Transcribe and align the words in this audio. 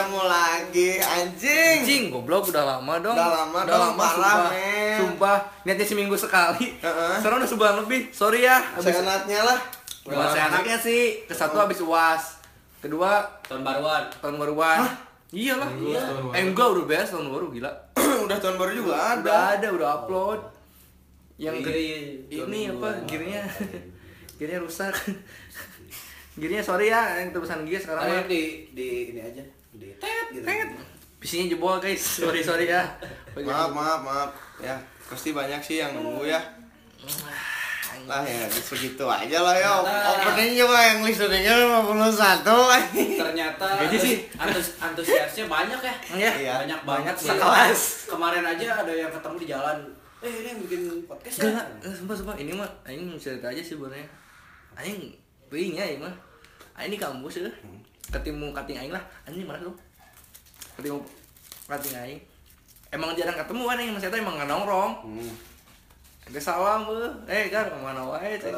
ketemu 0.00 0.20
lagi 0.24 0.90
anjing. 0.96 1.78
Anjing, 1.78 2.02
goblok 2.08 2.48
udah 2.48 2.64
lama 2.66 2.94
dong. 2.98 3.12
Udah 3.12 3.28
lama 3.36 3.58
dong, 3.62 3.92
parah, 3.94 4.16
sumpah. 4.16 4.36
men. 4.48 4.96
Sumpah, 4.96 5.36
niatnya 5.62 5.84
seminggu 5.84 6.16
sekali. 6.16 6.66
Heeh. 6.74 7.14
Sekarang 7.20 7.38
udah 7.38 7.50
sebulan 7.50 7.74
lebih. 7.84 8.08
Sorry 8.10 8.40
ya. 8.42 8.56
Habis 8.72 8.96
Seenaknya 8.96 9.40
lah. 9.44 9.58
Bukan 10.00 10.26
seenaknya 10.26 10.76
sih. 10.76 11.00
Ke 11.24 11.34
satu 11.36 11.56
habis 11.58 11.78
UAS. 11.78 12.40
Kedua 12.80 13.20
Tahun 13.44 13.60
baruan. 13.60 14.08
tahun 14.16 14.40
baruan. 14.40 14.80
Iyalah. 15.30 15.68
Iya. 15.68 16.00
Eh 16.32 16.42
enggak 16.42 16.66
udah 16.66 16.84
beres 16.86 17.12
tahun 17.12 17.28
baru 17.28 17.52
gila. 17.52 17.70
udah 18.26 18.36
tahun 18.40 18.56
baru 18.56 18.72
juga 18.72 18.94
ada. 18.96 19.20
Udah 19.20 19.40
ada, 19.54 19.66
udah 19.70 19.88
upload. 20.00 20.40
Yang 21.36 21.56
ke- 21.62 21.76
iya. 21.76 21.98
ini 22.42 22.60
apa? 22.68 22.88
Gearnya 23.04 23.44
gearnya 24.36 24.58
rusak. 24.64 24.96
gearnya 26.40 26.64
sorry 26.64 26.88
ya 26.88 27.20
yang 27.20 27.30
terusan 27.30 27.62
gear 27.62 27.78
sekarang 27.78 28.06
Ayo 28.06 28.24
di 28.24 28.42
di 28.72 29.12
ini 29.12 29.20
aja. 29.20 29.44
Di 29.72 29.88
tet 29.96 30.26
gitu. 30.30 30.44
Tet. 30.44 30.68
PC-nya 31.20 31.46
jebol 31.52 31.76
guys. 31.78 32.00
Sorry 32.00 32.40
sorry 32.40 32.66
ya. 32.66 32.82
Maaf, 33.36 33.70
maaf, 33.70 34.00
maaf. 34.00 34.30
Ya, 34.56 34.74
pasti 35.04 35.30
banyak 35.30 35.60
sih 35.60 35.76
yang 35.78 35.92
nunggu 35.92 36.24
ya. 36.24 36.40
Lah 38.06 38.24
ya, 38.24 38.48
segitu 38.48 39.04
aja 39.04 39.38
lah 39.40 39.54
ya. 39.54 39.72
Ternyata- 39.82 40.24
Opening 40.24 40.52
juga 40.56 40.78
yang 40.80 40.98
listeningnya 41.04 41.54
51 41.84 42.40
anjing. 42.70 43.10
Ternyata 43.18 43.66
Gaji 43.76 43.98
sih. 43.98 44.16
antus 44.34 44.80
antusiasnya 44.80 45.44
banyak 45.46 45.80
ya. 45.80 45.94
Ya. 46.16 46.30
Iya. 46.32 46.54
Banyak 46.64 46.80
banget 46.82 47.14
sih. 47.14 47.28
sekelas. 47.28 47.80
Kemarin 48.08 48.44
aja 48.46 48.66
ada 48.80 48.92
yang 48.92 49.12
ketemu 49.12 49.36
di 49.36 49.46
jalan. 49.46 49.78
Eh 50.20 50.32
ini 50.32 50.48
yang 50.48 50.60
bikin 50.64 50.80
podcast 51.04 51.36
ya. 51.36 51.44
Enggak, 51.52 51.66
enggak, 51.76 51.94
sumpah, 51.94 52.16
sumpah. 52.16 52.34
Ini 52.36 52.52
mah, 52.52 52.70
Aing 52.84 53.16
cerita 53.16 53.46
aja 53.46 53.60
sih 53.60 53.76
sebenarnya. 53.76 54.08
Aing, 54.74 55.12
beuing 55.48 55.74
ya, 55.76 55.84
Aing 55.84 56.00
mah. 56.00 56.14
Aing 56.74 56.92
di 56.92 57.00
kampus 57.00 57.40
ya. 57.40 57.52
Ketemu 58.10 58.46
kating 58.50 58.78
Aing 58.82 58.92
lah. 58.92 59.04
Anjing 59.22 59.46
mana 59.46 59.62
lu? 59.62 59.72
Ketemu 60.74 60.98
kating 61.70 61.94
Aing. 61.94 62.20
Emang 62.90 63.14
jarang 63.14 63.38
ketemu 63.38 63.62
kan 63.70 63.78
Aing, 63.78 63.92
maksudnya 63.94 64.18
emang 64.18 64.36
nongkrong. 64.42 64.92
Hmm. 65.06 65.32
Agak 66.26 66.42
salam. 66.42 66.90
Eh, 67.30 67.46
gar 67.46 67.70
mana 67.78 68.02
wae 68.02 68.34
cen. 68.34 68.54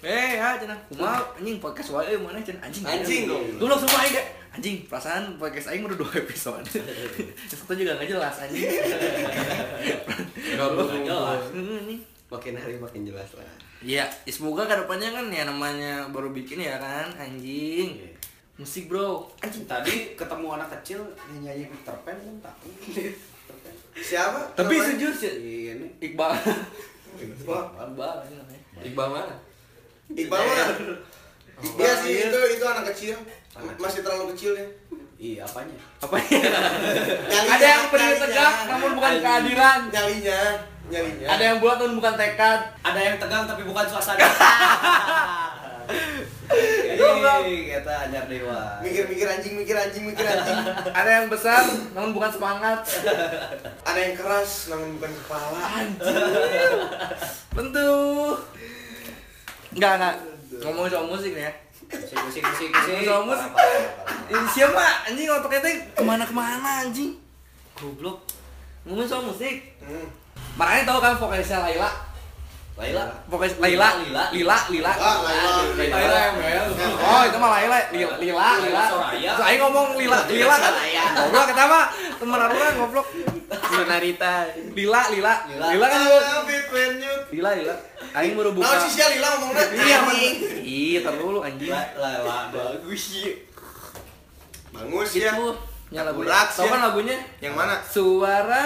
Eh, 0.00 0.40
ya 0.40 0.56
cenah. 0.56 0.78
Kumaha 0.88 1.20
anjing 1.36 1.60
podcast 1.60 1.92
wae 1.92 2.16
mana 2.16 2.40
cen 2.40 2.56
anjing. 2.64 2.84
Anjing. 2.88 3.28
Dulu 3.60 3.72
Aing 3.76 4.12
kayak, 4.16 4.28
anjing, 4.56 4.76
perasaan 4.88 5.36
podcast 5.36 5.68
Aing 5.68 5.84
udah 5.84 5.98
dua 6.00 6.12
episode. 6.24 6.64
Yang 6.72 7.58
satu 7.60 7.76
juga 7.76 7.92
nggak 8.00 8.08
jelas 8.08 8.34
anjing. 8.40 8.64
Nggak 10.48 11.04
jelas. 11.04 11.42
Makin 12.28 12.54
hari 12.56 12.76
makin 12.80 13.04
jelas 13.04 13.36
lah. 13.36 13.44
Iya, 13.78 14.04
ya 14.26 14.32
semoga 14.32 14.66
ke 14.66 14.74
depannya 14.74 15.14
kan 15.14 15.30
ya 15.30 15.46
namanya 15.46 16.10
baru 16.10 16.34
bikin 16.34 16.58
ya 16.58 16.80
kan, 16.82 17.06
anjing. 17.14 17.94
Iya. 17.94 18.10
Musik 18.58 18.90
bro. 18.90 19.22
Anjing 19.38 19.70
tadi 19.70 20.18
ketemu 20.18 20.58
anak 20.58 20.66
kecil 20.82 21.06
yang 21.30 21.46
nyanyi 21.46 21.70
Peter 21.70 21.94
Pan 22.02 22.18
kan 22.18 22.36
tahu. 22.42 22.66
Peter 22.90 23.54
Pan. 23.62 23.74
Siapa? 23.94 24.40
Tapi 24.58 24.74
sejujur 24.82 25.14
sih, 25.14 25.32
Ini 25.78 25.86
Iqbal. 26.02 26.34
Iqbal 27.22 28.14
ini 28.26 28.34
namanya. 28.34 28.60
Iqbal 28.82 29.08
mana? 29.14 29.36
Iqbal 30.10 30.42
mana? 30.42 30.64
Iya 31.78 31.92
sih, 32.02 32.10
Iqbal. 32.18 32.34
itu 32.34 32.38
itu 32.58 32.64
anak 32.66 32.84
kecil. 32.90 33.16
Masih 33.78 34.02
terlalu 34.02 34.34
kecil 34.34 34.58
ya. 34.58 34.66
iya 35.18 35.42
apanya? 35.46 35.78
Apa 36.02 36.14
ya? 36.18 36.38
Nyalinya, 37.30 37.54
Ada 37.58 37.66
yang 37.66 37.84
berdiri 37.94 38.16
tegak 38.26 38.54
namun 38.70 38.90
bukan 38.98 39.12
kehadiran. 39.22 39.80
Nyalinya, 39.90 40.40
nyalinya. 40.90 41.26
Ada 41.30 41.42
yang 41.42 41.58
buat 41.62 41.78
namun 41.78 41.94
bukan 42.02 42.14
tekad. 42.18 42.60
Ada 42.82 43.00
yang 43.02 43.16
tegang 43.22 43.46
tapi 43.46 43.62
bukan 43.62 43.86
suasana. 43.86 44.18
Kata 46.48 47.92
Anyar 48.08 48.24
Dewa. 48.26 48.80
mikir-mikir 48.80 49.28
anjing, 49.28 49.54
mikir 49.60 49.76
anjing, 49.76 50.04
mikir 50.08 50.24
anjing. 50.24 50.58
Ada 50.90 51.10
yang 51.22 51.26
besar 51.28 51.62
namun 51.92 52.16
bukan 52.16 52.30
semangat. 52.32 52.80
Ada 53.84 53.98
yang 54.00 54.14
keras 54.16 54.72
namun 54.72 54.96
bukan 54.96 55.12
kepala. 55.12 55.62
Tentu. 57.52 57.92
Enggak, 59.76 59.92
enggak. 60.00 60.16
Ngomongin 60.64 60.90
soal 60.90 61.06
musik 61.06 61.32
nih 61.36 61.44
ya. 61.46 61.52
Musik 61.88 62.18
musik 62.24 62.42
musik 62.42 62.68
musik. 62.72 62.92
Ngomongin 62.92 63.06
soal 63.06 63.22
musik. 63.28 63.50
Ini 64.28 64.48
siapa 64.52 64.84
anjing 65.08 65.28
otaknya 65.28 65.60
teh 65.62 65.74
ke 65.92 66.02
mana-kemana 66.02 66.88
anjing. 66.88 67.12
Goblok. 67.76 68.24
Ngomongin 68.88 69.08
soal 69.08 69.24
musik. 69.28 69.76
Hmm. 69.84 70.08
Makanya 70.58 70.90
tahu 70.90 70.98
kan 70.98 71.14
vokalisnya 71.14 71.62
Laila. 71.62 72.07
Laila. 72.78 73.02
Vokalis 73.26 73.58
Laila, 73.58 73.88
Lila. 73.98 74.24
Lila, 74.30 74.56
Lila. 74.70 74.92
Laila. 74.94 75.50
Laila 75.74 76.18
yang 76.22 76.36
Mel. 76.38 76.66
Oh, 76.94 77.22
itu 77.26 77.36
mah 77.36 77.50
Laila, 77.50 77.78
Lila, 77.90 78.14
Lila, 78.22 78.46
Lila. 78.62 78.82
Soraya. 78.86 79.30
Aing 79.42 79.60
ngomong 79.60 79.86
Lila, 79.98 80.18
Lila 80.30 80.54
kan. 80.54 80.74
Goblok 81.18 81.44
kata 81.50 81.64
mah 81.66 81.84
temen 82.14 82.38
Aruna 82.38 82.68
goblok. 82.78 83.06
Sonarita. 83.50 84.32
Lila, 84.78 85.00
Lila. 85.10 85.34
Lila. 85.50 85.66
Lila 85.74 85.86
kan 85.90 86.00
when 86.70 86.92
you- 87.02 87.22
Lila, 87.34 87.50
Lila. 87.58 87.74
Aing 88.14 88.38
baru 88.38 88.50
buka. 88.54 88.70
Nah, 88.70 88.78
si 88.78 88.88
Sia 88.94 89.06
Lila 89.10 89.28
ngomongnya 89.36 89.64
Iya. 89.74 89.98
Iya, 90.62 90.98
tar 91.02 91.14
dulu 91.18 91.38
anjing. 91.42 91.74
La- 91.74 91.92
Laila. 91.98 92.36
Bagus 92.54 93.02
sih. 93.10 93.42
Bagus 94.70 95.10
ya. 95.18 95.34
Yang 95.88 96.04
lagu. 96.12 96.20
Tahu 96.20 96.66
ya. 96.68 96.70
kan 96.70 96.80
lagunya? 96.84 97.16
Yang 97.40 97.54
mana? 97.56 97.74
Suara 97.80 98.64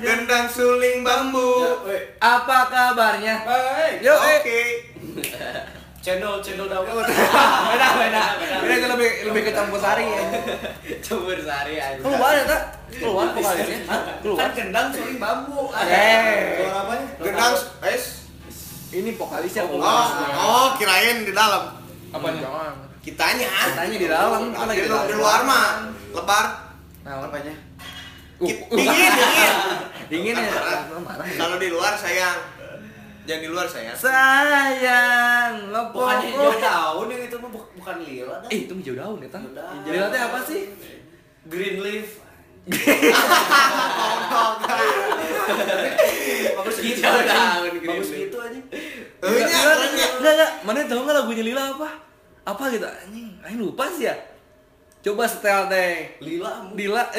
gen- 0.00 0.24
Gendang 0.24 0.46
suling 0.48 1.04
bambu. 1.04 1.76
Apa 2.16 2.58
kabarnya? 2.72 3.36
Hey. 3.44 4.00
Yo, 4.00 4.16
eh. 4.16 4.38
Oke. 4.40 4.60
Cendol 6.00 6.40
cendol 6.40 6.68
dawet. 6.68 6.88
beda, 6.88 7.88
beda. 7.96 8.24
Beda 8.60 8.74
itu 8.76 8.88
lebih 8.92 9.10
lebih 9.28 9.40
ke 9.44 9.52
campur 9.52 9.80
sari 9.80 10.04
ya. 10.04 10.24
Campur 11.00 11.36
sari 11.40 11.80
aja. 11.80 12.00
Keluar 12.00 12.32
ya, 12.32 12.44
tak? 12.44 12.62
Keluar 12.92 13.26
vokalisnya. 13.32 13.78
Hah? 13.88 14.00
Keluar. 14.20 14.38
Kan 14.40 14.50
kendang 14.52 14.88
suling 14.92 15.16
bambu. 15.20 15.68
Eh. 15.72 16.60
Suara 16.60 16.80
apanya? 16.84 17.06
Gendang 17.20 17.54
es. 17.88 18.04
Ini 18.94 19.10
vokalisnya 19.18 19.64
Oh, 19.68 20.06
oh, 20.38 20.66
kirain 20.76 21.24
di 21.24 21.32
dalam. 21.32 21.76
Apanya? 22.12 22.40
Jangan. 22.40 22.83
Kitanya. 23.04 23.48
Kitanya 23.68 23.96
di 24.00 24.08
dalam, 24.08 24.42
kan 24.50 24.64
lagi 24.64 24.80
Di, 24.88 25.14
luar 25.14 25.40
mah 25.44 25.92
lebar. 26.16 26.46
Nah, 27.04 27.20
Apanya? 27.20 27.52
Uh, 28.40 28.48
Dingin, 28.72 29.12
dingin. 29.14 29.52
Dingin 30.10 30.36
ya. 30.40 30.52
Kalau 31.36 31.56
di 31.60 31.68
luar 31.68 31.92
sayang. 31.94 32.40
Jangan 33.24 33.40
di 33.40 33.48
luar 33.48 33.68
sayang. 33.68 33.96
Sayang, 33.96 35.52
Bukannya 35.68 36.28
ngepopo. 36.32 36.48
hijau 36.48 36.52
daun 36.60 37.06
yang 37.08 37.22
itu 37.24 37.36
bukan 37.76 37.96
lila 38.04 38.36
dah. 38.40 38.48
Eh, 38.48 38.58
itu 38.64 38.72
hijau 38.72 38.96
daun 38.96 39.20
ya, 39.20 39.28
Tang? 39.28 39.44
Lila 39.84 40.08
teh 40.08 40.20
apa 40.20 40.38
sih? 40.44 40.60
Green 41.44 41.80
leaf. 41.80 42.24
Bagus 46.56 46.76
gitu. 46.80 47.00
Hijau 47.00 47.20
daun, 47.24 47.72
Bagus 47.80 48.10
gitu 48.12 48.36
aja. 48.40 48.60
Enggak, 49.24 49.60
enggak. 50.20 50.50
Mana 50.64 50.84
tahu 50.84 51.00
enggak 51.04 51.16
lagunya 51.20 51.44
Lila 51.44 51.64
apa? 51.76 51.88
Apa 52.44 52.62
gitu? 52.72 52.84
Anjing, 52.84 53.28
aing 53.40 53.60
lupa 53.60 53.88
sih 53.88 54.08
ya. 54.08 54.16
Coba 55.04 55.28
setel 55.28 55.68
teh. 55.68 56.16
Lila. 56.20 56.72
Lila. 56.76 57.04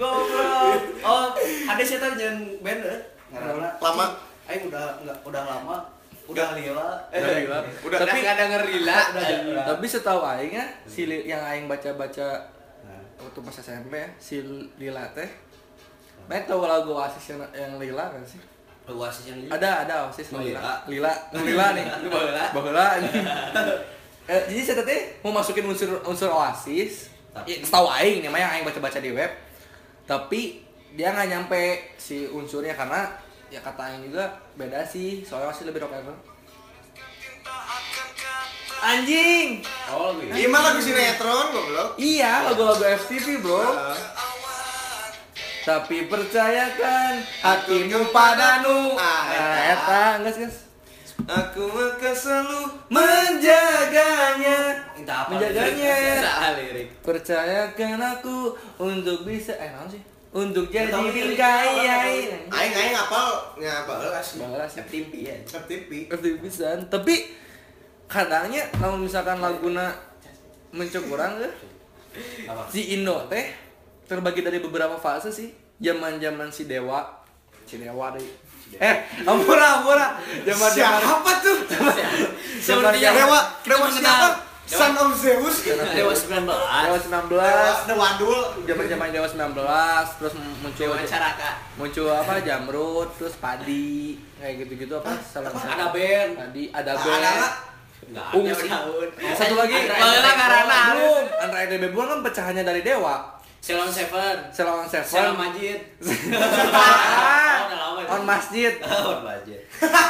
Goblok. 0.00 0.80
Oh, 1.02 1.26
ada 1.66 1.82
sih 1.82 1.98
tadi 1.98 2.14
jangan 2.18 2.38
band 2.62 2.82
eh. 2.82 3.00
Karena 3.30 3.70
Lama. 3.78 4.06
Aing 4.48 4.62
udah 4.70 4.84
enggak 5.02 5.18
udah 5.26 5.42
lama 5.44 5.76
udah 6.28 6.48
lila. 6.60 6.88
Udah 7.08 7.34
Lila. 7.40 7.58
Udah 7.88 7.98
Tapi 8.04 8.16
nggak 8.20 8.36
denger 8.36 8.62
Lila. 8.68 8.98
Tapi 9.64 9.84
setahu 9.88 10.20
aing 10.20 10.52
ya, 10.52 10.66
si 10.84 11.08
yang 11.08 11.40
aing 11.40 11.64
baca-baca 11.64 12.52
Nah, 12.84 13.00
waktu 13.20 13.38
pas 13.42 13.56
SMP 13.56 13.96
ya, 13.96 14.08
si 14.20 14.44
Lila 14.76 15.08
teh. 15.16 15.28
Main 16.28 16.44
tahu 16.44 16.68
lagu 16.68 16.92
Oasis 16.92 17.32
yang, 17.32 17.40
yang 17.56 17.80
Lila 17.80 18.12
kan 18.12 18.20
sih? 18.24 18.40
Oasis 18.90 19.24
yang 19.26 19.38
lila. 19.38 19.52
Ada, 19.54 19.70
ada 19.84 19.94
Oasis 20.04 20.26
Oh, 20.30 20.40
Lila. 20.40 20.80
Lila. 20.86 21.12
Lila, 21.34 21.66
nih. 21.72 21.84
Itu 21.84 22.08
baheula. 22.08 22.44
Baheula 22.50 22.84
anjing. 22.96 23.26
Eh, 24.26 24.42
jadi 24.46 24.60
saya 24.60 24.76
tadi 24.80 24.96
mau 25.20 25.32
masukin 25.32 25.64
unsur 25.64 25.88
unsur 26.02 26.28
Oasis. 26.28 27.08
Tapi- 27.28 27.48
Ya, 27.50 27.56
setahu 27.60 27.88
aing 27.90 28.20
nih 28.20 28.28
mah 28.28 28.36
yang 28.38 28.50
aing 28.50 28.64
baca-baca 28.64 28.98
di 28.98 29.10
web. 29.10 29.32
Tapi 30.04 30.64
dia 30.90 31.10
nggak 31.10 31.28
nyampe 31.28 31.60
si 31.96 32.24
unsurnya 32.26 32.72
karena 32.72 33.08
ya 33.48 33.58
kata 33.58 33.80
aing 33.86 34.04
juga 34.06 34.24
beda 34.54 34.80
sih. 34.82 35.20
Soalnya 35.20 35.48
Oasis 35.48 35.64
lebih 35.64 35.80
rock 35.80 35.92
and 35.92 36.06
roll. 36.06 36.18
Anjing. 38.78 39.58
Oh, 39.88 40.14
ini. 40.14 40.30
Ini 40.30 40.46
mah 40.46 40.60
lagu 40.62 40.78
sinetron 40.78 41.50
goblok. 41.50 41.98
Iya, 41.98 42.46
lagu-lagu 42.46 42.84
FTV, 42.84 43.42
Bro. 43.42 43.58
Tapi 45.68 46.08
percayakan 46.08 47.20
hatimu 47.44 48.08
padanu. 48.08 48.96
Ah, 48.96 49.28
Nah, 49.28 49.60
eta. 49.68 49.76
eta 49.76 50.02
geus 50.24 50.36
geus. 50.40 50.56
Aku 51.28 51.68
akan 51.68 52.14
selalu 52.16 52.60
Menjaganya. 52.88 54.80
Minta 54.96 55.28
apa? 55.28 55.36
Menjaganya. 55.36 56.24
Lirik. 56.56 56.88
Percayakan 57.04 58.00
aku 58.00 58.56
untuk 58.80 59.28
bisa 59.28 59.52
eh 59.60 59.68
naon 59.68 59.92
sih? 59.92 60.00
Untuk 60.32 60.72
jadi 60.72 60.88
bingkai. 60.88 61.84
lirik. 61.84 62.48
Aing 62.48 62.72
aing 62.72 62.96
apal 62.96 63.52
ngapal 63.60 64.08
sih. 64.24 64.40
Balas 64.40 64.72
ya. 64.72 64.88
FTP 64.88 65.12
ya. 65.28 65.36
FTP. 65.44 66.08
FTV 66.08 66.34
pisan. 66.40 66.88
Tapi 66.88 67.36
kadangnya 68.08 68.64
kalau 68.72 68.96
misalkan 68.96 69.36
laguna 69.36 69.92
mencuk 70.72 71.12
kurang 71.12 71.36
eh 71.44 71.52
si 72.72 72.96
Indo 72.96 73.28
teh 73.28 73.67
terbagi 74.08 74.40
dari 74.40 74.58
beberapa 74.58 74.96
fase 74.96 75.28
sih 75.28 75.48
zaman-zaman 75.78 76.48
si 76.48 76.64
Dewa 76.64 77.04
si 77.62 77.76
Dewa 77.76 78.10
deh 78.10 78.24
eh 78.74 78.96
ampura 79.22 79.78
ampura 79.78 80.16
zaman 80.42 80.68
zaman 80.70 81.00
Siapa 81.00 81.32
tuh? 81.40 81.56
zaman 81.68 81.94
Sepertinya 82.58 83.10
Dewa, 83.14 83.38
Dewa 83.62 83.86
siapa? 83.88 84.28
Son 84.68 84.92
of 84.92 85.16
Zeus. 85.16 85.64
Dewa 85.64 86.12
19. 86.12 86.44
Dewa 86.44 86.98
19 87.00 87.24
Dewa 87.88 87.96
Wadul. 87.96 88.40
zaman 88.68 88.84
zaman 88.86 89.08
Dewa 89.08 89.24
19 89.24 89.56
terus 90.20 90.32
muncul 90.60 90.84
Dewa 90.84 90.96
Caraka. 91.00 91.50
muncul 91.80 92.08
apa 92.10 92.32
jamrut 92.44 93.08
terus 93.16 93.40
padi 93.40 94.20
kayak 94.36 94.64
gitu-gitu 94.64 95.00
apa 95.00 95.16
salah 95.22 95.48
Ada 95.48 95.88
band. 95.88 96.30
padi 96.36 96.68
ada 96.68 96.92
Ungu 98.30 98.52
ada 98.52 98.84
satu 99.36 99.54
lagi 99.56 99.76
Karana. 99.84 100.80
belum 100.92 101.24
Andra 101.40 101.88
Buan 101.88 102.06
kan 102.08 102.20
pecahannya 102.20 102.64
dari 102.64 102.80
Dewa 102.80 103.37
Selon 103.58 103.88
Seven. 103.88 104.36
Selam 104.48 104.86
Seven 104.86 105.34
Majid. 105.34 105.78
Oh, 106.00 106.08
udah 107.64 107.76
lama 107.76 108.00
itu. 108.00 108.08
on 108.08 108.22
masjid 108.24 108.72
Tahun 108.82 109.20
Majid. 109.20 109.60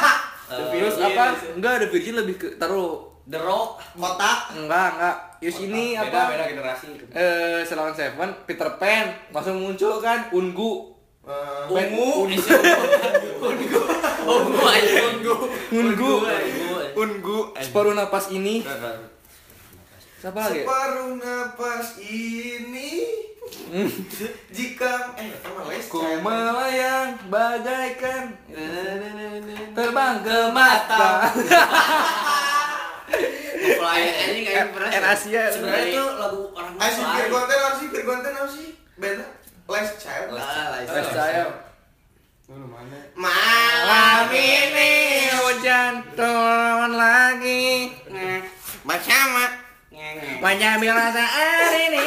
terus 0.49 0.95
apa 0.97 1.23
enggak 1.51 1.73
ada 1.77 1.85
Virgin 1.87 2.15
lebih 2.15 2.35
ke 2.35 2.47
taruh 2.55 3.05
The 3.23 3.37
Rock. 3.37 3.77
Kotak. 3.93 4.55
enggak 4.55 4.87
enggak 4.95 5.15
Yus 5.39 5.55
ini 5.61 5.93
beda, 5.93 6.09
apa 6.09 6.19
Beda 6.33 6.45
generasi 6.47 6.85
itu. 6.91 7.05
eh 7.11 7.61
Selawang 7.61 7.93
Seven 7.93 8.27
Peter 8.43 8.69
Pan 8.75 9.05
langsung 9.29 9.57
muncul 9.57 9.99
kan 9.99 10.27
Ungu 10.29 10.95
Eh, 11.21 11.69
Ungu 11.69 12.25
Ungu 12.25 12.41
aja. 14.65 14.99
Ungu. 15.11 15.33
Ungu 15.69 16.13
Ungu. 16.25 16.73
Ungu. 16.95 17.37
separuh 17.55 17.93
napas 17.93 18.31
ini 18.31 18.65
siapa 20.19 20.39
lagi 20.43 20.67
Separuh 20.67 21.11
napas 21.15 21.87
ini 22.03 22.91
jika 24.57 25.15
eh 25.15 25.31
Ku 25.89 26.01
melayang 26.21 27.17
bagaikan 27.33 28.37
terbang 29.73 30.15
ke 30.21 30.39
mata. 30.53 31.33
Fly 33.59 34.01
anjing 34.05 34.45
aing 34.45 34.69
pernah. 34.69 34.89
Air 34.93 35.05
Asia. 35.09 35.43
Sebenarnya 35.49 35.85
itu 35.89 36.05
lagu 36.17 36.41
orang 36.53 36.73
si 36.77 37.01
Soai. 37.01 37.15
Virgonten 37.17 37.57
apa 37.57 37.69
sih 37.77 37.87
Virgonten 37.89 38.33
apa 38.37 38.49
sih 38.53 38.67
band 39.01 39.19
Les 39.69 39.89
Child 39.97 40.29
Les 40.33 41.05
saya. 41.09 41.45
malam 43.13 44.25
ini 44.33 44.93
hujan 45.29 45.93
turun 46.17 46.91
lagi. 46.97 47.93
bersama 48.81 49.58
Banyak 50.39 50.71
bilang 50.77 51.09
saat 51.09 51.71
ini. 51.73 51.99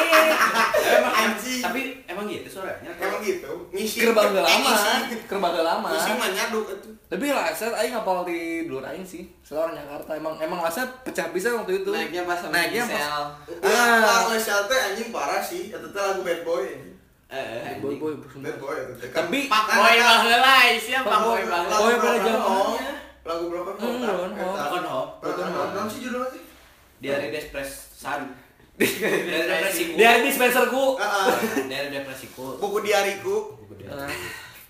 Emang 0.93 1.15
Anjing. 1.15 1.61
Tapi 1.61 1.81
emang 2.05 2.25
gitu 2.27 2.49
suaranya. 2.51 2.91
emang 2.95 3.21
gitu 3.21 3.51
ngisi 3.71 3.97
Kerbangga 4.03 4.39
eh, 4.39 4.45
lama. 4.45 4.69
ngisi 4.69 5.17
Kerbangga 5.25 5.63
lama. 5.63 5.87
ngisi 5.89 6.11
mah 6.13 6.29
nyaduk 6.29 6.67
itu 6.69 6.89
Tapi 7.07 7.25
lah, 7.29 7.49
saya 7.51 7.77
aing 7.79 7.93
ngapal 7.93 8.25
di 8.25 8.41
dulur 8.65 8.83
aing 8.83 9.03
sih. 9.03 9.29
Soalnya 9.43 9.63
orang 9.63 9.75
Jakarta 9.79 10.11
emang 10.15 10.35
emang 10.39 10.61
rasa 10.61 10.83
pecah 11.03 11.29
bisa 11.29 11.53
waktu 11.53 11.81
itu. 11.81 11.91
Naiknya 11.91 12.25
pas 12.25 12.37
sama 12.37 12.53
Naiknya 12.53 12.83
pas- 12.83 12.93
Gisel. 12.95 13.25
ah 13.61 14.27
Ah. 14.27 14.35
Child 14.35 14.65
teh 14.67 14.81
anjing 14.83 15.09
parah 15.09 15.41
sih 15.41 15.69
itu 15.69 15.87
teh 15.87 16.03
lagu 16.03 16.21
bad 16.23 16.41
boy 16.43 16.65
anjing. 16.65 16.97
Eh, 17.29 17.81
Boy, 17.81 17.97
boy, 17.97 18.13
bad 18.39 18.57
boy 18.59 18.77
teh 18.95 19.09
Tapi- 19.09 19.49
Pak 19.49 19.63
Boy 19.71 19.97
baheula 19.97 20.53
siapa 20.75 21.07
Pak 21.07 21.21
Boy 21.23 21.43
baheula. 21.43 21.77
Boy. 21.79 21.95
Home. 22.35 22.77
lagu 23.23 23.45
broken 23.47 23.75
home 23.79 23.87
Hmm, 23.87 24.03
Broken 24.03 24.35
Home. 24.35 24.57
Broken 24.59 24.83
Home. 24.83 25.11
broken 25.23 25.49
home 25.79 25.87
sih 25.87 26.01
judulnya 26.03 26.29
sih 26.29 26.43
Diare 26.99 27.31
Depresan. 28.03 28.21
Diare 28.73 29.47
Depresiku. 29.47 29.93
Dia 29.95 30.13
dispenserku. 30.27 30.85
Ah, 30.99 31.31
ah. 31.31 31.37
Diare 31.71 31.89
Depresiku. 31.93 32.59
buku 32.59 32.83
diariku 32.83 33.37
Buku 33.63 33.73
dia. 33.79 33.95
Nah, 33.95 34.11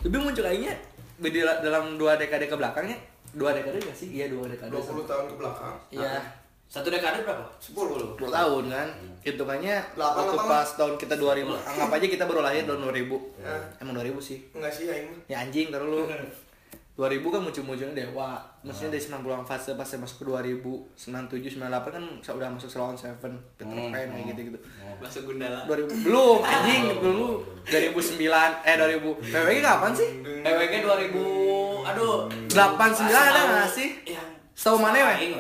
tapi 0.02 0.16
muncul 0.20 0.44
aingnya 0.44 0.74
di 1.16 1.38
dalam 1.40 1.96
dua 1.96 2.18
dekade 2.18 2.50
ke 2.50 2.56
belakangnya 2.58 2.98
dua 3.32 3.56
dekade 3.56 3.80
gak 3.80 3.96
sih? 3.96 4.12
Iya 4.12 4.28
dua 4.28 4.44
dekade. 4.50 4.68
20 4.74 5.08
tahun 5.08 5.24
ke 5.30 5.34
belakang 5.38 5.74
Iya, 5.88 6.20
Satu 6.66 6.90
dekade 6.90 7.24
berapa? 7.24 7.46
10 7.56 8.18
10 8.18 8.28
tahun 8.28 8.64
kan. 8.68 8.88
Hitungannya 9.22 9.76
waktu 9.94 10.36
pas 10.36 10.68
tahun 10.76 10.94
kita 10.98 11.14
2000. 11.16 11.46
Anggap 11.46 11.88
aja 11.94 12.06
kita 12.10 12.24
baru 12.28 12.40
lahir 12.44 12.68
tahun 12.68 12.84
2000. 12.84 13.16
Ya. 13.40 13.54
Emang 13.80 13.94
2000 13.96 14.18
sih. 14.20 14.38
enggak 14.52 14.72
sih 14.74 14.90
aing 14.90 15.08
mah. 15.08 15.20
Ya 15.30 15.36
anjing 15.40 15.72
terlalu 15.72 16.04
2000 16.92 17.24
kan 17.24 17.40
muncul-munculnya 17.40 17.96
Dewa. 17.96 18.36
Maksudnya 18.60 18.92
dari 18.92 19.02
90-an 19.02 19.42
fase 19.42 19.72
fase 19.72 19.96
masuk 19.96 20.22
ke 20.22 20.24
2000, 20.28 20.60
97, 20.92 21.56
98 21.56 21.88
kan 21.88 22.04
udah 22.36 22.48
masuk 22.52 22.68
Salon 22.68 22.92
Seven, 22.92 23.32
Peter 23.56 23.64
Hmm, 23.64 23.88
Pan 23.88 24.12
kayak 24.12 24.26
gitu-gitu. 24.30 24.58
Masuk 25.00 25.22
Gundala. 25.26 25.64
2000 25.64 25.88
belum 26.04 26.38
anjing 26.44 26.82
dulu 27.00 27.28
2009 27.64 28.28
eh 28.62 28.74
2000 28.76 29.08
PWG 29.24 29.58
kapan 29.58 29.92
sih? 29.96 30.08
PWG 30.20 30.74
2000 30.84 31.88
aduh 31.88 32.28
89 32.46 33.08
ada 33.08 33.40
nggak 33.40 33.68
sih? 33.72 33.88
Yang 34.04 34.28
Setahu 34.52 34.76
mana, 34.76 35.16
weh? 35.16 35.32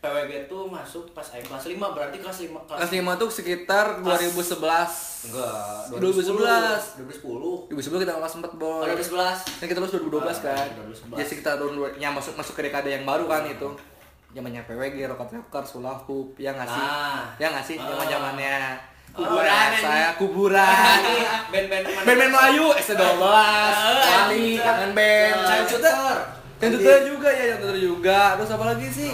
PWG 0.00 0.48
tuh 0.48 0.64
masuk 0.64 1.12
pas 1.12 1.28
aing 1.36 1.44
kelas 1.44 1.68
5 1.68 1.76
berarti 1.76 2.16
kelas 2.24 2.38
5 2.48 2.56
Kelas 2.72 2.88
5 2.88 3.20
tuh 3.20 3.28
sekitar 3.28 4.00
2011 4.00 4.56
Enggak, 5.28 6.00
2011. 6.00 7.04
2010. 7.04 7.68
2011 7.68 8.04
kita 8.08 8.12
kelas 8.16 8.34
4 8.40 8.56
boy 8.56 8.80
Oh, 8.80 8.88
2011. 8.88 9.60
Kan 9.60 9.66
kita 9.68 9.78
lulus 9.84 9.92
2012 10.00 10.40
kan 10.40 10.56
Ah, 10.56 10.66
2011. 10.88 11.20
Ya 11.20 11.24
sekitar 11.28 11.52
tahun 11.60 11.76
yang 12.00 12.16
masuk 12.16 12.32
masuk 12.32 12.56
ke 12.56 12.72
dekade 12.72 12.88
yang 12.88 13.04
baru 13.04 13.28
kan 13.28 13.44
itu 13.44 13.68
Zamannya 14.30 14.62
PWG, 14.62 15.10
Rocket 15.10 15.42
Rocker, 15.42 15.64
Sula 15.66 15.90
Hoop, 16.06 16.38
ya 16.38 16.54
nggak 16.54 16.70
sih? 16.70 16.80
Nah. 16.80 17.34
Ya 17.36 17.46
nggak 17.50 17.66
sih? 17.66 17.76
Ah. 17.76 17.84
Zaman 17.90 18.06
zamannya 18.08 18.56
Kuburan, 19.10 19.70
saya 19.74 20.14
kuburan. 20.14 20.70
Band-band? 21.50 21.82
Band-band 22.06 22.30
Melayu, 22.30 22.70
ST12, 22.78 23.18
Wali, 23.18 24.54
kangen 24.54 24.94
band. 24.94 25.34
Yang 26.62 26.70
tutor 26.78 27.00
juga 27.10 27.28
ya, 27.34 27.44
yang 27.50 27.58
tutor 27.58 27.74
juga. 27.74 28.38
Terus 28.38 28.50
apa 28.54 28.64
lagi 28.70 28.86
sih? 28.86 29.10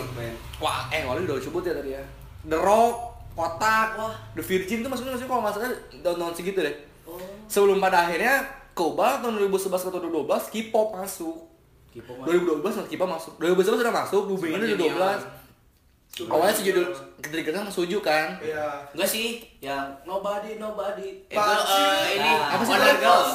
Wah, 0.56 0.88
eh 0.88 1.04
Wali 1.04 1.28
udah 1.28 1.36
sebut 1.36 1.62
ya 1.64 1.76
tadi 1.76 1.92
ya. 1.92 2.02
The 2.48 2.56
Rock, 2.56 2.96
Kotak, 3.36 3.88
Wah. 4.00 4.14
The 4.32 4.42
Virgin 4.42 4.80
tuh 4.80 4.88
masuknya 4.88 5.12
masuknya 5.16 5.30
kalau 5.30 5.52
salah 5.52 5.72
tahun-tahun 6.00 6.34
segitu 6.36 6.58
deh. 6.64 6.76
Oh. 7.04 7.20
Sebelum 7.46 7.78
pada 7.78 8.08
akhirnya 8.08 8.44
Koba 8.76 9.24
tahun 9.24 9.40
2011 9.48 9.88
atau 9.88 10.00
2012 10.04 10.52
K-pop 10.52 10.88
masuk. 11.00 11.36
K-pop 11.96 12.28
2012 12.28 12.60
masuk 12.60 12.84
K-pop 12.92 13.08
masuk. 13.08 13.32
2011 13.40 13.80
sudah 13.80 13.94
masuk, 13.94 14.22
Booming 14.28 14.52
ini 14.60 14.76
udah 14.76 15.16
12. 15.24 15.45
Awalnya 16.16 16.54
si 16.54 16.64
judul 16.64 16.88
Ketriggernya 17.18 17.60
sama 17.60 17.68
Suju 17.68 18.00
kan. 18.00 18.40
Iya. 18.40 18.88
Enggak 18.90 19.04
sih, 19.06 19.44
yang 19.58 19.84
nobody 20.02 20.56
nobody. 20.56 21.26
Itu 21.26 21.36
eh, 21.36 22.16
ini 22.16 22.30
Apa 22.32 22.62
sih 22.62 22.72
Wonder? 22.72 22.96
Girls. 22.96 23.30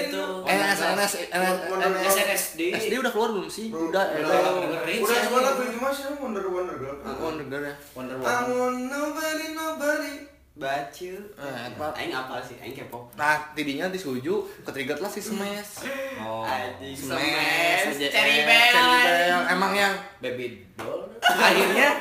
Itu. 0.00 0.22
NS, 0.42 0.80
NS, 0.94 1.12
NS, 1.30 1.54
Wonder 1.68 1.88
Girls. 1.94 2.10
SNSD. 2.10 2.60
SD 2.74 2.92
udah 2.96 3.12
keluar 3.12 3.30
belum 3.30 3.46
sih? 3.46 3.70
Udah, 3.70 4.02
Udah. 4.02 4.34
udah. 4.34 4.50
dengerin 4.56 4.98
Udah 4.98 5.18
cuma 5.24 5.38
lagu 5.44 5.60
itu 5.62 5.78
mas 5.78 5.96
ya 5.96 6.10
Wonder 6.12 6.44
Wonder 6.48 6.76
Girl. 6.76 6.96
Wonder 7.20 7.46
Girl 7.46 7.64
ya. 7.64 7.74
Wonder 7.92 8.14
I 8.14 8.18
Woman. 8.18 8.50
want 8.50 8.78
nobody 8.88 9.46
nobody. 9.52 10.12
Bacu. 10.58 11.14
Eh, 11.38 11.58
apa? 11.70 11.94
Aing 11.94 12.10
apal 12.10 12.42
sih, 12.42 12.58
aing 12.58 12.74
kepo. 12.74 13.06
Nah, 13.14 13.54
tidinya 13.54 13.86
di 13.86 13.94
Suju, 13.94 14.42
ketrigger 14.66 14.98
lah 14.98 15.06
si 15.06 15.22
Smash. 15.22 15.86
Oh. 16.18 16.42
Smash. 16.82 17.94
Cherry 17.94 18.42
Bell. 18.42 19.38
Emang 19.46 19.70
yang 19.72 19.94
Baby 20.18 20.66
doll. 20.74 21.06
akhirnya 21.22 21.94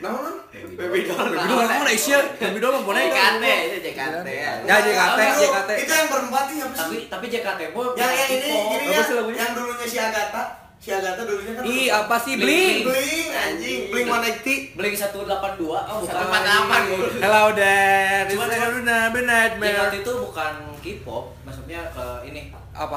Nah, 0.00 0.12
nah. 0.12 0.32
Baby 0.52 1.08
doll. 1.08 1.24
Baby 1.24 1.48
doll 1.48 1.64
kan 1.64 1.88
Asia, 1.88 2.20
Baby 2.40 2.60
doll 2.60 2.72
mah 2.76 2.84
boneka. 2.84 3.40
JKT, 3.40 3.44
itu 3.48 3.78
JKT. 3.80 4.28
Ya, 4.28 4.76
JKT, 4.76 5.18
Itu- 5.18 5.40
JKT. 5.40 5.70
Itu 5.80 5.92
yang 5.92 6.08
berempat 6.12 6.44
nih 6.52 6.56
apa 6.60 6.76
sih? 6.76 6.84
Tapi 6.84 6.96
tapi 7.08 7.26
JKT 7.32 7.60
boy. 7.72 7.96
Yang 7.96 8.12
yang 8.12 8.30
ini, 8.30 8.50
Apa 8.52 9.12
ya, 9.16 9.32
yang 9.40 9.52
dulunya 9.56 9.86
si 9.88 9.96
Agatha. 9.96 10.59
Si 10.80 10.88
Agatha 10.88 11.28
dulunya 11.28 11.52
kan. 11.52 11.62
Ih, 11.62 11.92
apa 11.92 12.16
sih 12.16 12.40
Bling? 12.40 12.88
Bling, 12.88 13.28
anjing. 13.28 13.80
Bling 13.92 14.08
180. 14.08 14.72
Blink 14.72 14.96
182 14.96 15.28
oh 15.60 15.98
bukan. 16.00 16.08
148, 16.08 16.88
Bu. 16.88 16.96
Hello 17.20 17.44
there. 17.52 18.24
Cuma- 18.26 18.48
cuma- 18.48 18.80
another 18.80 19.22
nightmare. 19.22 19.76
JKT 19.76 19.94
itu 20.00 20.12
bukan 20.18 20.52
K-pop, 20.80 21.24
maksudnya 21.44 21.84
ke 21.86 22.04
ini 22.24 22.48
Apa? 22.72 22.96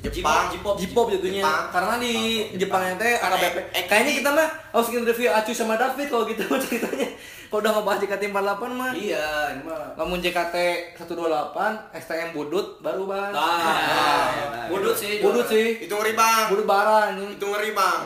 Jepang. 0.00 0.48
J-pop, 0.48 0.78
J-pop 0.78 1.06
jatuhnya 1.10 1.42
Jepang. 1.42 1.64
karena 1.68 1.94
di 1.98 2.14
Jepang 2.54 2.80
BP. 2.94 3.58
ek- 3.74 3.86
Kayaknya 3.90 4.12
kita 4.16 4.30
mah 4.30 4.48
harus 4.70 4.86
bikin 4.86 5.02
review 5.04 5.28
Acu 5.28 5.50
sama 5.50 5.74
David 5.74 6.06
kalau 6.06 6.24
gitu 6.24 6.46
ceritanya. 6.62 7.10
Kalau 7.50 7.66
udah 7.66 7.72
ngebahas 7.74 7.98
JKT 8.06 8.22
48 8.30 8.78
mah. 8.78 8.90
Iya, 8.94 9.26
ini 9.58 9.62
mah. 9.66 9.90
Ngomong 9.98 10.22
JKT 10.22 10.56
128, 11.02 11.98
STM 11.98 12.30
Budut 12.30 12.78
baru 12.78 13.10
bang. 13.10 13.34
Nah, 13.34 14.70
budut 14.70 14.94
sih. 14.94 15.18
Budut 15.18 15.50
sih. 15.50 15.82
Itu 15.82 15.98
ngeri 15.98 16.14
bang. 16.14 16.46
Budut 16.46 16.66
barang 16.70 17.18
ini. 17.18 17.34
Itu 17.34 17.50
ngeri 17.50 17.74
bang. 17.74 18.00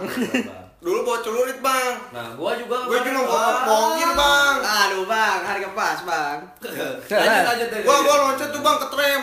Dulu 0.81 0.99
bawa 1.05 1.21
celurit 1.21 1.61
bang. 1.61 1.93
Nah, 2.17 2.33
gua 2.41 2.57
juga 2.57 2.89
Gue 2.89 3.05
cuma 3.05 3.21
bawa 3.29 3.69
bongkir 3.69 4.11
bang. 4.17 4.55
Aduh, 4.65 5.05
Bang, 5.05 5.41
harga 5.45 5.69
pas, 5.77 5.99
Bang. 6.09 6.39
Lanjut 7.21 7.45
lanjut 7.45 7.69
dari. 7.69 7.85
Gua 7.85 7.97
gua 8.01 8.17
loncat 8.25 8.49
tuh 8.49 8.65
bang 8.65 8.77
ke 8.81 8.87
tram. 8.89 9.23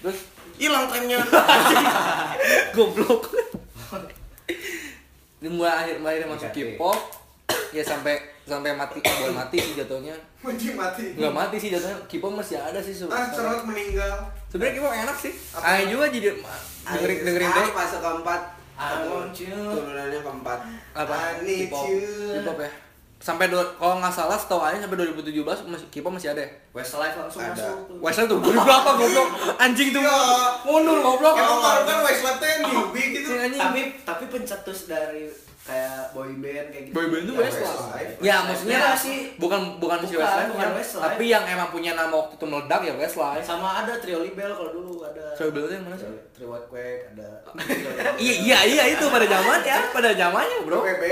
Terus 0.00 0.18
Hilang 0.58 0.90
tramnya. 0.90 1.22
goblok. 2.74 3.30
Ini 5.38 5.54
mulai 5.54 5.86
akhir 5.86 6.02
mulai 6.02 6.26
masuk. 6.26 6.50
K-pop 6.50 6.98
ya 7.70 7.86
sampai 7.86 8.18
sampai 8.48 8.72
mati 8.72 8.98
bukan 9.20 9.34
mati 9.36 9.56
sih 9.56 9.74
jatuhnya 9.74 10.16
Mati 10.38 10.72
mati. 10.72 11.04
nggak 11.14 11.30
mati 11.30 11.56
sih 11.56 11.68
jatuhnya 11.68 11.98
Kipo 12.06 12.26
masih 12.28 12.56
ada 12.56 12.78
sih 12.78 12.90
Ah, 12.90 12.98
sebenarnya 12.98 13.28
cerot 13.30 13.62
meninggal. 13.62 14.14
sebenarnya 14.46 14.74
Kipo 14.74 14.88
enak 14.88 15.16
sih 15.18 15.32
Apa? 15.52 15.62
Aing 15.68 15.88
juga 15.90 16.04
jadi 16.08 16.28
dengerin 16.88 17.18
dengerin 17.22 17.50
deh 17.52 17.66
Masuk 17.70 18.00
keempat. 18.00 18.40
Turunannya 19.68 20.20
keempat. 20.20 20.58
apa 20.94 21.14
you. 21.42 21.66
K-pop 22.38 22.58
ya 22.58 22.70
sampai 23.18 23.50
do- 23.50 23.74
kalau 23.74 23.98
nggak 23.98 24.14
salah 24.14 24.38
setahu 24.38 24.62
Aing 24.62 24.78
sampai 24.78 24.94
2017 24.96 25.42
masih 25.66 25.86
Kipo 25.88 26.06
masih 26.08 26.30
ada 26.30 26.38
ya 26.38 26.50
Westlife 26.72 27.18
langsung 27.18 27.42
Ada. 27.42 27.50
masuk 27.52 27.78
tuh. 27.84 27.96
Westlife 27.98 28.28
tuh 28.28 28.38
dulu 28.40 28.58
berapa 28.60 28.90
goblok 28.94 29.28
anjing 29.58 29.90
tuh 29.90 29.98
Iya. 29.98 30.18
mundur 30.62 30.98
goblok 31.00 31.34
Emang 31.34 31.58
baru 31.58 31.82
kan 31.82 31.98
Westlife 32.04 32.38
tuh 32.38 32.46
yang 32.46 32.60
newbie 32.64 33.06
gitu. 33.12 33.28
Anjing. 33.34 33.58
Tapi 33.58 33.80
tapi 34.06 34.24
pencetus 34.28 34.86
dari 34.86 35.26
kayak 35.68 36.00
boy 36.10 36.32
band 36.34 36.66
kayak 36.68 36.84
gitu. 36.86 36.94
Boy 36.96 37.06
band 37.06 37.24
tuh 37.24 37.34
Ya, 37.34 37.42
Westlife. 37.44 38.12
Ya 38.18 38.36
maksudnya 38.40 38.78
Beda 38.80 38.94
sih. 38.96 39.18
bukan 39.36 39.60
bukan 39.76 39.98
si 40.00 40.04
Bukan, 40.10 40.24
Westlife, 40.24 40.48
bukan 40.48 40.64
yang- 40.64 40.76
Westlife. 40.76 41.04
tapi 41.04 41.24
yang 41.26 41.44
emang 41.46 41.68
punya 41.68 41.92
nama 41.92 42.08
waktu 42.10 42.34
itu 42.34 42.46
meledak 42.46 42.80
ya 42.82 42.94
Westlife. 42.96 43.44
Sama 43.44 43.68
ada 43.78 43.92
Trio 43.94 44.18
Libel 44.18 44.48
kalau 44.48 44.70
dulu 44.72 45.04
ada. 45.04 45.24
Trio 45.32 45.46
Libel 45.48 45.62
itu 45.62 45.74
yang 45.74 45.84
mana 45.84 45.96
sih? 45.96 46.08
Trio- 46.32 46.48
White 46.48 46.66
Quake 46.66 47.02
ada. 47.10 47.28
Iya 48.18 48.34
iya 48.40 48.58
iya 48.66 48.84
itu 48.90 49.04
pada 49.06 49.24
zaman 49.24 49.60
ya, 49.62 49.78
pada 49.88 50.10
zamannya 50.10 50.58
bro. 50.64 50.80
PB. 50.80 51.04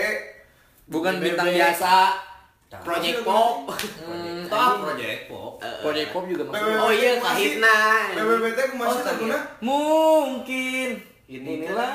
Bukan 0.89 1.15
bintang 1.19 1.49
biasa. 1.49 1.95
Project 2.67 3.23
Pop. 3.23 3.71
Hmm, 4.03 4.43
Top. 4.47 4.83
Project 4.83 5.21
Pop. 5.29 5.53
Project 5.63 6.09
Pop 6.11 6.25
juga 6.27 6.43
masuk. 6.45 6.61
PBB. 6.61 6.79
Oh 6.79 6.91
iya 6.91 7.11
Masih- 7.15 7.23
kahitna. 7.23 7.77
Aku 8.11 8.75
masih 8.75 8.91
Oh, 8.91 9.01
tak 9.01 9.15
guna. 9.17 9.39
Mungkin 9.61 10.89
Ini 11.27 11.51
inilah. 11.63 11.95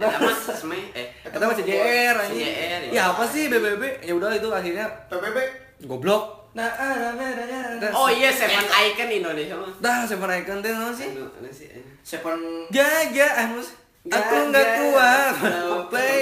Mah 0.00 0.32
Sme 0.50 0.80
eh 0.90 1.06
Kata 1.20 1.44
masih 1.44 1.62
JR 1.62 2.16
anjing. 2.16 2.40
Ya. 2.40 2.78
Ya 2.90 3.02
apa 3.12 3.22
sih 3.28 3.46
BBB? 3.46 4.00
Ya 4.00 4.16
udah 4.16 4.32
itu 4.32 4.48
akhirnya 4.48 4.88
PBB. 5.06 5.36
goblok. 5.84 6.40
Nah, 6.50 6.66
ada 6.66 7.14
bedanya. 7.14 7.78
Oh 7.94 8.10
iya 8.10 8.26
Seven 8.26 8.66
Icon 8.66 9.06
Indonesia 9.06 9.54
mah. 9.54 9.70
Dah 9.78 10.02
Seven 10.02 10.26
Icon 10.26 10.58
teh 10.58 10.72
naon 10.74 10.90
sih? 10.90 11.14
Anu 11.14 11.30
anu 11.30 11.46
sih. 11.46 11.70
eh. 11.70 11.78
Seven 12.02 12.66
Jaga 12.68 13.28
ah 13.38 13.46
mus. 13.46 13.70
Aku 14.02 14.34
nggak 14.50 14.66
kuat. 14.80 15.34
Seven 15.38 15.86
Play. 15.86 16.20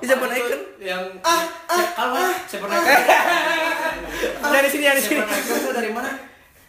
Seven 0.00 0.30
Icon. 0.32 0.60
yang 0.80 1.04
Ah, 1.20 1.44
ah, 1.68 1.84
kalau 1.92 2.32
Seven 2.48 2.64
Icon. 2.64 2.96
Dari 4.40 4.68
sini 4.70 4.84
dari 4.86 5.00
sini. 5.04 5.20
Seven 5.20 5.28
Icon 5.28 5.56
itu 5.60 5.70
dari 5.74 5.90
mana? 5.92 6.10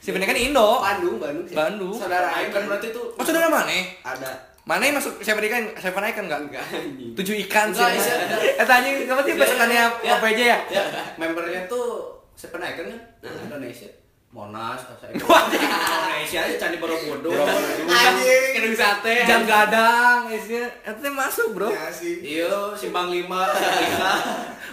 Seven 0.04 0.20
Icon 0.20 0.36
Indo. 0.36 0.70
Bandung, 0.84 1.16
Bandung. 1.24 1.46
Bandung. 1.48 1.96
Saudara 1.96 2.28
Icon 2.44 2.64
berarti 2.68 2.88
itu 2.92 3.02
Oh 3.16 3.24
saudara 3.24 3.48
mana? 3.48 3.72
Ada 4.04 4.57
Mana 4.68 4.84
yang 4.84 5.00
masuk 5.00 5.24
Seven 5.24 5.40
Icon? 5.40 5.64
Seven 5.80 6.04
Icon 6.04 6.28
enggak? 6.28 6.42
enggak. 6.44 6.66
Tujuh 7.16 7.36
ikan 7.48 7.72
sih. 7.72 7.88
Iya. 7.88 8.60
Eh 8.60 8.66
tanya 8.68 8.90
apa 9.08 9.22
sih 9.24 9.34
pesanannya 9.40 9.84
Ya. 10.04 10.20
apa 10.20 10.26
aja 10.28 10.44
ya? 10.44 10.58
ya 10.68 10.84
membernya 11.16 11.64
tuh 11.72 12.20
Seven 12.36 12.60
Icon 12.60 12.92
kan 12.92 13.00
Indonesia 13.48 13.88
Monas, 14.28 14.84
Indonesia 15.08 16.40
aja 16.44 16.56
Candi 16.60 16.78
Borobudur, 16.84 17.48
Anjing. 17.88 18.52
Kedung 18.54 18.76
Sate, 18.76 19.24
Jam 19.24 19.48
gadang, 19.48 20.28
isinya 20.28 20.68
itu 20.84 21.10
masuk 21.10 21.56
bro. 21.56 21.72
Ya 21.72 21.88
sih. 21.88 22.20
Iya, 22.22 22.76
Simpang 22.76 23.08
Lima. 23.08 23.48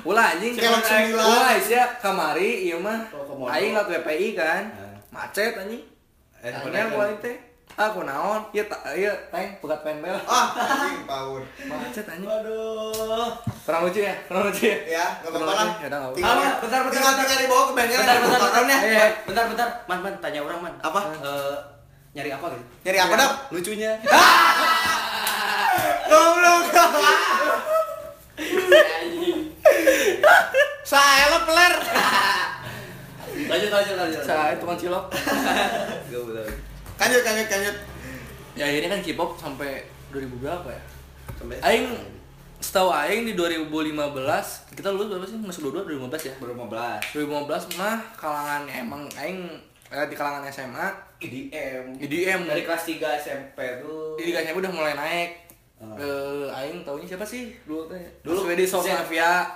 Ulah 0.04 0.36
anjing. 0.36 0.58
Ulah 0.58 1.54
isinya 1.54 1.86
kamari, 2.02 2.66
iya 2.68 2.76
mah. 2.76 3.06
Aing 3.46 3.78
lah 3.78 3.86
PPI 3.86 4.34
kan. 4.34 4.68
Macet 5.14 5.54
anjing. 5.54 5.86
Eh, 6.42 6.50
Icon. 6.50 6.74
gua 6.92 7.08
teh. 7.22 7.53
Aku 7.74 8.06
naon? 8.06 8.38
Iya 8.54 8.70
tak 8.70 8.86
iya 8.94 9.10
teng 9.34 9.58
pegat 9.58 9.82
penbel. 9.82 10.14
Ah, 10.30 10.54
anjing 10.54 11.10
power. 11.10 11.42
Macet 11.66 12.06
anjing. 12.06 12.30
Aduh. 12.30 13.34
Kurang 13.66 13.90
lucu 13.90 14.06
ya? 14.06 14.14
Kurang 14.30 14.46
lucu 14.46 14.70
ya? 14.70 14.78
Ya, 14.86 15.18
enggak 15.18 15.42
apa-apa 15.42 15.58
lah. 15.58 15.74
Ya 15.82 15.90
udah 15.90 15.98
enggak 15.98 16.22
apa-apa. 16.22 16.22
Ah, 16.22 16.54
bentar, 16.62 16.86
bentar, 16.86 16.94
tinggal, 16.94 17.18
tinggal 17.18 17.42
dibawa 17.42 17.66
ke. 17.66 17.74
Bentar, 17.74 17.98
bentar, 17.98 18.38
bentar, 18.38 18.62
ya. 18.62 18.78
Iya. 18.78 19.10
bentar, 19.26 19.50
bentar, 19.50 19.66
man, 19.90 19.98
man, 20.06 20.14
tanya 20.22 20.46
orang 20.46 20.62
man. 20.62 20.70
Apa? 20.86 21.18
Eh, 21.18 21.58
nyari 22.14 22.30
apa 22.30 22.46
gitu? 22.54 22.62
Nyari 22.86 22.98
apa, 23.02 23.18
Dap? 23.18 23.50
Lucunya. 23.50 23.98
Goblok. 26.14 26.70
Saya 30.94 31.26
lo 31.34 31.42
peler. 31.42 31.74
Lanjut, 33.50 33.66
lanjut, 33.66 33.98
lanjut. 33.98 34.22
Saya 34.22 34.54
tukang 34.62 34.78
cilok. 34.78 35.10
Goblok. 36.06 36.73
Lanjut, 36.94 37.22
lanjut, 37.26 37.46
lanjut. 37.50 37.76
Ya 38.54 38.64
akhirnya 38.70 38.90
kan 38.94 39.00
K-pop 39.02 39.30
sampai 39.34 39.82
2000 40.14 40.30
berapa 40.38 40.68
ya? 40.70 40.82
Sampai 41.34 41.58
Aing 41.58 41.90
setahu 42.62 42.94
Aing 42.94 43.26
di 43.26 43.34
2015 43.34 43.98
kita 44.78 44.88
lulus 44.94 45.10
berapa 45.10 45.26
sih? 45.26 45.38
Masuk 45.42 45.74
22 45.74 46.06
2015 46.06 46.30
ya? 46.30 46.34
2015. 46.38 47.74
2015 47.74 47.78
mah 47.82 47.98
kalangan 48.14 48.62
emang 48.70 49.02
Aing 49.18 49.50
eh, 49.90 50.06
di 50.06 50.14
kalangan 50.14 50.46
SMA 50.54 50.86
IDM. 51.18 51.98
IDM 51.98 52.40
Dari 52.46 52.62
kelas 52.62 52.82
3 52.86 53.18
SMP 53.18 53.58
tuh. 53.82 54.14
di 54.14 54.30
SMP 54.30 54.62
udah 54.62 54.72
mulai 54.72 54.94
naik. 54.94 55.30
Ah. 55.82 55.98
Eh, 55.98 56.46
Aing 56.54 56.86
taunya 56.86 57.10
siapa 57.10 57.26
sih 57.26 57.58
dulu 57.66 57.90
teh? 57.90 57.98
Dulu 58.22 58.46
Z. 58.46 58.70
Mafia. 58.70 59.50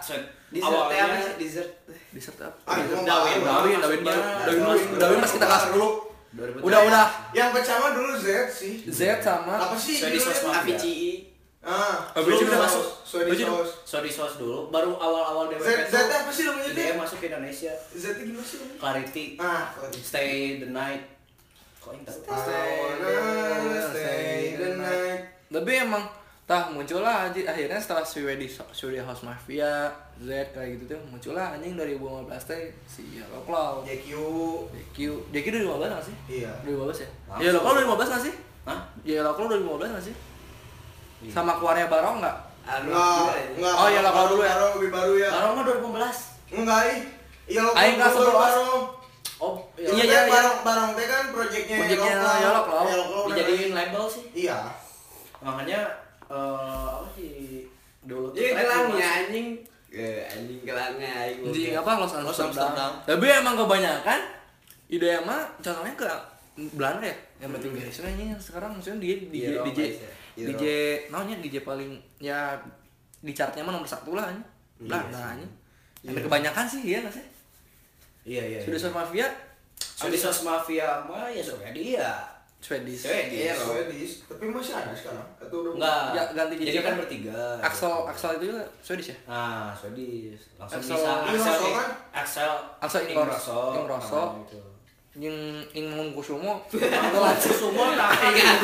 Dessert 0.48 0.74
apa 0.74 1.16
sih? 1.22 1.34
Dessert. 1.38 1.70
Dessert 2.10 2.38
apa? 2.40 2.56
Ah, 2.66 2.82
Dawin. 2.82 3.44
Dawin, 3.44 3.78
Dawin 3.78 4.00
Dawin 4.02 4.02
mas, 4.02 4.82
Dawin 4.98 4.98
Dawin 4.98 5.18
kita 5.22 5.46
kelas 5.46 5.66
dulu. 5.70 6.07
2000. 6.38 6.62
Udah 6.62 6.80
udah. 6.86 7.06
Yang 7.32 7.50
pertama 7.52 7.86
dulu 7.92 8.12
Z 8.14 8.26
sih. 8.48 8.74
Z 8.86 9.00
sama 9.18 9.58
Apa 9.58 9.74
sih? 9.74 9.98
Judulnya? 9.98 10.22
House 10.22 10.42
Mafia. 10.44 10.60
Avicii. 10.62 11.10
Ah, 11.58 11.98
Avicii 12.14 12.24
belum 12.38 12.48
udah 12.48 12.60
masuk. 12.62 12.84
Avicii 13.18 13.44
House. 13.44 13.72
Sorry 13.82 14.06
Sauce 14.08 14.38
dulu, 14.38 14.70
baru 14.70 14.94
awal-awal 14.94 15.50
DWP 15.50 15.60
Z, 15.60 15.68
Z 15.90 15.94
apa 16.06 16.30
sih 16.30 16.46
namanya 16.46 16.70
IDM 16.70 16.78
itu? 16.86 16.94
masuk 16.96 17.16
ke 17.18 17.26
Indonesia. 17.26 17.72
Z 17.92 18.04
itu 18.14 18.22
gimana 18.24 18.46
sih? 18.46 18.58
Clarity, 18.78 19.24
Ah, 19.36 19.74
Stay 19.92 20.30
the 20.56 20.70
Night. 20.70 21.02
Kok 21.78 21.90
yang 21.90 22.04
tahu? 22.04 22.22
Stay 23.90 24.54
the 24.54 24.70
night. 24.76 25.20
Tapi 25.48 25.72
emang 25.74 26.04
tah 26.48 26.72
muncullah 26.72 27.28
aja 27.28 27.40
akhirnya 27.44 27.76
setelah 27.76 28.00
Swedish 28.00 28.56
Swedish 28.72 29.04
House 29.04 29.20
Mafia 29.20 29.92
Z 30.16 30.28
kayak 30.50 30.80
gitu 30.80 30.96
tuh 30.96 31.00
muncullah 31.06 31.52
anjing 31.52 31.76
2015 31.76 32.24
teh 32.48 32.72
si 32.88 33.04
Yellow 33.12 33.44
Claw 33.44 33.84
JQ. 33.84 34.16
JQ 34.72 34.96
JQ 35.28 35.46
2015 35.60 35.92
nggak 35.92 36.06
sih? 36.08 36.16
Iya. 36.40 36.52
2015 36.64 37.04
ya? 37.04 37.08
Langsung. 37.28 37.44
Yellow 37.44 37.60
Claw 37.60 37.74
2015 37.84 38.08
nggak 38.08 38.24
sih? 38.24 38.34
Hah? 38.64 38.80
Yellow 39.04 39.32
Claw 39.36 39.46
2015 39.52 39.92
nggak 39.92 40.06
sih? 40.08 40.14
Sama 41.28 41.52
keluarnya 41.60 41.84
Barong 41.86 42.24
nggak? 42.24 42.36
Anu 42.64 42.88
Enggak, 42.92 43.32
enggak. 43.56 43.74
Oh, 43.76 43.88
iya, 43.88 44.00
lokal 44.04 44.24
dulu 44.28 44.42
ya? 44.44 44.52
Baru 44.54 44.66
lebih 44.76 44.90
baru 44.92 45.12
ya. 45.16 45.30
Barong 45.32 45.52
mah 45.52 45.64
2015. 45.64 46.52
Enggak, 46.52 46.80
ih. 46.84 46.98
Iya, 47.48 47.60
lokal 47.64 47.80
Aing 47.80 47.96
kelas 47.96 48.12
11. 48.12 48.28
Barong. 48.28 48.82
Oh, 49.38 49.54
Iya, 49.76 49.88
Iya, 49.88 50.04
iya, 50.04 50.04
iya. 50.04 50.20
Barong, 50.28 50.56
Barong 50.64 50.90
teh 50.92 51.06
kan 51.06 51.22
proyeknya 51.28 51.76
Proyeknya 51.76 52.14
lokal. 52.16 52.36
Yellow 52.40 52.62
Claw. 52.64 52.82
Yellow 52.88 53.06
Claw 53.08 53.22
udah 53.24 53.36
dijadiin 53.36 53.72
label 53.72 54.04
sih. 54.08 54.24
Iya. 54.32 54.58
Makanya 55.40 55.80
eh 56.28 56.84
apa 56.86 57.08
sih 57.12 57.64
dulu 58.00 58.28
tuh 58.28 58.36
Jadi 58.36 58.48
track 58.50 58.62
gelangnya 58.62 58.96
Mas. 59.00 59.18
anjing. 59.18 59.48
Eh 59.88 60.20
anjing 60.24 60.60
gelangnya 60.62 61.10
aing. 61.18 61.38
Anjing 61.42 61.74
apa 61.74 61.90
Los 61.96 62.12
Los 62.14 62.38
Amsterdam. 62.38 62.92
Tapi 63.02 63.24
emang 63.26 63.56
kebanyakan 63.56 64.20
ide 64.86 65.20
mah 65.20 65.42
contohnya 65.58 65.94
ke 65.94 66.08
Belanda 66.72 67.04
ya 67.04 67.16
yang 67.38 67.52
berarti 67.52 67.68
biasa 67.70 68.08
ini 68.10 68.34
sekarang 68.34 68.74
maksudnya 68.74 68.98
dia 68.98 69.14
DJ 69.22 69.44
Eropa 69.54 69.66
DJ 69.68 69.80
ya. 70.34 70.46
DJ 70.48 70.62
namanya 71.08 71.36
DJ 71.38 71.56
paling 71.62 71.90
ya 72.18 72.56
di 73.18 73.30
chartnya 73.30 73.62
mah 73.62 73.70
nomor 73.70 73.86
satu 73.86 74.12
lah 74.12 74.26
ini 74.28 74.42
Belanda 74.80 75.36
ini 75.36 75.46
Tapi 76.00 76.18
kebanyakan 76.20 76.64
sih 76.64 76.82
iya 76.84 76.98
nggak 77.00 77.14
sih 77.14 77.26
Iya, 78.24 78.42
iya. 78.44 78.58
sudah 78.60 78.76
sama 78.78 79.02
Mafia 79.02 79.24
House 79.98 80.42
Mafia 80.42 80.88
mah 81.04 81.28
ya 81.28 81.40
Swedia. 81.40 82.12
Swedish 82.58 83.00
Swedish. 83.00 83.38
Iya, 83.38 83.54
Swedish. 83.54 84.12
Tapi 84.26 84.44
masih 84.48 84.74
ada 84.74 84.90
sekarang. 84.90 85.22
Atau 85.38 85.62
udah 85.62 85.72
Enggak. 85.78 86.02
Ya, 86.10 86.22
ganti 86.32 86.54
Jadi 86.56 86.66
jadi 86.68 86.78
kan 86.78 86.90
kan. 86.90 87.00
bertiga. 87.00 87.38
Axel 87.60 87.94
Axel 88.04 88.30
itu 88.34 88.44
juga 88.50 88.62
Swedish 88.78 89.08
ya 89.08 89.16
Nah, 89.24 89.70
Swedish. 89.72 90.42
Langsung 90.56 90.78
Axel- 90.78 90.98
bisa. 90.98 91.12
Ingrosso 91.24 91.68
kan? 91.70 91.88
Axel. 92.12 92.52
Axel 92.78 93.02
Ingrosso. 93.06 93.58
Ingrosso. 93.74 94.22
yang 95.18 95.34
Ingung 95.72 96.14
Kusumo 96.14 96.62
Langsung 97.12 97.50
semua 97.52 97.90
tak 97.92 98.10
Ingat. 98.28 98.58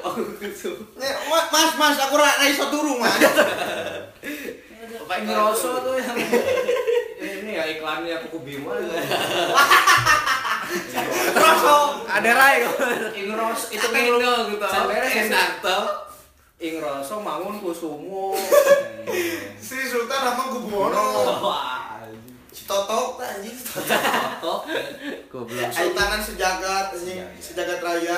Oh, 0.00 0.10
kusu. 0.34 0.74
Eh, 0.98 1.14
Ma- 1.24 1.46
Mas, 1.48 1.70
mas, 1.76 1.94
aku 1.96 2.18
ra 2.18 2.26
ra 2.26 2.46
iso 2.46 2.66
turu, 2.66 2.98
Mas. 2.98 3.14
Pak 5.06 5.18
Ingrosso 5.20 5.78
tuh 5.78 5.94
yang 5.94 6.18
ini 7.22 7.52
ya 7.52 7.64
iklannya 7.68 8.18
kuku 8.22 8.38
Bima. 8.42 8.74
Rosso. 11.32 11.76
ada 12.08 12.30
Rai 12.32 12.64
Ingrosso 13.16 13.72
itu 13.72 13.86
kan 13.88 14.00
Indo 14.00 14.34
gitu. 14.52 14.66
Sampai 14.68 14.96
Enak 15.00 15.48
tuh. 15.60 15.84
Ingrosso 16.62 17.14
Mangun 17.18 17.58
Kusumo. 17.58 18.36
Sri 19.58 19.82
Sultan 19.88 20.22
apa 20.22 20.42
Kubuwono. 20.52 21.04
Wah. 21.42 21.82
Si 22.52 22.68
Totok 22.68 23.16
ta, 23.18 23.24
anjing. 23.34 23.56
Foto. 23.56 24.68
goblok 25.32 25.72
Sultanan 25.72 26.20
sejagat 26.20 26.92
anjing, 26.92 27.24
sejagat 27.40 27.80
raya. 27.80 28.14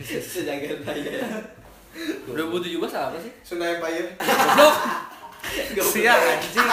Sejagat 0.00 0.80
raya. 0.86 1.12
2017 2.28 2.76
apa 2.92 3.16
sih 3.24 3.32
Sunda 3.40 3.66
Empire. 3.72 4.20
goblok 5.74 5.92
Sia 5.92 6.14
anjing. 6.14 6.64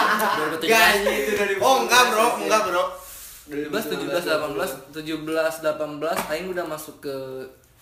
2017. 0.62 0.70
Gak 0.70 0.82
anjing 0.94 1.16
itu 1.18 1.32
dari 1.34 1.54
Oh 1.58 1.84
enggak 1.84 2.02
bro, 2.14 2.26
enggak 2.40 2.62
bro 2.70 3.03
17, 3.44 3.68
17, 3.68 4.08
18, 4.08 4.90
17, 4.90 5.20
18 5.60 6.30
Aing 6.30 6.48
udah 6.48 6.64
masuk 6.64 6.96
ke 6.98 7.16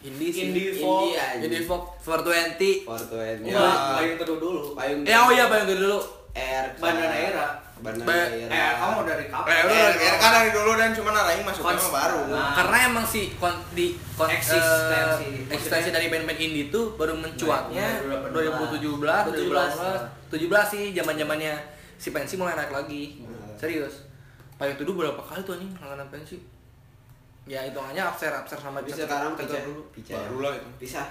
Indie 0.03 0.29
sih 0.29 0.43
Indie 0.45 0.75
Indie 0.75 0.83
folk. 0.83 1.15
Indie 1.39 1.63
folk 1.63 1.85
420 2.01 2.83
Fortuen 2.83 3.37
Ya. 3.41 3.55
Enggak, 3.55 3.77
payung 3.95 4.19
teduh 4.19 4.39
dulu. 4.39 4.61
Payung 4.75 5.01
Ya 5.03 5.19
oh 5.21 5.31
iya 5.31 5.47
Bang 5.47 5.63
dulu 5.63 6.03
R 6.33 6.67
Bandana 6.75 7.15
Era. 7.15 7.47
Bandana 7.79 8.03
Ba- 8.05 8.27
Era 8.29 8.51
Eh, 8.51 8.73
kamu 8.77 8.99
dari 9.05 9.25
kapan? 9.27 9.53
Eh, 9.53 9.63
Eh, 9.65 9.91
ya 10.01 10.13
kan 10.17 10.31
dari 10.33 10.51
dulu 10.51 10.71
dan 10.75 10.91
cuma 10.91 11.11
narain 11.11 11.43
masuknya 11.43 11.79
baru 11.85 12.21
Nah. 12.27 12.51
Karena 12.53 12.77
emang 12.85 13.05
si 13.05 13.31
kon, 13.37 13.55
di 13.71 13.87
kon, 14.13 14.27
Eksistensi. 14.27 15.27
eh, 15.47 15.55
eksistensi 15.55 15.91
dari 15.91 16.07
band-band 16.09 16.41
indie 16.41 16.67
tuh 16.69 16.95
baru 16.95 17.15
mencuatnya 17.15 17.87
Nah, 18.03 18.29
2017, 18.29 19.31
17. 19.31 19.47
2018 19.47 20.03
17 20.27 20.67
sih 20.69 20.85
zaman-zamannya 20.93 21.55
si 21.95 22.11
pensi 22.11 22.35
mulai 22.35 22.55
naik 22.57 22.71
lagi 22.73 23.23
Hmm. 23.23 23.55
Serius 23.55 24.11
Payung 24.63 24.79
Teduh 24.79 24.95
berapa 24.95 25.19
kali 25.19 25.43
tuh 25.43 25.53
anjing 25.53 25.75
langganan 25.77 26.07
pensi 26.07 26.39
Ya 27.45 27.59
hitungannya 27.61 27.99
abser 28.01 28.31
abser 28.31 28.55
sama 28.55 28.79
Cecep- 28.81 29.11
sekarang 29.11 29.35
pica 29.35 29.59
dulu 29.61 29.83
pica 29.91 30.15
Baru 30.17 30.39
lah 30.39 30.55
itu 30.55 30.69
pisah 30.79 31.11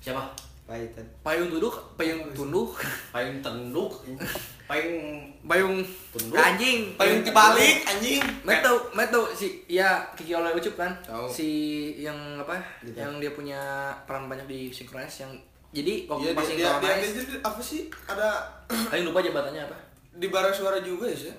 Siapa? 0.00 0.24
pahitan 0.64 1.02
Payung 1.20 1.50
Teduh, 1.50 1.74
Payung 1.92 2.30
Tunduh, 2.30 2.70
Payung 3.10 3.42
tenduk. 3.42 3.90
Payung 4.64 5.18
Payung 5.42 5.82
Tunduk. 6.08 6.38
anjing 6.38 6.94
Payung 6.94 7.20
dibalik 7.20 7.82
anjing 7.84 8.22
Meto, 8.40 8.88
Meto 8.92 9.26
si 9.28 9.66
ya 9.66 9.98
Kiki 10.14 10.30
oleh 10.30 10.54
Ucup 10.54 10.78
kan. 10.78 10.94
Tahu. 11.02 11.26
Si 11.26 11.48
yang 11.98 12.14
apa? 12.38 12.54
Gitu. 12.80 12.94
Yang 12.94 13.12
dia 13.18 13.30
punya 13.34 13.60
peran 14.06 14.24
banyak 14.24 14.46
di 14.46 14.70
Synchronize 14.70 15.20
yang 15.20 15.32
jadi 15.70 16.06
waktu 16.06 16.22
Iya 16.24 16.32
pas 16.32 16.42
dia, 16.42 16.48
dia, 16.48 16.56
dia, 16.56 16.70
Synchronize, 16.70 17.12
dia, 17.12 17.24
dia- 17.28 17.42
apa 17.44 17.60
sih 17.60 17.80
ada 18.06 18.28
Aing 18.88 19.04
lupa 19.04 19.18
jabatannya 19.18 19.62
apa. 19.64 19.76
di 20.12 20.26
bara 20.26 20.50
suara 20.50 20.78
juga 20.80 21.06
ya 21.06 21.18
sih 21.20 21.34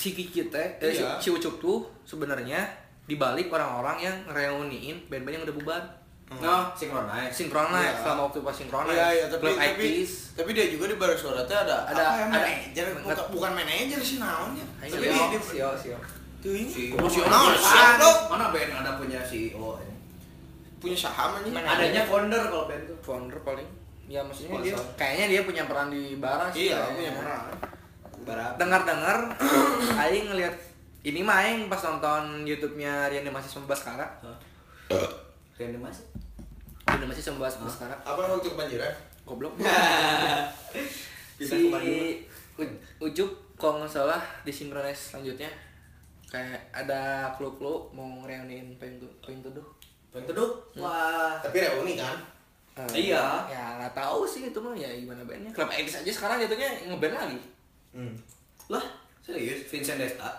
Si 0.00 0.08
Kiki 0.10 0.48
teh, 0.48 0.80
eh, 0.80 0.88
si, 0.88 1.04
Iya. 1.04 1.20
si 1.20 1.28
Ucup 1.28 1.60
tuh 1.60 1.78
sebenarnya 2.02 2.64
dibalik 3.04 3.50
orang-orang 3.50 4.00
yang 4.00 4.16
reuniin 4.26 4.96
band-band 5.06 5.34
yang 5.36 5.44
udah 5.44 5.52
bubar. 5.54 5.82
Nah, 6.30 6.70
synchronize. 6.72 7.34
Synchronize 7.34 7.90
Iya. 7.90 8.00
selama 8.00 8.20
waktu 8.24 8.38
pas 8.40 8.54
Synchronize. 8.54 8.94
Iya 8.94 9.06
iya 9.12 9.26
tapi 9.26 9.42
Club 9.44 9.58
tapi, 9.58 9.86
80s. 9.98 10.12
tapi 10.32 10.50
dia 10.54 10.66
juga 10.66 10.84
di 10.86 10.94
bara 10.94 11.12
suara 11.12 11.42
teh 11.42 11.52
ada 11.54 11.76
Ada- 11.84 12.00
apa 12.00 12.14
ya 12.14 12.22
ada- 12.22 12.30
manajer 12.30 12.86
bukan, 12.96 13.16
bukan 13.28 13.50
manajer 13.52 14.00
sih 14.00 14.16
naonnya 14.16 14.64
tapi 14.80 14.94
dia 15.02 15.10
dia 15.26 15.40
sio 15.42 15.68
sio 15.74 15.98
tuh 16.40 16.54
ini 16.54 16.70
Si 16.70 16.82
Oh, 16.94 17.04
si. 17.04 17.18
Mana 17.20 18.46
band 18.48 18.70
ada 18.72 18.94
punya 18.94 19.18
CEO? 19.20 19.74
ini? 19.76 19.94
punya 20.78 20.96
saham 20.96 21.36
Manajer. 21.36 21.66
Adanya 21.66 22.02
founder 22.06 22.42
kalau 22.46 22.64
band 22.64 22.84
tuh. 22.86 22.96
founder 23.02 23.36
paling. 23.42 23.68
Ya 24.06 24.22
maksudnya 24.22 24.62
dia 24.62 24.72
kayaknya 24.96 25.26
dia 25.28 25.40
punya 25.44 25.62
peran 25.66 25.90
di 25.90 26.14
Baras. 26.16 26.54
iya 26.54 26.88
punya 26.88 27.10
peran 27.12 27.42
berapa 28.22 28.54
dengar-dengar 28.56 29.18
aing 30.02 30.28
ngelihat 30.28 30.54
ini 31.00 31.20
mah 31.20 31.40
aing 31.40 31.66
pas 31.66 31.80
nonton 31.80 32.44
YouTube-nya 32.44 33.08
Rian 33.08 33.24
Masih 33.26 33.48
Sembaskara. 33.50 34.04
Reanimasi. 35.54 36.02
Rian 36.86 37.06
Masih 37.06 37.24
Sembaskara. 37.24 37.94
apa 37.96 38.20
waktu 38.20 38.48
kebanjiran 38.48 38.92
Goblok. 39.22 39.54
Pindah 41.36 41.48
si 41.48 41.56
ke 41.58 41.68
Bandung. 41.68 42.04
U- 42.58 42.78
Ucup 43.02 43.30
kalau 43.56 43.80
nggak 43.80 43.88
salah 43.90 44.20
di 44.42 44.50
Synchronize 44.50 45.12
selanjutnya 45.12 45.48
kayak 46.26 46.60
ada 46.70 47.26
clue-clue 47.34 47.90
mau 47.90 48.22
reuniin 48.22 48.76
pengen 48.76 49.00
tuh 49.00 49.10
pengen 49.20 49.40
tuduh. 49.42 49.64
Teduh. 50.10 50.50
Wah. 50.76 51.38
tapi 51.38 51.58
reuni 51.58 51.94
kan 51.94 52.18
Eh, 52.70 53.10
Iya. 53.10 53.44
Ya 53.46 53.64
nggak 53.76 53.92
tahu 53.92 54.22
sih 54.22 54.46
itu 54.46 54.56
mah 54.56 54.72
ya 54.72 54.86
gimana 54.88 55.20
bandnya. 55.22 55.50
Club 55.50 55.68
X 55.70 56.00
aja 56.00 56.10
sekarang 56.10 56.38
jatuhnya 56.38 56.70
ngeband 56.86 57.12
lagi. 57.12 57.38
Hmm. 57.92 58.14
Lah, 58.68 58.84
serius 59.20 59.66
Vincent 59.66 59.98
Desta. 59.98 60.30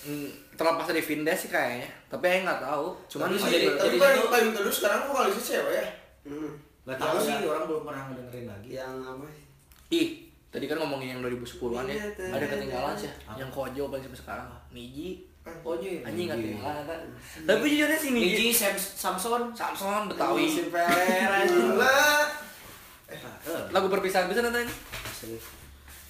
Hmm, 0.00 0.28
terlepas 0.54 0.88
dari 0.88 1.00
Vindes 1.00 1.36
sih 1.38 1.48
kayaknya. 1.48 1.88
Tapi 2.06 2.24
aing 2.24 2.44
nggak 2.44 2.62
tahu. 2.62 2.96
Cuman 3.06 3.28
tapi, 3.30 3.36
sih- 3.38 3.68
tapi 3.70 3.96
itu- 3.96 4.30
payung 4.30 4.52
terus 4.52 4.74
sekarang 4.76 5.04
vokalisnya 5.06 5.44
cewek 5.44 5.74
ya 5.74 5.86
hmm. 6.24 6.50
Gak 6.82 6.96
tahu 6.96 7.16
sih, 7.18 7.32
ada- 7.34 7.44
orang 7.46 7.64
belum 7.66 7.82
pernah 7.84 8.02
ngedengerin 8.08 8.46
lagi. 8.48 8.68
yang 8.74 8.94
apa 9.00 9.24
sih 9.28 9.44
Ih, 9.90 10.08
tadi 10.48 10.64
kan 10.64 10.78
ngomongin 10.78 11.12
yang 11.12 11.20
2010-an 11.20 11.84
ya. 11.84 11.94
Iya. 11.98 12.30
Ada 12.30 12.46
ketinggalan 12.46 12.94
sih. 12.94 13.10
Yang 13.34 13.50
Kojo 13.50 13.82
paling 13.90 14.04
sampai 14.06 14.20
sekarang. 14.22 14.48
Niji. 14.70 15.26
Oh 15.60 15.74
iya. 15.76 16.00
Anjing 16.06 16.30
nggak 16.30 16.38
ketinggalan 16.38 16.84
kan. 16.86 17.00
Tapi 17.44 17.64
jujurnya 17.66 17.98
sih 17.98 18.10
Niji. 18.10 18.32
Niji 18.38 18.46
Sam 18.54 18.74
Samson. 18.78 19.50
Samson 19.50 20.06
Betawi. 20.06 20.46
Gila. 20.48 22.00
Lagu 23.68 23.86
perpisahan 23.90 24.30
bisa 24.30 24.40
nanti. 24.40 24.64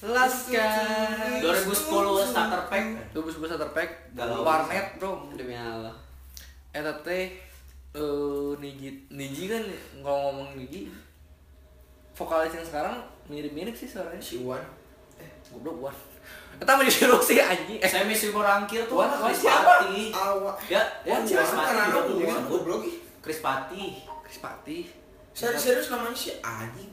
Laskar 0.01 1.45
2010 1.45 1.77
starter 2.27 2.63
pack 2.67 2.85
2011 3.13 3.37
starter 3.47 3.71
pack. 3.71 3.89
Galau. 4.13 4.41
Warnet, 4.43 4.97
Bro. 4.97 5.29
demi 5.37 5.53
Allah 5.53 5.93
Eta 6.71 6.89
teh 7.03 7.37
eh 7.91 8.51
Niji 8.57 8.89
Niji 9.09 9.45
kan 9.47 9.61
kalau 10.01 10.33
ngomong 10.33 10.57
Niji 10.57 10.89
vokalis 12.15 12.53
yang 12.53 12.65
sekarang 12.65 12.97
mirip-mirip 13.27 13.73
sih 13.73 13.85
suaranya. 13.85 14.17
si 14.19 14.41
Wan 14.41 14.61
Goblok 15.51 15.77
Wan. 15.83 15.97
Eta 16.57 16.71
mah 16.71 16.83
disuruh 16.83 17.19
sih 17.19 17.37
anjing. 17.37 17.77
Eh, 17.77 17.85
Semi 17.85 18.13
Silver 18.13 18.41
Rangkil 18.41 18.85
tuh 18.87 18.97
Wan- 18.97 19.11
Wan 19.11 19.29
Chris 19.29 19.45
siapa? 19.45 19.85
Pati 19.85 20.13
awak 20.13 20.57
ya 20.65 20.81
ya 21.03 21.13
Wan 21.13 21.23
Chris 21.23 21.45
siapa 21.45 22.49
goblok 22.49 22.83
ih. 22.85 22.97
Chris 23.21 23.41
Pati 23.41 24.01
Chris 24.23 24.39
Pati. 24.39 24.79
serius 25.31 25.61
serius 25.63 25.89
namanya 25.89 26.13
si 26.13 26.33
anjing 26.41 26.89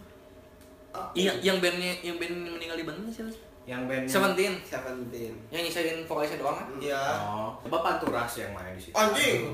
Ah, 0.98 1.14
Iya, 1.14 1.32
yang 1.46 1.62
bandnya 1.62 1.94
yang 2.02 2.18
band 2.18 2.34
meninggal 2.50 2.74
di 2.74 2.86
Bandung 2.86 3.06
siapa? 3.14 3.30
sih? 3.30 3.44
yang 3.68 3.86
bandnya 3.86 4.10
Seventeen. 4.10 4.54
Seventeen 4.64 5.34
Yang 5.54 5.62
nyisain 5.70 5.98
vokalisnya 6.04 6.40
doang 6.40 6.58
kan? 6.58 6.68
iya 6.80 7.02
oh 7.22 7.54
coba 7.62 7.78
Panturas 7.86 8.32
yang 8.36 8.50
main 8.52 8.74
di 8.74 8.82
situ 8.82 8.96
anjing 8.96 9.54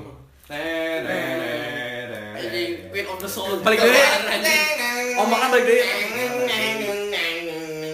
Anjing, 2.34 2.92
Queen 2.92 3.06
of 3.08 3.16
the 3.16 3.24
Soul. 3.24 3.64
Balik 3.64 3.80
deh. 3.80 3.96
Omongan 5.16 5.48
balik 5.48 5.64
deh. 5.64 5.80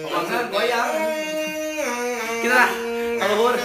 Omongan 0.03 0.45
goyang. 0.51 0.89
Kita 2.43 2.51
lah. 2.51 2.69
Kalau 3.15 3.55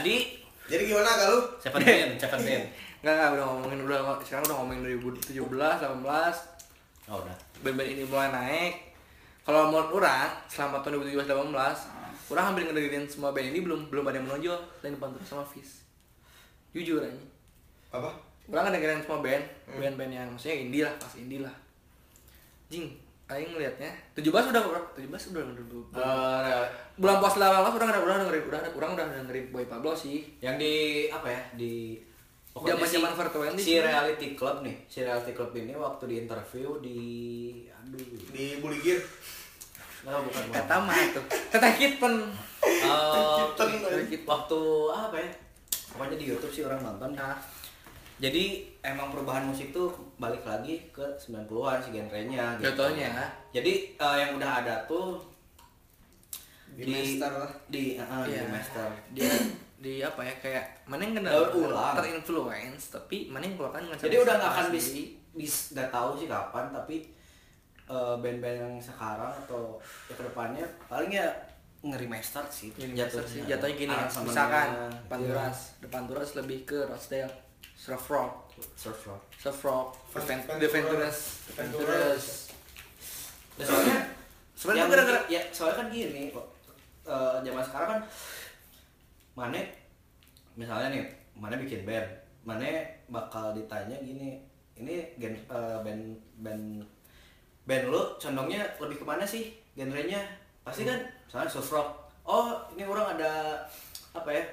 jadi 0.00 0.16
Jadi 0.70 0.82
gimana 0.86 1.10
kalau 1.18 1.38
Seventeen 1.58 2.14
Seventeen. 2.22 2.62
Enggak 3.02 3.14
enggak 3.16 3.30
udah 3.36 3.44
ngomongin 3.50 3.78
udah 3.84 3.98
sekarang 4.22 4.44
udah 4.46 4.56
ngomongin 4.62 4.80
2017, 5.02 5.34
18 5.34 7.10
oh 7.10 7.18
udah. 7.26 7.36
Band-band 7.66 7.90
ini 7.90 8.02
mulai 8.06 8.30
naik. 8.30 8.74
Kalau 9.42 9.72
menurut 9.72 9.90
orang 9.98 10.30
selama 10.46 10.78
tahun 10.84 11.02
2017 11.10 11.26
18 11.26 12.30
orang 12.30 12.44
hampir 12.46 12.62
ngedengerin 12.70 13.10
semua 13.10 13.34
band 13.34 13.50
ini 13.50 13.58
belum 13.66 13.90
belum 13.90 14.04
ada 14.06 14.22
yang 14.22 14.26
menonjol. 14.30 14.58
Lain 14.86 14.94
Pantura 15.02 15.26
sama 15.26 15.42
Fizz. 15.42 15.82
Jujur 16.70 17.02
aja. 17.02 17.18
Apa? 17.90 18.30
orang 18.50 18.66
ngedengerin 18.66 19.02
semua 19.06 19.22
band 19.22 19.44
band-band 19.78 20.10
yang 20.10 20.28
maksudnya 20.34 20.56
indie 20.58 20.82
lah 20.82 20.94
pas 20.98 21.12
indie 21.14 21.42
lah. 21.42 21.54
Jing 22.66 23.09
Aing 23.30 23.50
ngeliatnya. 23.54 23.90
17 24.18 24.50
udah 24.50 24.62
berapa? 24.66 24.86
17 24.98 25.30
udah 25.30 25.42
udah, 25.46 25.64
udah, 25.64 26.02
Eh, 26.50 26.66
bulan 26.98 27.16
puasa 27.22 27.38
18 27.38 27.78
udah 27.78 27.86
udah 27.86 28.00
udah 28.02 28.16
dengerin 28.26 28.44
udah 28.50 28.60
orang 28.74 28.90
udah 28.98 29.06
dengerin 29.06 29.46
Boy 29.54 29.64
Pablo 29.70 29.94
sih. 29.94 30.26
Yang 30.42 30.56
di 30.58 30.74
apa 31.14 31.28
ya 31.30 31.42
di 31.54 31.72
pokoknya 32.50 32.82
si, 32.82 32.98
420 32.98 33.62
si 33.62 33.78
reality 33.78 34.26
club 34.34 34.66
nih 34.66 34.74
si 34.90 35.06
reality 35.06 35.30
club 35.30 35.54
ini 35.54 35.70
waktu 35.78 36.02
di 36.10 36.16
interview 36.26 36.68
di 36.82 36.98
aduh. 37.70 38.02
Di 38.34 38.58
Buligir. 38.58 38.98
nggak 40.00 40.16
bukan 40.16 40.42
bukan. 40.48 40.56
kata 40.64 40.76
mah 40.80 40.96
tuh 41.12 41.24
teteh 41.28 41.72
kitten. 41.76 42.14
Eh, 42.64 43.36
Kitten. 43.36 43.70
waktu 44.24 44.60
apa 44.88 45.16
ya 45.20 45.30
pokoknya 45.92 46.16
di 46.16 46.26
YouTube 46.32 46.52
sih 46.52 46.64
orang 46.64 46.80
nonton. 46.80 47.12
Nah 47.12 47.36
jadi 48.20 48.44
emang 48.82 49.08
perubahan 49.08 49.44
musik 49.44 49.70
tuh 49.70 49.88
balik 50.16 50.44
lagi 50.44 50.84
ke 50.90 51.02
90-an 51.16 51.80
si 51.80 51.88
genrenya 51.90 52.54
gitu. 52.54 52.68
Jatuhnya. 52.70 53.10
jadi 53.50 53.72
eh, 53.92 54.16
yang 54.18 54.36
udah 54.36 54.50
ada 54.60 54.84
tuh 54.84 55.16
Di 56.70 56.84
master 56.86 57.32
lah. 57.34 57.50
di 57.66 57.96
eh, 57.96 58.04
Iya. 58.04 58.40
di 58.40 58.48
master 58.48 58.88
dia 59.10 59.32
di 59.76 59.92
apa 60.00 60.20
ya 60.20 60.34
kayak 60.38 60.64
mana 60.84 61.00
yang 61.02 61.14
kena 61.16 61.28
Daur 61.30 61.48
ulang. 61.66 61.96
terinfluence 61.96 62.84
tapi 62.90 63.26
mana 63.26 63.42
yang 63.42 63.56
keluarkan 63.56 63.80
dengan 63.82 63.98
jadi 63.98 64.16
udah 64.18 64.34
nggak 64.36 64.52
akan 64.52 64.66
bis 64.70 64.86
bis 65.32 65.54
nggak 65.72 65.88
tahu 65.88 66.10
sih 66.14 66.28
kapan 66.28 66.64
tapi 66.70 66.96
eh, 67.86 68.14
band-band 68.16 68.56
yang 68.60 68.74
sekarang 68.76 69.32
atau 69.40 69.80
ya 70.06 70.14
ke 70.14 70.22
depannya 70.22 70.62
paling 70.86 71.10
ya 71.10 71.26
ngeri 71.80 72.06
master 72.06 72.44
sih 72.46 72.68
jatuh 72.76 73.24
sih 73.24 73.40
jatuhnya. 73.40 73.56
jatuhnya 73.56 73.74
gini 73.74 73.90
Aransemennya. 73.90 74.28
misalkan 74.28 74.68
Panturas 75.08 75.58
The 75.80 75.88
Panturas 75.88 76.30
lebih 76.36 76.58
ke 76.62 76.78
Rochdale 76.84 77.32
surf 77.74 78.04
rock 78.12 78.32
surf 78.76 79.00
rock 79.08 79.22
surf 79.40 79.58
rock 79.64 79.86
Ventura. 80.12 80.56
Adventurous 80.60 81.18
Adventurous. 81.56 82.26
Nah, 83.56 83.64
soalnya 83.64 83.96
sebenarnya 84.56 84.84
gara-gara 84.92 85.20
ya 85.32 85.40
soalnya 85.52 85.76
kan 85.80 85.86
gini 85.88 86.22
kok 86.32 86.46
eh, 87.08 87.36
zaman 87.44 87.64
sekarang 87.64 87.88
kan 87.96 88.00
mana 89.36 89.60
misalnya 90.58 90.88
nih 90.92 91.02
mana 91.36 91.56
bikin 91.56 91.88
band. 91.88 92.08
Mana 92.40 92.64
bakal 93.12 93.52
ditanya 93.52 93.96
gini 94.00 94.40
ini 94.76 95.12
gen 95.20 95.36
eh, 95.36 95.78
band 95.84 96.04
band 96.40 96.64
band 97.68 97.84
lu 97.88 98.16
condongnya 98.20 98.64
lebih 98.80 99.00
ke 99.00 99.04
mana 99.04 99.24
sih 99.24 99.56
genrenya? 99.76 100.20
Pasti 100.64 100.84
kan 100.84 101.00
misalnya 101.28 101.48
surf 101.48 101.68
rock 101.72 101.88
oh 102.28 102.60
ini 102.76 102.84
orang 102.84 103.16
ada 103.18 103.64
apa 104.14 104.30
ya 104.30 104.44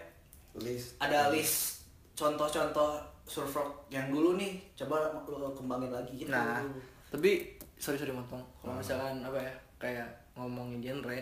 List. 0.57 0.97
ada 0.97 1.29
list 1.29 1.76
contoh-contoh 2.17 2.97
surf 3.29 3.53
rock 3.53 3.85
yang 3.93 4.09
dulu 4.09 4.33
nih 4.41 4.57
coba 4.73 5.13
lu 5.29 5.53
kembangin 5.53 5.93
lagi 5.93 6.25
gitu. 6.25 6.33
Nah, 6.33 6.65
tapi 7.13 7.53
sorry 7.77 7.99
sorry 8.01 8.09
motong. 8.09 8.41
Kalau 8.57 8.73
misalkan 8.73 9.21
apa 9.21 9.37
ya, 9.37 9.53
kayak 9.77 10.09
ngomongin 10.33 10.81
genre, 10.81 11.19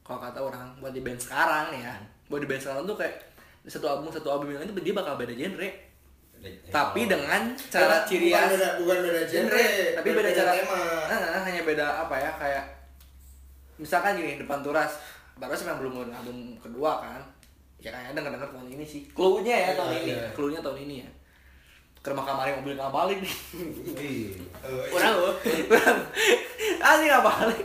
kalau 0.00 0.18
kata 0.24 0.40
orang 0.40 0.72
buat 0.80 0.96
di 0.96 1.04
band 1.04 1.20
sekarang 1.20 1.76
nih 1.76 1.84
ya, 1.84 1.94
buat 2.32 2.40
di 2.40 2.48
band 2.48 2.62
sekarang 2.64 2.88
tuh 2.88 2.96
kayak 2.96 3.20
satu 3.68 3.84
album 3.84 4.08
satu 4.08 4.32
album 4.32 4.56
yang 4.56 4.64
itu 4.64 4.72
dia 4.80 4.96
bakal 4.96 5.20
beda 5.20 5.36
genre. 5.36 5.68
Tapi 6.70 7.10
dengan 7.10 7.50
cara 7.66 8.06
ciri 8.06 8.30
bukan 8.30 8.40
khas 8.40 8.50
beda, 8.54 8.68
bukan 8.80 8.98
beda 9.04 9.22
genre, 9.26 9.66
tapi 9.98 10.08
beda 10.14 10.30
cara 10.32 10.50
tema. 10.56 10.80
Nah, 11.10 11.42
hanya 11.44 11.62
beda 11.66 11.86
apa 12.08 12.14
ya 12.16 12.30
kayak 12.40 12.64
misalkan 13.76 14.16
gini 14.16 14.40
depan 14.40 14.64
turas. 14.64 14.96
Baru 15.38 15.54
sih 15.54 15.70
yang 15.70 15.78
belum 15.78 15.92
ngeluarin 15.94 16.14
album 16.18 16.38
kedua 16.58 16.98
kan 16.98 17.22
ya 17.78 17.88
kayak 17.88 18.10
denger 18.12 18.30
denger 18.34 18.50
tahun 18.50 18.68
ini 18.70 18.84
sih. 18.84 19.02
Clue-nya 19.10 19.54
ya 19.54 19.70
tahun 19.74 19.90
Iya, 19.90 20.00
ini. 20.00 20.10
iya. 20.12 20.28
clue-nya 20.34 20.60
tahun 20.60 20.78
ini 20.82 20.94
ya. 21.02 21.08
Ke 21.98 22.14
rumah 22.14 22.24
kemarin 22.24 22.62
mobil 22.62 22.74
nggak 22.74 22.94
balik 22.94 23.18
iya. 23.98 24.38
kurang 24.88 25.14
loh. 25.18 25.34
Asli 26.80 27.04
nggak 27.06 27.24
balik. 27.24 27.60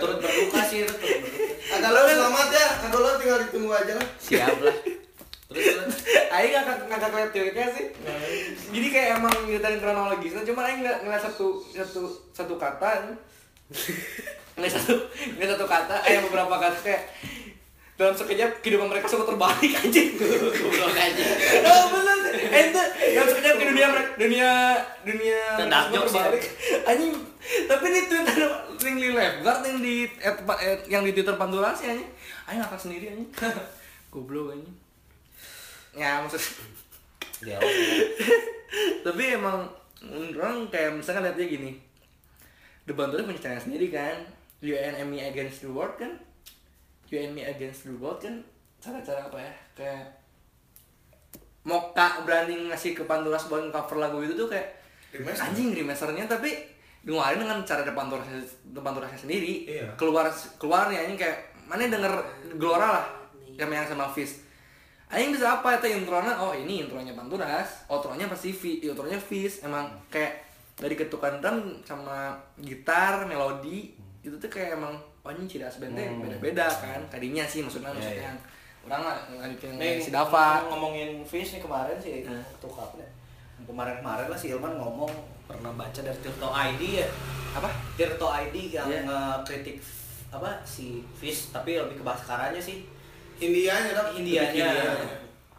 Turut 0.00 0.18
berduka 0.18 0.60
sih 0.64 0.78
itu 0.82 0.94
turut 0.94 1.18
berduka 1.20 1.42
Agak 1.64 1.90
lo 1.90 2.00
selamat 2.04 2.48
ya, 2.50 2.66
agak 2.86 3.00
lo 3.00 3.10
tinggal 3.18 3.38
ditunggu 3.40 3.72
aja 3.72 3.92
lah. 3.96 4.08
siap 4.20 4.56
lah. 4.60 4.76
Aing 6.34 6.50
ngakak 6.50 6.76
ngakak 6.88 7.10
liat 7.14 7.30
tweetnya 7.30 7.66
sih. 7.70 7.86
Jadi 8.68 8.86
kayak 8.90 9.08
emang 9.16 9.32
ngeliatin 9.44 9.78
kronologisnya 9.78 10.42
cuma 10.44 10.60
Aing 10.64 10.82
nggak 10.82 10.98
ngeliat 11.02 11.22
satu 11.22 11.62
satu 11.66 12.02
satu 12.32 12.54
kata. 12.56 13.16
Ngeliat 14.54 14.72
satu 14.72 14.94
ngeliat 15.34 15.50
satu 15.56 15.66
kata 15.66 15.96
eh 16.04 16.20
beberapa 16.20 16.54
kata 16.54 16.78
kayak 16.80 17.02
dalam 17.94 18.10
sekejap 18.10 18.58
kehidupan 18.58 18.90
mereka 18.90 19.06
semua 19.06 19.22
terbalik 19.22 19.70
aja 19.86 20.02
goblok 20.18 20.94
aja 20.98 21.24
oh 21.70 21.84
bener. 21.94 22.16
Eh 22.34 22.62
itu 22.70 22.82
dalam 23.14 23.28
sekejap 23.30 23.54
ke 23.54 23.64
dunia 23.70 23.86
mereka 23.86 24.10
dunia 24.18 24.50
dunia 25.06 25.40
semua 25.54 25.86
jokes 25.94 26.10
ya. 26.10 26.18
terbalik. 26.18 26.44
Anjing. 26.90 27.14
Tapi 27.44 27.84
ini 27.92 28.00
tweet 28.08 28.24
ada 28.24 28.48
link 28.80 28.96
di 28.98 29.08
Lifeguard 29.12 29.60
yang 29.68 29.78
di 29.84 29.96
at, 30.24 30.36
at, 30.42 30.80
yang 30.90 31.02
di 31.06 31.12
Twitter 31.14 31.36
Pandurasi 31.36 31.92
anjing. 31.92 32.10
Aing 32.50 32.58
ngakak 32.64 32.80
sendiri 32.82 33.04
anjing. 33.14 33.30
Goblok 34.10 34.58
anjing. 34.58 34.74
Ya 35.94 36.18
maksud 36.24 36.42
dia 37.44 37.60
tapi 39.04 39.36
emang 39.36 39.68
orang 40.34 40.66
kayak 40.72 40.98
misalkan 40.98 41.30
lihatnya 41.30 41.46
gini. 41.46 41.70
The 42.88 42.96
Bantuan 42.96 43.28
punya 43.28 43.38
channel 43.38 43.62
sendiri 43.62 43.92
kan? 43.94 44.26
You 44.64 44.80
and 44.80 44.98
Me 45.12 45.22
Against 45.22 45.62
the 45.62 45.70
World 45.70 45.94
kan 46.00 46.18
You 47.10 47.20
and 47.20 47.32
Me 47.36 47.42
Against 47.44 47.88
the 47.88 47.94
World 47.96 48.20
kan 48.22 48.40
cara-cara 48.80 49.28
apa 49.28 49.38
ya? 49.40 49.52
Kayak 49.76 50.04
Moka 51.64 52.20
berani 52.28 52.68
ngasih 52.68 52.92
ke 52.92 53.08
Panturas 53.08 53.48
buat 53.48 53.72
cover 53.72 53.96
lagu 53.96 54.20
itu 54.20 54.36
tuh 54.36 54.52
kayak 54.52 54.68
Remaster. 55.14 55.46
anjing 55.48 55.70
remasternya 55.72 56.26
tapi 56.26 56.50
ngeluarin 57.06 57.38
dengan 57.40 57.62
cara 57.62 57.86
depan 57.86 58.10
turasnya 58.10 58.42
depan 58.74 58.92
turasnya 58.92 59.20
sendiri. 59.20 59.64
Iya. 59.64 59.86
keluar 59.96 60.28
keluar 60.60 60.92
nih 60.92 61.06
anjing 61.06 61.18
kayak 61.20 61.38
mana 61.64 61.88
denger 61.88 62.12
Gelora 62.60 63.00
lah 63.00 63.06
yang 63.56 63.70
yang 63.72 63.88
sama 63.88 64.10
Fizz. 64.12 64.44
Anjing 65.08 65.32
bisa 65.32 65.60
apa 65.60 65.78
itu 65.78 65.94
intronya? 65.94 66.34
Oh 66.36 66.52
ini 66.52 66.84
intronya 66.84 67.14
Panturas 67.16 67.86
outronya 67.88 68.28
pasti 68.28 68.52
V 68.52 68.84
outronya 68.90 69.16
Fizz. 69.16 69.64
Emang 69.64 69.88
kayak 70.12 70.44
dari 70.74 70.98
ketukan 70.98 71.38
drum 71.38 71.80
sama 71.86 72.34
gitar 72.58 73.24
melodi 73.30 73.94
itu 74.26 74.34
tuh 74.36 74.50
kayak 74.50 74.74
emang 74.74 74.98
oh 75.24 75.30
ini 75.30 75.44
ciri 75.44 75.62
khas 75.62 75.80
Hmm. 75.80 76.20
beda-beda 76.20 76.68
kan 76.68 77.00
tadinya 77.08 77.42
sih 77.42 77.60
maksudnya 77.60 77.88
Iya, 77.88 77.96
maksudnya 77.96 78.30
iya. 78.30 78.32
orang 78.84 79.02
lah 79.02 79.16
ngalitin 79.34 79.72
nih 79.74 79.96
si 79.98 80.10
Dava 80.10 80.68
ngomongin 80.68 81.10
fish 81.22 81.50
nih 81.50 81.62
kemarin 81.62 81.96
sih 81.96 82.22
Hmm. 82.22 82.44
tuh 82.58 82.68
kapan 82.68 83.08
kemarin-kemarin 83.60 84.26
lah 84.26 84.36
si 84.36 84.50
Ilman 84.50 84.76
ngomong 84.76 85.08
pernah 85.42 85.72
baca 85.72 85.96
dari 85.98 86.18
Tirto 86.18 86.48
ID 86.48 86.82
ya 86.98 87.08
apa 87.52 87.68
Tirto 87.94 88.28
ID 88.28 88.56
yang 88.70 88.86
Iya. 88.86 89.00
ngekritik 89.02 89.80
apa 90.28 90.60
si 90.62 91.00
Fish 91.12 91.48
tapi 91.48 91.74
lebih 91.74 91.96
ke 91.96 92.04
Baskaranya 92.04 92.58
sih 92.58 92.84
Indianya 93.36 93.94
dong. 93.94 94.14
Indianya 94.14 94.50
India. 94.52 94.94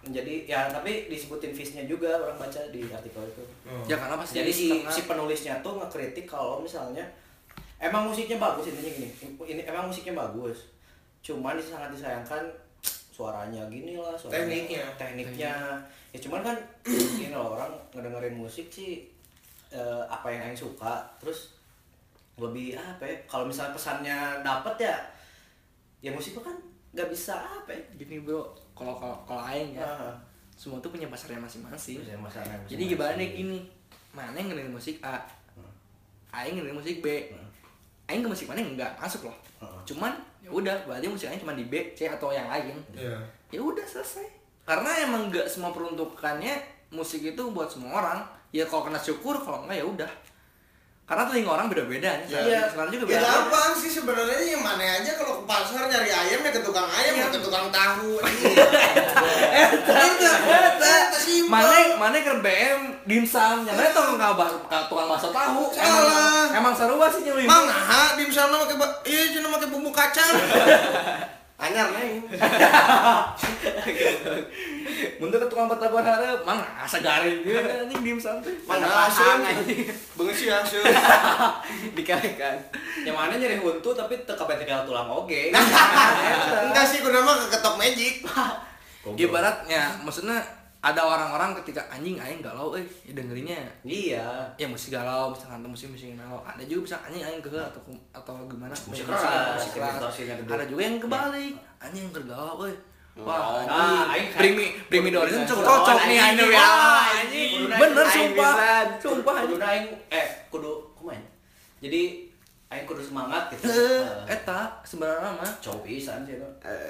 jadi 0.06 0.46
ya 0.46 0.70
tapi 0.70 1.10
disebutin 1.10 1.50
Fishnya 1.50 1.84
juga 1.84 2.14
orang 2.16 2.38
baca 2.38 2.62
di 2.70 2.86
artikel 2.86 3.26
itu 3.26 3.44
Oh. 3.66 3.82
ya 3.84 3.98
karena 3.98 4.16
pasti 4.16 4.38
jadi 4.38 4.52
si 4.52 4.68
si 4.86 5.02
penulisnya 5.04 5.58
tuh 5.60 5.76
ngekritik 5.76 6.24
kalau 6.24 6.62
misalnya 6.62 7.02
emang 7.86 8.10
musiknya 8.10 8.38
bagus 8.38 8.68
intinya 8.68 8.92
gini. 8.92 9.10
Ini 9.42 9.62
emang 9.66 9.88
musiknya 9.88 10.16
bagus. 10.18 10.70
Cuman 11.22 11.58
sangat 11.58 11.90
disayangkan 11.92 12.44
suaranya 13.10 13.64
gini 13.72 13.96
lah 13.96 14.12
suaranya, 14.14 14.44
Tekniknya. 14.44 14.84
tekniknya. 15.00 15.54
Ya 16.12 16.18
cuman 16.20 16.42
kan 16.44 16.56
gini 17.20 17.32
loh 17.32 17.56
orang 17.56 17.72
ngedengerin 17.92 18.36
musik 18.36 18.68
sih 18.68 19.08
eh, 19.70 20.04
apa 20.06 20.28
yang 20.30 20.52
Aing 20.52 20.60
suka. 20.60 21.00
Terus 21.20 21.56
lebih 22.36 22.76
apa 22.76 23.08
ya 23.08 23.16
kalau 23.26 23.48
misalnya 23.48 23.72
pesannya 23.72 24.18
dapet 24.44 24.76
ya 24.92 24.96
ya 26.04 26.12
musik 26.12 26.36
kan 26.38 26.54
nggak 26.92 27.08
bisa 27.08 27.36
apa 27.40 27.72
ya. 27.72 27.80
Gini 27.96 28.20
bro. 28.20 28.44
Kalau 28.76 29.00
kalau 29.00 29.16
kalau 29.24 29.42
aing 29.48 29.72
ya 29.72 29.88
Ah, 29.88 30.12
semua 30.56 30.80
tuh 30.80 30.92
punya 30.92 31.08
pasarnya 31.08 31.40
masing-masing. 31.40 32.04
Jadi 32.68 32.84
gimana 32.92 33.16
gini? 33.20 33.60
Mana 34.12 34.36
yang 34.36 34.52
ngedengerin 34.52 34.76
musik 34.76 35.00
A? 35.00 35.16
Aing 36.32 36.60
ngedengerin 36.60 36.76
musik 36.76 37.00
B? 37.00 37.08
Hmm. 37.32 37.45
Aing 38.06 38.22
ke 38.22 38.28
musik 38.28 38.46
mana 38.46 38.62
enggak 38.62 38.92
masuk 38.96 39.26
loh 39.26 39.36
Heeh. 39.58 39.80
cuman 39.86 40.14
ya 40.40 40.50
udah 40.50 40.76
berarti 40.84 41.06
musik 41.06 41.26
aing 41.26 41.40
cuma 41.40 41.54
di 41.54 41.66
B 41.66 41.74
C 41.92 42.06
atau 42.08 42.30
yang 42.30 42.46
lain 42.46 42.78
Iya. 42.92 43.18
ya 43.50 43.60
udah 43.60 43.82
selesai 43.84 44.26
karena 44.62 44.90
emang 45.02 45.30
nggak 45.30 45.46
semua 45.46 45.70
peruntukannya 45.70 46.54
musik 46.90 47.22
itu 47.24 47.44
buat 47.50 47.68
semua 47.68 48.00
orang 48.00 48.20
ya 48.50 48.64
kalau 48.64 48.84
kena 48.84 48.98
syukur 48.98 49.38
kalau 49.38 49.64
enggak 49.64 49.78
ya 49.78 49.88
udah 49.88 50.12
karena 51.06 51.22
telinga 51.24 51.52
orang 51.52 51.68
beda-beda 51.68 52.10
ya. 52.26 52.40
Iya. 52.42 52.62
sekarang 52.66 52.90
juga 52.90 53.06
Ya 53.06 53.10
beda 53.16 53.30
gampang 53.46 53.72
sih 53.76 53.92
sebenarnya 53.92 54.42
yang 54.48 54.58
mana 54.60 54.82
aja 54.82 55.14
kalau 55.14 55.38
ke 55.38 55.44
pasar 55.46 55.86
nyari 55.86 56.10
ayam 56.10 56.42
ya 56.42 56.50
ke 56.50 56.62
tukang 56.62 56.88
ayam 56.88 57.14
Iya. 57.14 57.22
ya 57.22 57.28
ke 57.30 57.40
tukang 57.40 57.70
tahu. 57.70 58.18
mana 58.18 58.34
mana 62.06 62.22
ke 62.22 62.34
BM 62.38 62.82
dimsum 63.10 63.66
lain 63.66 63.90
tau 63.90 64.14
nggak 64.14 64.38
bah 64.38 64.50
tukang 64.86 65.10
bakso 65.10 65.34
tahu 65.34 65.74
Salah. 65.74 66.54
emang 66.54 66.70
emang 66.70 66.74
seru 66.78 67.02
sih 67.10 67.26
nyuruh 67.26 67.50
Mang 67.50 67.66
nah 67.66 68.14
dimsum 68.14 68.46
pakai 68.46 68.78
ba- 68.78 69.02
iya 69.10 69.34
cuma 69.34 69.58
pakai 69.58 69.74
bumbu 69.74 69.90
kacang. 69.90 70.30
Anyar 71.56 71.88
nih. 71.96 72.20
Mundur 75.24 75.40
ke 75.40 75.48
tukang 75.48 75.72
batabuan 75.72 76.04
harap, 76.04 76.44
mang 76.44 76.60
asa 76.78 77.00
garing 77.00 77.42
gitu 77.42 77.58
kan 77.64 77.88
anjing 77.88 78.04
dimsum 78.06 78.38
teh. 78.44 78.54
Mana 78.70 79.08
asun? 79.08 79.40
Benges 80.20 80.46
ya 80.46 80.62
asun. 80.62 80.84
Dikalikan. 81.96 82.60
yang 83.02 83.16
mana 83.18 83.40
nyari 83.40 83.58
huntu 83.58 83.96
tapi 83.96 84.20
teka 84.28 84.46
tinggal 84.60 84.86
tulang 84.86 85.08
oge 85.10 85.50
Enggak 85.50 86.86
sih 86.86 87.00
kudu 87.02 87.24
mah 87.24 87.50
ketok 87.50 87.82
magic. 87.82 88.22
Ibaratnya 89.16 90.06
maksudnya 90.06 90.44
ada 90.86 91.02
orang-orang 91.02 91.58
ketika 91.66 91.82
anjing 91.90 92.22
aing 92.22 92.46
galau 92.46 92.78
eh 92.78 92.86
ya 93.02 93.18
dengerinnya. 93.18 93.58
Iya. 93.82 94.54
Ya 94.54 94.68
musik 94.70 94.94
galau 94.94 95.34
misalkan 95.34 95.66
musik 95.66 95.90
musik 95.90 96.14
galau. 96.14 96.46
Ada 96.46 96.62
juga 96.70 96.94
bisa 96.94 96.96
anjing 97.02 97.26
aing 97.26 97.42
ke 97.42 97.50
atau 97.58 97.82
atau 98.14 98.34
gimana. 98.46 98.70
Musik 98.86 99.10
keras, 99.10 99.58
musik 99.58 99.74
keras. 99.74 99.98
ada 100.46 100.66
juga 100.70 100.82
yang 100.86 101.02
kebalik. 101.02 101.54
Anjing 101.82 102.14
galau 102.14 102.70
eh. 102.70 102.78
Ah, 103.16 103.24
Wah, 103.24 103.64
anjing, 103.64 104.12
aing 104.12 104.28
bring 104.36 104.54
me, 104.60 104.66
bring 104.92 105.02
me 105.08 105.10
the 105.10 105.16
horizon 105.16 105.48
Kudu 105.48 105.56
cocok 105.56 105.88
cocok 105.88 106.00
nih 106.04 106.18
anjing, 106.20 106.36
anjing 106.36 106.52
ya, 106.52 106.68
anjing. 106.68 107.52
anjing, 107.64 107.80
bener 107.80 108.06
sumpah, 108.12 108.54
sumpah 109.00 109.36
anjing. 109.40 109.88
eh 110.12 110.28
kudu 110.52 110.84
kumaha 111.00 111.24
jadi 111.80 112.25
aing 112.76 112.84
kudu 112.84 113.00
semangat 113.00 113.48
gitu. 113.50 113.66
Eh, 113.66 114.04
Eh, 114.28 114.36
eta 114.36 114.60
sebenarnya 114.82 115.32
mah. 115.34 115.52
Cowok 115.58 115.82
pisan 115.82 116.22
sih 116.22 116.34
itu 116.34 116.48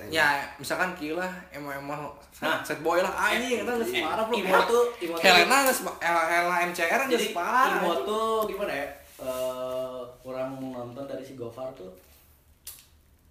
ya 0.09 0.27
misalkan 0.55 0.91
kila 0.93 1.23
emang 1.49 1.77
emang 1.77 2.01
Nah. 2.35 2.59
set 2.59 2.79
boy 2.79 2.99
lah 2.99 3.13
anjing 3.13 3.61
kita 3.61 3.71
nggak 3.71 3.87
separah 3.87 4.25
bro. 4.25 4.35
Imo 4.35 4.57
tuh 4.65 4.83
Imo 4.99 5.13
tuh 5.13 5.21
Helena 5.21 5.55
nggak 5.63 5.75
separah 5.75 5.99
Helena 6.27 6.57
MCR 6.65 6.99
nggak 6.99 7.13
jadi 7.13 7.25
separah. 7.29 7.77
Imo 7.77 7.93
tuh 8.03 8.29
gimana 8.45 8.73
ya? 8.73 8.87
Eh 9.17 9.97
orang 10.23 10.49
nonton 10.57 11.05
dari 11.05 11.21
si 11.21 11.33
Gofar 11.33 11.69
tuh 11.71 11.93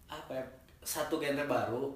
apa 0.06 0.32
ya 0.32 0.44
satu 0.80 1.16
genre 1.16 1.44
baru 1.44 1.90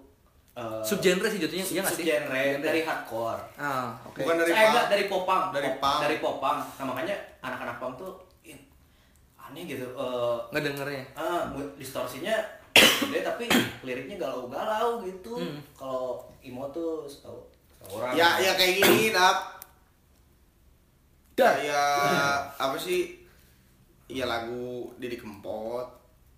eh, 0.52 0.82
Subgenre 0.82 1.28
sih 1.28 1.38
jatuhnya, 1.38 1.62
iya 1.64 1.80
nggak 1.80 1.94
sih? 1.94 2.02
subgenre 2.02 2.44
dari 2.58 2.80
hardcore. 2.82 3.38
Ah, 3.54 3.94
oke. 4.02 4.18
Bukan 4.18 4.36
dari 4.36 4.50
Eh, 4.50 4.58
enggak, 4.60 4.86
dari 4.88 5.04
popang. 5.06 5.42
Dari 5.48 5.70
Pop- 5.70 5.78
punk. 5.78 5.98
dari 6.02 6.16
popang. 6.18 6.58
Nah 6.74 6.84
makanya 6.84 7.14
anak-anak 7.40 7.76
punk 7.78 7.94
tuh 7.96 8.12
aneh 9.48 9.64
gitu 9.64 9.84
eh 9.84 10.37
Ngedengernya. 10.50 11.02
ah, 11.14 11.42
mu- 11.48 11.72
distorsinya 11.74 12.37
gede 13.00 13.20
tapi 13.22 13.44
liriknya 13.82 14.16
galau-galau 14.18 15.00
gitu 15.02 15.34
Hmm. 15.34 15.58
kalau 15.72 16.20
emo 16.40 16.68
tuh 16.68 17.04
setahu 17.04 17.40
orang 17.90 18.12
Ya 18.12 18.38
ya 18.38 18.52
kayak 18.54 18.78
gini 18.78 19.11
tap. 19.16 19.58
Dah. 21.34 21.54
Kayak 21.54 21.94
apa 22.56 22.76
sih? 22.76 23.14
Ya 24.06 24.24
lagu 24.24 24.90
Didi 24.96 25.14
Kempot 25.14 25.87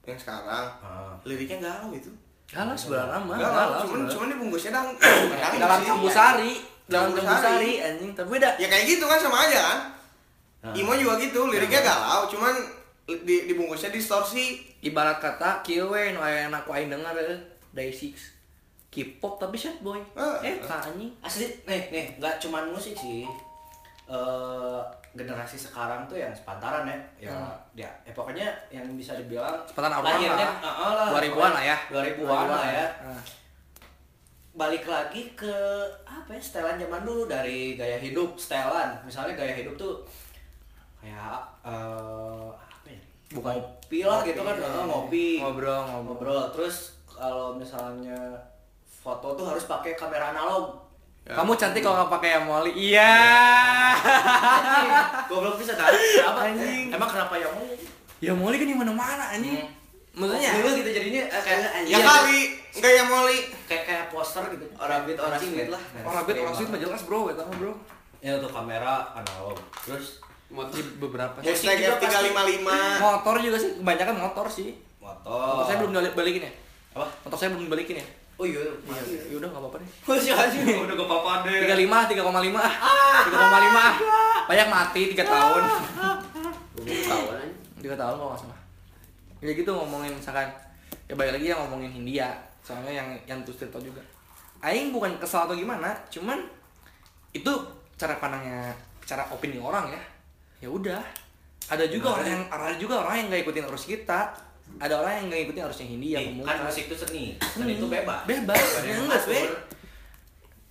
yang 0.02 0.16
sekarang 0.16 0.66
Ah. 0.78 1.14
liriknya 1.22 1.58
galau 1.60 1.90
itu. 1.90 2.10
Galau 2.46 2.74
sebenarnya 2.74 3.18
mah. 3.20 3.36
Galau, 3.36 3.54
Galau. 3.54 3.80
cuman 3.84 4.00
cuman 4.06 4.26
dibungkusnya 4.28 4.70
dang. 4.72 4.88
dang 5.32 5.54
dalam 5.56 5.78
sih. 5.78 5.88
kambu 5.88 6.08
sari, 6.08 6.52
dalam 6.84 7.10
kambu 7.12 7.30
sari. 7.32 7.72
anjing, 7.78 8.10
tapi 8.12 8.28
beda. 8.32 8.48
Ya 8.56 8.66
kayak 8.66 8.84
gitu 8.86 9.04
kan 9.04 9.18
sama 9.18 9.46
aja 9.46 9.58
kan? 9.62 9.78
Ah. 10.62 10.74
Imo 10.74 10.92
juga 10.92 11.16
gitu, 11.16 11.46
liriknya 11.46 11.80
galau, 11.80 12.26
cuman 12.26 12.52
di, 13.18 13.46
dibungkusnya 13.46 13.90
distorsi. 13.90 14.60
Ibarat 14.80 15.18
kata 15.18 15.60
kieu 15.60 15.86
we 15.86 16.10
nu 16.10 16.18
aya 16.18 16.46
anak 16.46 16.62
ku 16.62 16.70
aing 16.70 16.86
denger 16.86 17.14
eh, 17.16 17.40
Day 17.70 17.90
Six. 17.90 18.38
K-pop 18.90 19.38
tapi 19.38 19.54
sad 19.54 19.78
boy. 19.80 20.02
Ah. 20.12 20.42
Eh, 20.42 20.58
anjing. 20.58 21.10
asli 21.22 21.46
nih 21.62 21.82
nih 21.88 22.06
nggak 22.18 22.38
cuman 22.38 22.68
musik 22.68 22.94
sih 22.94 23.22
eh 24.06 24.80
generasi 25.10 25.54
sekarang 25.54 26.06
tuh 26.06 26.14
yang 26.14 26.30
sepantaran 26.30 26.82
ya 26.86 26.98
ya, 27.18 27.34
ya, 27.76 27.90
eh, 28.02 28.10
pokoknya 28.10 28.46
yang 28.66 28.82
bisa 28.94 29.14
dibilang 29.14 29.58
Sepantaran 29.66 29.98
awal 29.98 30.18
lahirnya 30.18 30.46
lah. 30.46 30.54
ah, 30.62 30.92
lah, 30.94 31.06
2000-an 31.14 31.50
lah 31.54 31.64
ya. 31.64 31.76
2000-an 31.90 32.46
lah 32.46 32.66
ya 32.66 32.86
Ah. 33.06 33.22
balik 34.50 34.82
lagi 34.82 35.30
ke 35.34 35.54
apa 36.02 36.30
ya 36.30 36.42
setelan 36.42 36.74
zaman 36.76 37.02
dulu 37.02 37.26
dari 37.26 37.74
gaya 37.74 37.98
hidup 37.98 38.34
setelan 38.34 38.98
misalnya 39.02 39.34
gaya 39.34 39.54
hidup 39.54 39.78
tuh 39.78 40.02
kayak 40.98 41.38
eh 41.62 42.46
apa 42.50 42.58
ya 42.58 42.69
Bukan- 43.30 43.56
ngopi 43.56 44.02
lah 44.02 44.20
gitu 44.22 44.40
kan 44.40 44.54
eh, 44.54 44.84
ngopi 44.84 45.38
Ngobrol, 45.38 45.80
ngobrol. 45.84 46.04
ngobrol 46.34 46.42
terus 46.50 46.98
kalau 47.06 47.54
misalnya 47.54 48.18
foto 48.86 49.34
tuh 49.34 49.46
harus 49.46 49.64
pakai 49.64 49.94
kamera 49.94 50.30
analog 50.30 50.90
Ya. 51.20 51.36
Kamu 51.36 51.52
cantik 51.52 51.84
kalau 51.84 52.00
nggak 52.00 52.12
pakai 52.16 52.30
yang 52.32 52.48
Molly. 52.48 52.72
Iya. 52.72 53.12
Goblok 55.28 55.60
bisa 55.60 55.76
kan? 55.76 55.92
Apa? 56.26 56.40
Anjing. 56.48 56.88
Emang 56.88 57.06
kenapa 57.06 57.36
ya 57.36 57.44
mau? 57.52 57.60
Ya 58.18 58.32
Molly 58.32 58.56
kan 58.56 58.64
di 58.64 58.72
mana-mana 58.72 59.24
anjing. 59.28 59.68
Maksudnya 60.10 60.50
dulu 60.58 60.80
gitu 60.80 60.90
jadinya 60.90 61.22
eh, 61.28 61.42
kayak 61.44 61.60
Ya 61.86 61.92
iya, 61.92 61.98
kali, 62.00 62.40
enggak 62.72 62.92
ya 62.92 63.04
Molly. 63.04 63.38
kayak 63.68 63.84
kayak 63.84 64.04
poster 64.08 64.42
gitu. 64.48 64.64
Orang 64.74 65.06
beat, 65.06 65.20
orang 65.20 65.38
sweet 65.38 65.54
gitu. 65.60 65.70
lah. 65.70 65.82
orang 66.02 66.22
bed 66.24 66.36
orang 66.40 66.54
sweet 66.56 66.68
mah 66.72 66.80
jelas 66.80 67.00
bro, 67.04 67.20
eta 67.28 67.42
mah 67.44 67.56
bro. 67.60 67.72
Ya 68.18 68.30
untuk 68.36 68.50
kamera 68.50 68.94
analog. 69.14 69.60
Terus 69.84 70.24
Di 70.50 70.82
beberapa 70.98 71.36
sih. 71.38 71.46
Hashtag 71.46 71.76
juga 71.80 71.94
pasti. 71.96 72.28
F355. 72.28 72.68
Motor 72.98 73.34
juga 73.38 73.56
sih, 73.56 73.70
kebanyakan 73.78 74.16
motor 74.18 74.46
sih. 74.46 74.68
motor. 74.98 75.54
Motor 75.56 75.64
saya 75.64 75.78
belum 75.78 75.92
balik- 75.94 76.14
balikin 76.14 76.42
ya. 76.42 76.52
apa? 76.90 77.06
Motor 77.22 77.38
saya 77.38 77.48
belum 77.50 77.64
dibalikin 77.66 77.96
ya. 77.96 78.06
Oh 78.34 78.44
iya. 78.44 78.58
Iya, 78.58 79.02
ya 79.26 79.36
udah 79.36 79.48
nggak 79.48 79.62
apa-apa 79.62 79.76
deh. 79.78 79.90
Masih 80.04 80.32
anjing 80.40 80.64
udah 80.86 80.94
gak 80.94 81.06
apa-apa 81.06 81.32
deh. 81.44 81.60
35, 81.66 82.18
3,5 82.18 82.56
ah. 82.56 82.74
3,5 83.22 83.36
ah. 83.78 83.94
Banyak 84.50 84.68
mati 84.68 85.02
3 85.12 85.22
tahun. 85.22 85.62
Tahun 86.80 87.26
aja. 87.30 87.48
3 87.78 87.94
tahun 87.94 88.14
kalau 88.16 88.30
nggak 88.32 88.42
salah. 88.42 88.58
Ya 89.40 89.50
gitu 89.52 89.70
ngomongin 89.70 90.12
misalkan 90.12 90.48
ya 91.06 91.14
balik 91.14 91.32
lagi 91.34 91.46
yang 91.48 91.60
ngomongin 91.62 91.90
Hindia. 91.92 92.28
Soalnya 92.60 92.92
yang 92.92 93.08
yang 93.26 93.38
tuh 93.40 93.54
cerita 93.54 93.78
juga. 93.78 94.00
Aing 94.60 94.90
bukan 94.90 95.16
kesal 95.16 95.44
atau 95.44 95.56
gimana, 95.56 95.88
cuman 96.10 96.36
itu 97.32 97.48
cara 97.96 98.16
pandangnya, 98.16 98.68
cara 99.00 99.24
opini 99.28 99.56
orang 99.56 99.88
ya. 99.88 100.00
Ya 100.60 100.68
udah. 100.68 101.02
Ada 101.66 101.84
juga 101.86 102.14
orang 102.14 102.28
yang 102.28 102.42
ada 102.46 102.74
juga 102.74 102.94
orang 103.00 103.14
yang 103.16 103.26
nggak 103.28 103.42
ikutin 103.44 103.64
arus 103.66 103.84
kita. 103.86 104.20
Ada 104.76 104.94
orang 104.96 105.12
yang 105.16 105.26
nggak 105.28 105.42
ikutin 105.44 105.62
arusnya 105.64 105.86
Hindia, 105.88 106.18
pemungkas. 106.20 106.46
kan 106.46 106.56
musik 106.62 106.84
itu 106.86 106.96
seni. 106.96 107.22
Seni 107.40 107.72
itu 107.74 107.86
bebas. 107.86 108.22
Bebas. 108.22 108.62
Ya 108.80 108.80
yang 108.88 109.02
enggak, 109.02 109.22
we. 109.26 109.42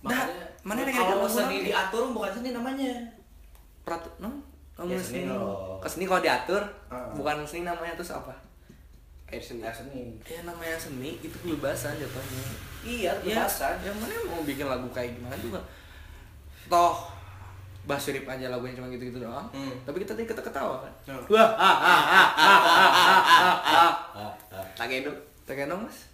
Makanya, 0.00 0.44
mana 0.62 0.78
yang 0.80 0.96
kalau 0.96 1.28
seni 1.28 1.56
diatur 1.62 2.04
bukan 2.10 2.30
seni 2.32 2.48
namanya. 2.50 2.92
Peratu, 3.82 4.08
no? 4.18 4.30
Kamu 4.72 4.88
Ya, 4.88 4.96
seni. 4.96 5.20
seni 5.20 5.28
loh. 5.28 5.76
Seni 5.84 6.04
kalau 6.04 6.22
diatur, 6.22 6.62
Ah. 6.88 7.12
bukan 7.12 7.44
seni 7.44 7.62
namanya 7.62 7.92
terus 7.94 8.12
apa? 8.14 8.32
Air 9.28 9.38
seni. 9.38 9.60
Ya 9.60 9.68
seni. 9.70 10.16
Ya 10.22 10.40
namanya 10.42 10.76
seni 10.76 11.18
itu 11.18 11.36
kebebasan 11.36 11.96
jatuhnya. 11.96 12.40
Iya, 12.80 13.12
Iya, 13.20 13.44
kebebasan. 13.44 13.74
yang 13.84 13.96
mana 13.96 14.14
mau 14.26 14.40
bikin 14.40 14.64
lagu 14.64 14.88
kayak 14.88 15.12
gimana 15.12 15.36
juga. 15.36 15.60
Toh 16.66 16.96
Basirip 17.90 18.24
aja 18.30 18.46
lagunya 18.46 18.78
cuma 18.78 18.86
gitu-gitu 18.86 19.18
doang. 19.18 19.50
Hmm. 19.50 19.74
Tapi 19.82 20.06
kita 20.06 20.14
tadi 20.14 20.30
kita 20.30 20.38
ketawa 20.38 20.86
kan. 20.86 20.92
Hmm. 21.10 21.22
Wah, 21.26 21.50
ah, 21.58 21.66
ah, 21.66 21.76
ah, 21.82 22.02
ah, 22.06 22.30
ah, 22.38 22.60
ah, 22.62 23.20
ah, 23.20 23.56
ah. 23.66 23.92
Ah, 24.14 24.32
ah. 24.54 24.66
Tagendong. 24.78 25.18
Tekenong 25.42 25.82
mas? 25.82 26.06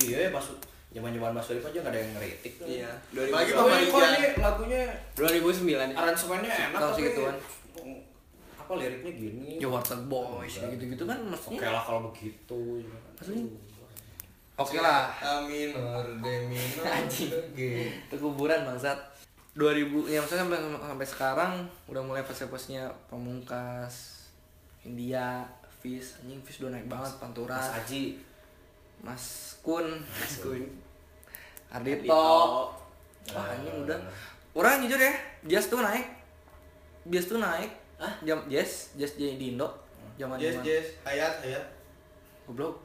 Iya, 0.00 0.32
masuk 0.32 0.56
zaman-zaman 0.92 1.32
Mas 1.32 1.44
Surip 1.48 1.64
aja 1.64 1.78
gak 1.80 1.92
ada 1.92 1.98
yang 2.04 2.12
ngeritik 2.16 2.52
tuh. 2.60 2.66
Iya. 2.68 2.88
Lagi 3.16 3.50
kok 3.52 3.64
Ija. 3.68 4.08
ini 4.12 4.28
lagunya 4.40 4.82
2009. 5.16 5.96
aransemennya 5.96 6.52
enak 6.72 6.80
tapi 6.80 6.92
segituan. 7.00 7.36
apa 8.62 8.72
liriknya 8.78 9.12
gini. 9.12 9.50
Ya 9.58 9.68
Water 9.68 9.98
Boys 10.06 10.54
gitu-gitu 10.60 11.04
kan 11.04 11.18
Oke 11.18 11.32
maksudnya. 11.34 11.72
lah 11.72 11.82
kalau 11.82 12.00
begitu. 12.12 12.60
ya. 12.80 12.96
Maksudnya? 13.18 13.44
Oke 14.52 14.78
lah. 14.78 15.02
A 15.18 15.40
minor, 15.48 16.04
D 16.20 16.26
minor, 16.46 16.84
Anjing. 16.84 17.32
G. 17.56 17.60
Itu 18.06 18.14
kuburan 18.20 18.68
bangsat. 18.68 18.96
2000 19.52 20.08
ya 20.08 20.18
maksudnya 20.18 20.48
sampai, 20.48 20.58
sampai 20.80 21.06
sekarang 21.06 21.52
udah 21.84 22.00
mulai 22.00 22.24
fase-fasenya 22.24 22.88
pamungkas 23.06 24.24
India 24.82 25.44
Fis 25.78 26.16
anjing 26.18 26.40
Fis 26.40 26.56
udah 26.58 26.72
naik 26.72 26.88
banget 26.88 27.12
Pantura 27.18 27.54
Mas 27.54 27.70
Aji. 27.78 28.04
Mas 29.02 29.24
Kun 29.60 29.86
Mas 30.00 30.40
Kun. 30.40 30.62
Ardito 31.68 32.08
Ardito. 32.08 32.24
wah 33.28 33.46
anjing 33.50 33.76
udah 33.82 33.98
orang 34.52 34.80
jujur 34.80 34.96
ya 34.96 35.12
Jazz 35.44 35.68
tuh 35.68 35.80
naik 35.80 36.06
Jazz 37.06 37.26
tuh 37.26 37.36
naik 37.36 37.70
Hah? 37.96 38.12
jam 38.20 38.40
Jazz 38.46 38.96
Jazz 38.96 39.14
di 39.14 39.36
di 39.36 39.52
Indo 39.52 39.68
zaman 40.16 40.36
zaman 40.36 40.64
yes. 40.64 40.86
Hayat, 41.04 41.34
hayat. 41.40 41.64
goblok 42.44 42.80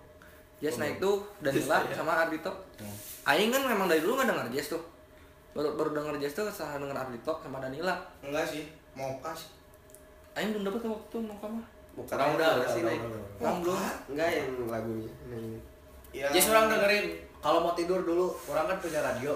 Jazz 0.58 0.76
Goblok. 0.76 0.84
naik 0.84 0.96
tuh 0.98 1.16
Danila 1.40 1.78
Jazz, 1.80 1.96
sama 1.96 2.12
Ardito 2.18 2.52
Hmm. 2.78 2.94
Aing 3.26 3.50
kan 3.50 3.66
memang 3.66 3.90
dari 3.90 3.98
dulu 4.00 4.14
nggak 4.14 4.30
denger 4.30 4.48
Jazz 4.54 4.70
tuh 4.70 4.84
baru 5.58 5.74
baru 5.74 5.90
denger 5.98 6.22
Jazz 6.22 6.38
tuh 6.38 6.46
setelah 6.54 6.78
denger 6.78 6.98
Ardito 7.02 7.34
sama 7.42 7.58
Danila 7.58 7.98
Enggak 8.22 8.46
sih, 8.46 8.70
mau 8.94 9.10
kas. 9.26 9.50
Aing 10.38 10.54
belum 10.54 10.70
dapet 10.70 10.86
tuh 10.86 10.94
waktu 10.94 11.18
mau 11.26 11.38
kamu 11.42 11.62
Bukan 11.98 12.14
Orang 12.14 12.38
udah, 12.38 12.62
udah, 12.62 12.70
sih, 12.70 12.86
udah. 12.86 12.94
Orang 13.42 13.58
belum 13.66 13.78
Enggak 14.14 14.30
yang 14.38 14.50
lagunya. 14.70 15.12
Ini. 15.34 15.58
Ya. 16.14 16.30
Jadi 16.30 16.46
orang 16.54 16.70
dengerin 16.70 17.06
kalau 17.42 17.60
mau 17.66 17.74
tidur 17.74 18.02
dulu, 18.06 18.34
orang 18.50 18.66
kan 18.70 18.78
punya 18.78 19.02
radio. 19.02 19.34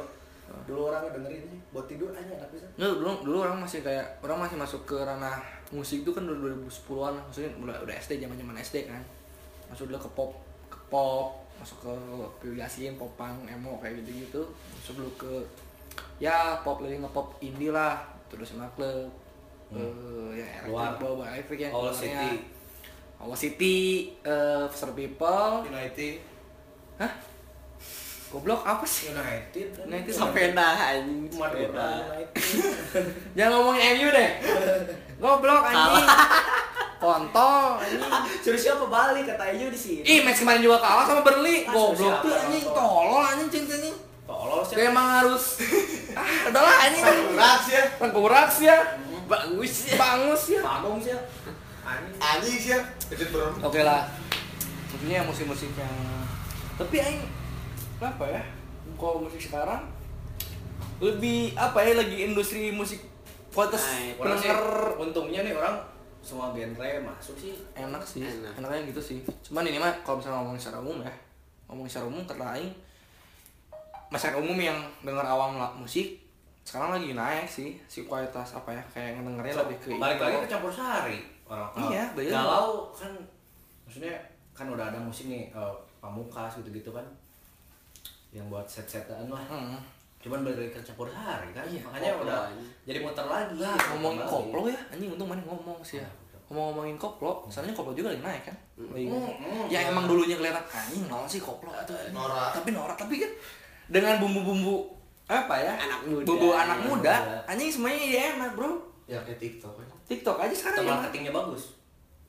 Dulu 0.67 0.93
orang 0.93 1.10
dengerin 1.10 1.47
nih, 1.47 1.60
buat 1.73 1.86
tidur 1.89 2.13
aja 2.13 2.27
enak 2.38 2.49
bisa. 2.53 2.67
Nggak, 2.77 2.91
dulu 3.01 3.12
dulu 3.25 3.38
orang 3.49 3.57
masih 3.65 3.81
kayak 3.81 4.05
orang 4.21 4.45
masih 4.45 4.57
masuk 4.62 4.81
ke 4.86 4.97
ranah 4.99 5.41
musik 5.71 6.03
itu 6.03 6.12
kan 6.12 6.27
2010-an 6.27 7.15
lah. 7.15 7.23
maksudnya 7.23 7.51
udah 7.55 7.75
udah 7.88 7.95
SD 7.95 8.19
zaman 8.19 8.36
zaman 8.36 8.55
SD 8.60 8.91
kan 8.91 9.01
masuk 9.71 9.88
dulu 9.88 9.97
ke 10.03 10.10
pop 10.12 10.31
ke 10.67 10.77
pop 10.91 11.39
masuk 11.55 11.77
ke 11.79 11.91
Piu 12.43 12.53
Yasin 12.60 12.99
popang 12.99 13.47
emo 13.47 13.79
kayak 13.79 14.03
gitu 14.03 14.27
gitu 14.27 14.41
masuk 14.75 14.99
dulu 14.99 15.12
ke 15.15 15.31
ya 16.17 16.59
pop 16.61 16.79
lagi 16.79 16.97
ngepop 16.97 17.27
indie 17.39 17.69
lah 17.69 17.97
terus 18.27 18.51
sama 18.51 18.69
klub 18.73 19.09
eh, 19.71 20.29
ya 20.35 20.47
elektrik 20.61 20.71
Luar. 20.71 20.93
bawa 20.95 21.23
elektrik 21.31 21.59
yang 21.63 21.73
All. 21.73 21.89
City. 21.89 22.31
All 23.17 23.33
City 23.33 23.77
eh 24.21 24.63
Foster 24.65 24.91
People 24.91 25.65
United. 25.65 26.15
hah 26.97 27.13
goblok 28.31 28.63
apa 28.63 28.87
sih 28.87 29.11
United. 29.11 29.75
United 29.83 30.07
Sepeda 30.07 30.95
anjing. 30.95 31.35
Madura. 31.35 31.99
Jangan 33.35 33.51
ngomongin 33.51 33.99
MU 33.99 34.07
deh. 34.07 34.29
Goblok 35.19 35.67
anjing. 35.67 36.07
Kontol 36.95 37.75
anjing. 37.75 37.99
Suruh 38.39 38.55
siapa 38.55 38.87
balik 38.87 39.27
kata 39.27 39.51
aja 39.51 39.67
di 39.67 39.75
sini. 39.75 40.07
Ih, 40.07 40.19
match 40.23 40.39
kemarin 40.39 40.63
juga 40.63 40.79
kalah 40.79 41.03
sama 41.03 41.27
Burnley. 41.27 41.67
Goblok 41.67 42.23
tuh 42.23 42.31
anjing 42.31 42.63
tolol 42.63 43.19
anjing 43.19 43.49
cintanya. 43.51 43.91
Tolol 44.23 44.63
Kayak 44.63 44.79
siapa? 44.79 44.91
emang 44.95 45.07
harus 45.11 45.43
ah, 46.13 46.50
udahlah 46.50 46.76
anjing. 46.84 47.04
Raks 47.34 47.67
ya. 47.67 47.82
Tengkurak 47.97 48.47
sih 48.47 48.65
ya. 48.65 48.78
Bagus 49.26 49.74
ya. 49.88 49.95
Bangus 49.95 50.43
ya. 50.50 50.62
Panggung 50.62 50.97
sih. 50.97 51.13
Anjing. 51.82 52.15
Anjing 52.17 52.56
sih 52.58 52.71
ya. 52.71 52.80
Kecil 53.08 53.28
bro. 53.30 53.47
Oke 53.62 53.82
lah. 53.82 54.08
Maksudnya 54.91 55.24
musik-musik 55.24 55.71
yang 55.74 55.95
tapi 56.76 56.97
aing 56.97 57.21
apa 57.97 58.26
ya? 58.28 58.41
Kalau 58.95 59.21
musik 59.21 59.39
sekarang 59.39 59.86
lebih 60.97 61.54
apa 61.56 61.82
ya 61.82 61.97
lagi 61.97 62.17
industri 62.24 62.69
musik 62.69 63.02
kualitas 63.50 63.82
Nah, 63.82 64.21
Orang 64.21 64.38
sih, 64.38 64.47
pendengar 64.47 64.62
untungnya 64.95 65.39
nih 65.41 65.54
orang 65.54 65.76
semua 66.21 66.54
genre 66.54 66.89
masuk 67.02 67.34
sih. 67.34 67.58
enak 67.74 67.97
sih 68.06 68.21
Enak. 68.21 68.54
enaknya 68.56 68.93
gitu 68.93 69.02
sih 69.02 69.17
cuman 69.41 69.65
ini 69.65 69.82
mah 69.82 69.89
kalau 70.06 70.21
misalnya 70.21 70.38
ngomongin 70.39 70.62
secara 70.62 70.78
umum 70.78 71.02
ya 71.02 71.10
ngomongin 71.65 71.89
secara 71.89 72.06
umum 72.06 72.21
kata 72.24 72.45
aing 72.54 72.69
masyarakat 74.12 74.38
umum 74.38 74.60
yang 74.60 74.76
denger 75.02 75.24
awam 75.24 75.56
musik 75.74 76.19
sekarang 76.62 76.93
lagi 76.93 77.12
naik 77.12 77.47
sih 77.47 77.80
si 77.86 78.04
kualitas 78.04 78.54
apa 78.54 78.69
ya 78.69 78.84
kayak 78.88 79.17
ngedengernya 79.17 79.56
lebih 79.65 79.78
ke 79.80 79.89
balik 79.95 80.19
lagi 80.19 80.38
ke 80.38 80.50
campur 80.50 80.69
sari 80.69 81.17
orang. 81.43 81.67
Iya, 81.89 82.04
bener. 82.13 82.32
galau 82.32 82.91
kan 82.91 83.12
maksudnya 83.84 84.13
kan 84.54 84.67
udah 84.67 84.86
ada 84.86 85.00
musik 85.00 85.26
nih 85.26 85.50
eh, 85.50 85.74
pamungkas 85.97 86.60
gitu 86.60 86.69
gitu 86.69 86.91
kan 86.91 87.04
yang 88.30 88.47
buat 88.47 88.63
set 88.63 88.86
setan 88.86 89.28
lah. 89.28 89.41
Hmm. 89.43 89.76
cuman 90.21 90.45
balik 90.45 90.62
lagi 90.62 90.71
ke 90.71 90.82
campur 90.86 91.10
sari 91.10 91.50
kan 91.50 91.65
Iya, 91.65 91.82
makanya 91.82 92.13
koplo 92.13 92.24
udah 92.24 92.41
jadi 92.86 93.00
muter 93.02 93.26
lagi 93.26 93.54
Lah, 93.58 93.74
muter 93.74 93.88
ngomong 93.89 94.13
lagi. 94.15 94.30
koplo 94.30 94.62
ya 94.67 94.80
anjing 94.88 95.10
untung 95.10 95.28
mana 95.28 95.41
ngomong 95.41 95.80
sih 95.82 95.97
ya. 95.97 96.10
Ngomong-ngomongin 96.45 96.93
koplo 96.95 97.32
soalnya 97.47 97.74
koplo 97.74 97.91
juga 97.91 98.13
lagi 98.13 98.21
naik 98.21 98.43
kan. 98.45 98.56
Lagi- 98.78 99.10
Hmm, 99.10 99.65
ya 99.65 99.89
emang 99.89 100.06
dulunya 100.06 100.36
kelihatan 100.36 100.62
anjing 100.62 101.10
naon 101.10 101.26
sih 101.26 101.39
koplo 101.39 101.74
tuh 101.82 101.97
Norak. 102.12 102.54
tapi 102.54 102.69
norak 102.69 102.93
tapi 102.95 103.17
kan 103.17 103.32
dengan 103.91 104.23
bumbu-bumbu 104.23 104.88
apa 105.27 105.56
ya? 105.60 105.73
Anak 105.75 105.99
muda. 106.08 106.23
bumbu 106.23 106.49
anak 106.56 106.80
muda 106.88 107.15
muda. 107.19 107.43
anjing 107.51 107.67
semuanya 107.67 107.99
ya 108.08 108.21
enak 108.39 108.51
bro. 108.56 108.80
Ya 109.06 109.19
kayak 109.27 109.39
TikTok 109.43 109.75
aja. 109.84 109.95
TikTok 110.08 110.38
aja 110.39 110.56
sekarang 110.56 110.88
ya. 110.88 110.89
marketingnya 110.95 111.34
bagus. 111.36 111.75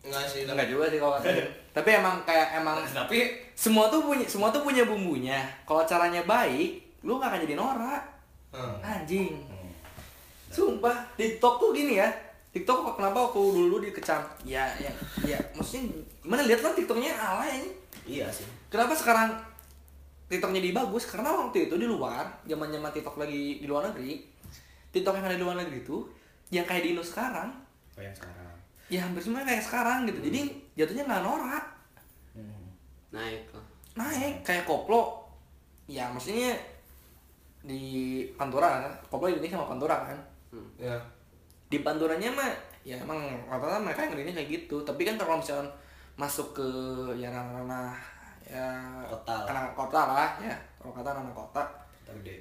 Enggak 0.02 0.26
sih. 0.26 0.42
enggak 0.42 0.66
juga 0.66 0.90
sih 0.90 0.98
kalau 0.98 1.16
tapi 1.78 1.88
emang 1.94 2.18
kayak 2.26 2.58
emang 2.58 2.82
tapi 2.98 3.38
semua 3.54 3.86
tuh 3.86 4.02
punya 4.02 4.26
semua 4.26 4.50
tuh 4.50 4.66
punya 4.66 4.82
bumbunya. 4.82 5.38
Kalau 5.62 5.86
caranya 5.86 6.26
baik 6.26 6.82
lu 7.06 7.18
gak 7.18 7.30
akan 7.30 7.42
jadi 7.46 7.54
norak. 7.54 8.02
Hmm. 8.52 8.76
anjing. 8.84 9.40
Sumpah 10.52 11.08
TikTok 11.16 11.56
tuh 11.56 11.70
gini 11.72 11.96
ya. 11.96 12.10
TikTok 12.52 12.84
kok 12.84 12.94
kenapa 13.00 13.32
aku 13.32 13.56
dulu 13.56 13.80
dikecam? 13.80 14.20
Ya 14.44 14.68
ya 14.76 14.92
ya. 15.24 15.40
Maksudnya 15.56 15.88
gimana? 16.20 16.44
Lihat 16.44 16.60
kan 16.60 16.76
TikToknya 16.76 17.16
alay 17.16 17.64
ini 17.64 17.70
iya 18.04 18.26
sih. 18.28 18.44
Kenapa 18.68 18.92
sekarang 18.92 19.32
TikToknya 20.32 20.64
jadi 20.64 20.72
bagus 20.72 21.04
karena 21.04 21.28
waktu 21.28 21.68
itu 21.68 21.76
di 21.76 21.84
luar 21.84 22.24
zaman 22.48 22.72
zaman 22.72 22.88
TikTok 22.88 23.20
lagi 23.20 23.60
di 23.60 23.66
luar 23.68 23.92
negeri 23.92 24.24
TikTok 24.88 25.20
yang 25.20 25.26
ada 25.28 25.36
di 25.36 25.44
luar 25.44 25.56
negeri 25.60 25.84
itu 25.84 26.08
yang 26.48 26.64
kayak 26.64 26.88
di 26.88 26.88
Indo 26.96 27.04
sekarang 27.04 27.52
kayak 27.92 28.12
yang 28.12 28.16
sekarang. 28.16 28.56
ya 28.88 29.00
hampir 29.04 29.20
semua 29.24 29.44
kayak 29.44 29.64
sekarang 29.64 30.08
gitu. 30.08 30.20
Jadi 30.24 30.40
jatuhnya 30.76 31.04
nggak 31.08 31.22
norak. 31.24 31.64
Hmm. 32.36 32.64
naik 33.12 33.44
lah. 33.52 33.66
Naik 33.96 34.44
kayak 34.44 34.64
koplo. 34.64 35.28
Ya 35.88 36.08
maksudnya 36.08 36.56
di 37.64 38.24
Pantura 38.36 38.88
kan 38.88 38.92
koplo 39.12 39.28
Indonesia 39.28 39.60
sama 39.60 39.68
Pantura 39.68 39.96
kan? 40.08 40.18
Ya. 40.76 40.96
di 41.72 41.80
Panturanya 41.80 42.28
mah 42.36 42.52
ya 42.84 43.00
emang 43.00 43.16
rata-rata 43.48 43.80
mereka 43.80 44.08
ngerinya 44.08 44.36
kayak 44.36 44.48
gitu. 44.60 44.84
Tapi 44.84 45.08
kan 45.08 45.16
kalau 45.16 45.40
misalnya 45.40 45.72
masuk 46.20 46.52
ke 46.52 46.68
ya 47.16 47.32
ranah-ranah 47.32 47.96
ya 48.52 48.68
Kota. 49.02 49.32
lah. 49.34 49.48
anak 49.50 49.72
kota 49.72 50.00
lah 50.04 50.30
ya. 50.38 50.52
Kalau 50.76 50.92
kata 50.92 51.08
anak 51.14 51.32
kota. 51.32 51.62
Gede. 52.12 52.36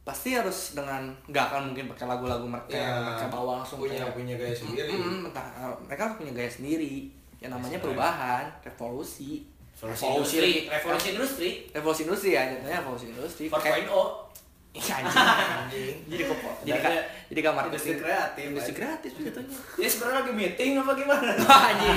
Pasti 0.00 0.32
harus 0.32 0.58
dengan 0.72 1.10
nggak 1.24 1.44
akan 1.44 1.62
mungkin 1.68 1.90
pakai 1.90 2.06
lagu-lagu 2.06 2.46
mereka 2.46 2.70
Ya, 2.70 2.86
yang 2.86 3.02
mereka 3.04 3.26
bawa 3.28 3.58
langsung 3.58 3.82
punya 3.82 3.98
kayak- 3.98 4.14
punya 4.14 4.34
gaya 4.36 4.54
sendiri. 4.54 4.90
Mm-mm, 4.92 5.26
entah, 5.26 5.46
eh, 5.52 5.74
mereka 5.82 6.00
harus 6.06 6.16
punya 6.16 6.32
gaya 6.32 6.46
sendiri. 6.48 7.10
Yang 7.36 7.50
namanya 7.52 7.74
Yes, 7.74 7.82
perubahan 7.82 8.44
revolusi. 8.62 9.30
Revolusi 9.76 10.00
Revolusi. 10.00 10.36
industri. 10.38 10.50
Revolusi 10.70 11.08
industri. 11.10 11.48
Revolusi 11.68 12.00
industri 12.04 12.30
ya 12.30 12.42
jatuhnya 12.48 12.78
revolusi 12.80 13.06
industri. 13.08 13.44
4.0 13.46 14.24
Iya, 14.72 14.92
anjing. 14.94 15.24
Anjing. 15.58 15.96
jadi 16.06 16.22
kok 16.22 16.36
jadi 16.60 16.78
ka, 16.78 16.90
jadi 17.26 17.40
kamar 17.42 17.62
industri 17.66 17.92
kreatif, 17.96 18.42
industri 18.46 18.74
kreatif 18.74 19.10
jatuhnya. 19.18 19.56
Ini 19.74 19.88
sebenarnya 19.88 20.16
lagi 20.20 20.32
meeting 20.32 20.70
apa 20.76 20.92
gimana? 20.92 21.32
anjing. 21.72 21.96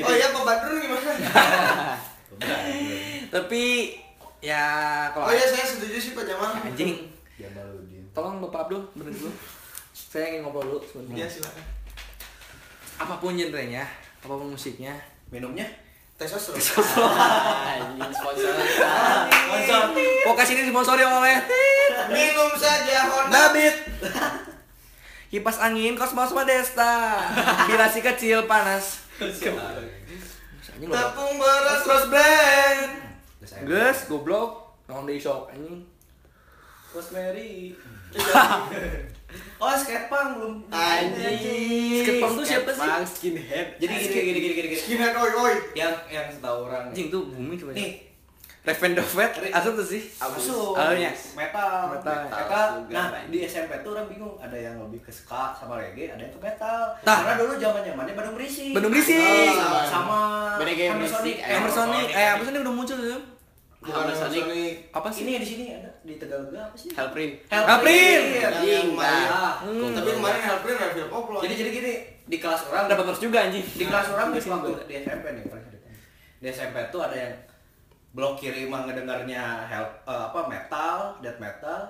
Oh 0.00 0.10
iya 0.10 0.26
Pak 0.30 0.42
Badrun 0.42 0.76
gimana? 0.78 1.12
tapi 3.28 3.94
ya 4.40 4.62
kalau 5.10 5.28
Oh 5.28 5.32
iya 5.32 5.44
saya 5.44 5.64
setuju 5.66 5.96
sih 5.96 6.12
Pak 6.12 6.24
Jamal. 6.24 6.56
anjing 6.58 6.96
Jamaludin. 7.34 8.04
tolong 8.10 8.40
bapak 8.40 8.66
Abdul 8.66 8.82
bener 8.94 9.12
dulu 9.12 9.30
saya 9.92 10.28
ingin 10.28 10.42
ngobrol 10.42 10.64
dulu 10.66 10.78
sebentar 10.82 11.14
Iya 11.14 11.26
silakan. 11.28 11.64
apa 12.98 13.14
pun 13.16 13.32
genrenya 13.32 13.84
apa 14.18 14.32
pun 14.32 14.50
musiknya 14.50 14.96
Minumnya? 15.28 15.62
Testosteron. 16.16 16.58
anjing 16.58 18.12
sponsor 18.12 18.52
Sponsor. 18.52 19.82
Podcast 20.22 20.50
ini 20.50 20.62
disponsori 20.64 21.00
oleh 21.00 21.36
Minum 22.08 22.50
saja 22.54 23.06
Honda. 23.06 23.30
Nabit 23.48 23.76
Kipas 25.28 25.56
angin 25.60 25.94
Cosmos 25.94 26.34
Modesta 26.34 27.22
Bila 27.64 27.86
si 27.86 28.00
kecil 28.00 28.44
panas 28.44 29.06
Anjing 30.80 30.96
Tepung 30.96 31.36
beras 31.36 31.80
Terus 31.84 32.04
blend 32.08 32.92
Gus. 33.44 33.52
Gus, 33.68 33.98
goblok 34.08 34.80
Nong 34.88 35.04
di 35.04 35.20
shop 35.20 35.52
anjing 35.52 35.84
Rosemary. 36.90 37.70
oh, 39.62 39.74
skatepunk 39.78 40.42
belum. 40.42 40.54
Anjing. 40.74 42.02
Skatepunk 42.02 42.32
tuh 42.34 42.42
siapa 42.42 42.70
sih? 42.74 42.82
Bang 42.82 43.06
skinhead 43.06 43.78
Jadi 43.78 43.94
gini 43.94 44.10
gini 44.10 44.22
gini 44.26 44.54
gini 44.58 44.68
gini. 44.74 44.74
Skinhead 44.74 45.14
oi 45.14 45.30
oi. 45.38 45.54
Yang 45.78 45.94
yang 46.10 46.26
setahu 46.26 46.66
orang. 46.66 46.90
Anjing 46.90 47.06
tuh 47.06 47.30
booming 47.30 47.54
coba 47.62 47.78
Nih, 47.78 48.09
Raven 48.60 48.92
Dovet 48.92 49.32
Asal 49.50 49.72
tuh 49.72 49.82
sih 49.82 50.04
masuk. 50.20 50.76
Alunya. 50.76 51.08
Metal. 51.32 51.96
Metal. 51.96 52.28
Metal. 52.28 52.68
juga, 52.84 52.92
Nah, 52.92 53.06
Bang. 53.08 53.24
di 53.32 53.38
SMP 53.42 53.72
tuh 53.80 53.96
orang 53.96 54.04
bingung, 54.04 54.36
ada 54.36 54.52
yang 54.52 54.76
lebih 54.76 55.00
ke 55.00 55.08
ska 55.08 55.56
sama 55.56 55.80
reggae, 55.80 56.12
ada 56.12 56.20
yang 56.20 56.28
ke 56.28 56.40
metal. 56.40 56.92
Nah. 57.00 57.16
Karena 57.24 57.34
dulu 57.40 57.52
zaman-zamannya 57.56 58.12
Bandung 58.12 58.36
Berisik. 58.36 58.76
Bandung 58.76 58.92
Berisik. 58.92 59.16
Oh, 59.16 59.80
sama. 59.88 60.20
Sonic. 61.08 61.36
Eh, 61.40 61.54
Hammer 61.56 61.72
Sonic 61.72 62.06
Eh 62.12 62.26
ini 62.46 62.58
udah 62.60 62.74
muncul 62.74 62.96
tuh 62.96 63.20
Bukan 63.80 63.96
Hammer 63.96 64.12
Sonic. 64.12 64.42
Apa 64.92 65.08
sih? 65.08 65.20
Ini 65.24 65.32
di 65.40 65.48
sini 65.48 65.64
ada 65.72 65.90
di 66.04 66.14
Tegalega 66.20 66.60
apa 66.68 66.76
sih? 66.76 66.92
Hellprint 66.92 67.32
Hellprint. 67.48 68.24
Yang 68.36 68.54
yang 68.60 68.86
kemarin. 68.92 69.24
Nah, 69.24 69.54
Hmm. 69.60 69.92
Tapi 69.96 70.10
kemarin 70.12 70.40
Hellprint 70.42 70.78
reveal 70.78 71.08
koplo. 71.08 71.38
jadi 71.40 71.54
jadi 71.56 71.70
gini 71.70 71.92
di 72.28 72.36
kelas 72.36 72.62
orang 72.68 72.84
Dapat 72.86 73.04
terus 73.08 73.20
juga 73.20 73.38
anjing 73.42 73.64
di 73.64 73.84
kelas 73.84 74.06
orang 74.12 74.28
di 74.30 74.38
waktu 74.38 74.70
di 74.84 74.94
SMP 75.00 75.24
nih 75.32 75.44
di 76.40 76.46
SMP 76.46 76.76
tuh 76.88 77.00
ada 77.02 77.16
yang 77.16 77.32
blok 78.10 78.34
kiri 78.36 78.66
mah 78.66 78.84
ngedengarnya 78.84 79.64
hell 79.64 79.86
eh, 80.02 80.22
apa 80.26 80.40
metal 80.44 81.14
death 81.20 81.38
metal 81.38 81.86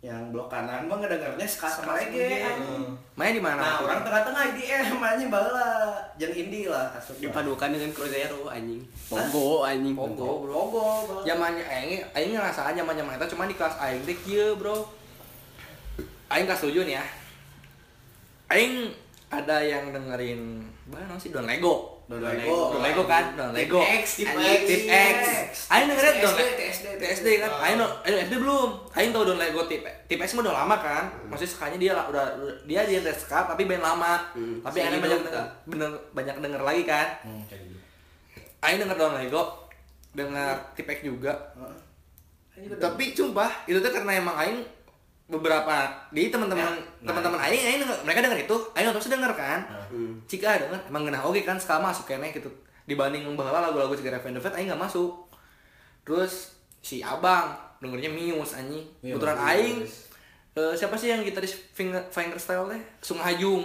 yang 0.00 0.32
blok 0.32 0.48
kanan 0.48 0.88
mah 0.88 0.96
ngedengarnya 0.96 1.44
ska 1.44 1.68
sama 1.68 1.94
reggae 1.94 2.40
Hmm. 2.50 2.96
Main 3.14 3.36
di 3.36 3.42
mana? 3.42 3.60
nah 3.60 3.76
orang 3.80 4.00
tengah-tengah 4.00 4.42
IDM 4.50 4.96
anjing 4.96 5.28
bala 5.28 5.92
jeung 6.16 6.32
indie 6.32 6.66
lah 6.66 6.88
asup 6.90 7.20
dipadukan 7.20 7.68
dengan 7.68 7.92
Cruzeiro 7.92 8.48
anjing 8.48 8.80
Pogo 9.06 9.60
anjing 9.62 9.92
Pogo, 9.92 10.40
bro. 10.40 10.60
bala. 10.72 11.20
Zamannya 11.22 11.60
aing 11.62 12.00
aing 12.10 12.32
ngerasa 12.32 12.72
zaman 12.72 12.96
zaman 12.96 13.14
eta 13.14 13.28
cuma 13.28 13.44
di 13.44 13.52
kelas 13.52 13.76
aing 13.76 14.00
teh 14.02 14.16
kieu, 14.16 14.56
Bro. 14.56 14.88
Aing 16.26 16.48
kelas 16.48 16.64
7 16.64 16.72
nih 16.80 16.96
ya. 16.96 17.04
Aing 18.48 18.88
ada 19.28 19.60
yang 19.60 19.92
dengerin 19.92 20.64
mana 20.86 21.14
sih 21.14 21.28
Don 21.28 21.44
Lego. 21.44 21.99
Don 22.10 22.18
Lego 22.18 22.74
Don 22.74 22.82
Lego 22.82 23.02
kan, 23.06 23.24
Don 23.38 23.54
Lego. 23.54 23.78
X 23.86 24.18
tip 24.18 24.26
X 24.34 24.60
Tip 24.66 24.82
X. 24.90 25.18
Aing 25.70 25.86
dengerin 25.86 26.14
Don 26.18 26.34
TSD, 26.34 26.42
Lego. 26.42 26.58
TSD, 26.58 26.86
TSD 26.98 27.28
kan. 27.38 27.50
Aing 27.62 27.76
no, 27.78 27.86
eh, 28.02 28.26
SD 28.26 28.34
belum. 28.42 28.70
Aing 28.90 29.10
tahu 29.14 29.22
Don 29.30 29.38
Lego 29.38 29.62
tip 29.70 29.86
tip 30.10 30.18
X 30.18 30.34
mah 30.34 30.42
udah 30.42 30.54
lama 30.66 30.76
kan. 30.82 31.04
Maksudnya 31.30 31.52
sekanya 31.54 31.78
dia 31.78 31.92
lah 31.94 32.10
udah 32.10 32.24
dia 32.66 32.82
dia 32.82 32.98
ska 33.14 33.46
tapi 33.46 33.70
band 33.70 33.86
lama. 33.86 34.26
Hmm, 34.34 34.58
Tapi 34.58 34.76
aing 34.82 34.98
banyak 34.98 35.20
bener 35.70 35.90
banyak 36.10 36.34
denger 36.42 36.62
lagi 36.66 36.82
kan. 36.82 37.06
Hmm, 37.22 37.46
kayak 37.46 37.62
gitu. 37.62 37.78
Aing 38.58 38.78
denger 38.82 38.96
Don 38.98 39.14
Lego, 39.14 39.42
denger 40.10 40.50
tip 40.74 40.90
X 40.90 41.06
juga. 41.06 41.32
Tapi 42.58 43.14
sumpah 43.14 43.70
itu 43.70 43.78
tuh 43.78 43.94
karena 43.94 44.18
emang 44.18 44.34
aing 44.34 44.58
beberapa 45.30 45.86
di 46.10 46.28
teman-teman 46.28 46.74
Ya, 47.00 47.08
teman-teman 47.08 47.38
aing 47.38 47.62
aing 47.62 47.80
denger, 47.86 47.98
mereka 48.02 48.20
denger 48.26 48.38
itu 48.44 48.56
aing 48.74 48.90
otomatis 48.90 49.08
denger 49.08 49.32
kan? 49.38 49.60
Nah. 49.64 49.86
Hmm. 49.88 50.12
jika 50.26 50.58
denger 50.58 50.80
emang 50.90 51.06
genah 51.06 51.22
oke 51.22 51.40
kan 51.46 51.56
sekarang 51.56 51.86
masuk 51.86 52.10
kene 52.10 52.34
gitu. 52.34 52.50
Dibanding 52.84 53.24
baheula 53.38 53.70
lagu-lagu 53.70 53.94
si 53.94 54.02
Raven 54.04 54.34
Devet 54.34 54.52
aing 54.58 54.68
gak 54.74 54.82
masuk. 54.82 55.30
Terus 56.02 56.58
si 56.82 57.00
abang 57.00 57.54
dengernya 57.78 58.10
Muse 58.10 58.58
anjing. 58.58 58.84
Muse, 59.00 59.14
kebetulan 59.14 59.38
aing 59.38 59.76
eh, 60.58 60.74
siapa 60.74 60.98
sih 60.98 61.14
yang 61.14 61.22
gitaris 61.22 61.54
finger 61.72 62.02
fingerstyle 62.10 62.66
teh 62.66 62.82
Sung 62.98 63.22
Hajung 63.22 63.64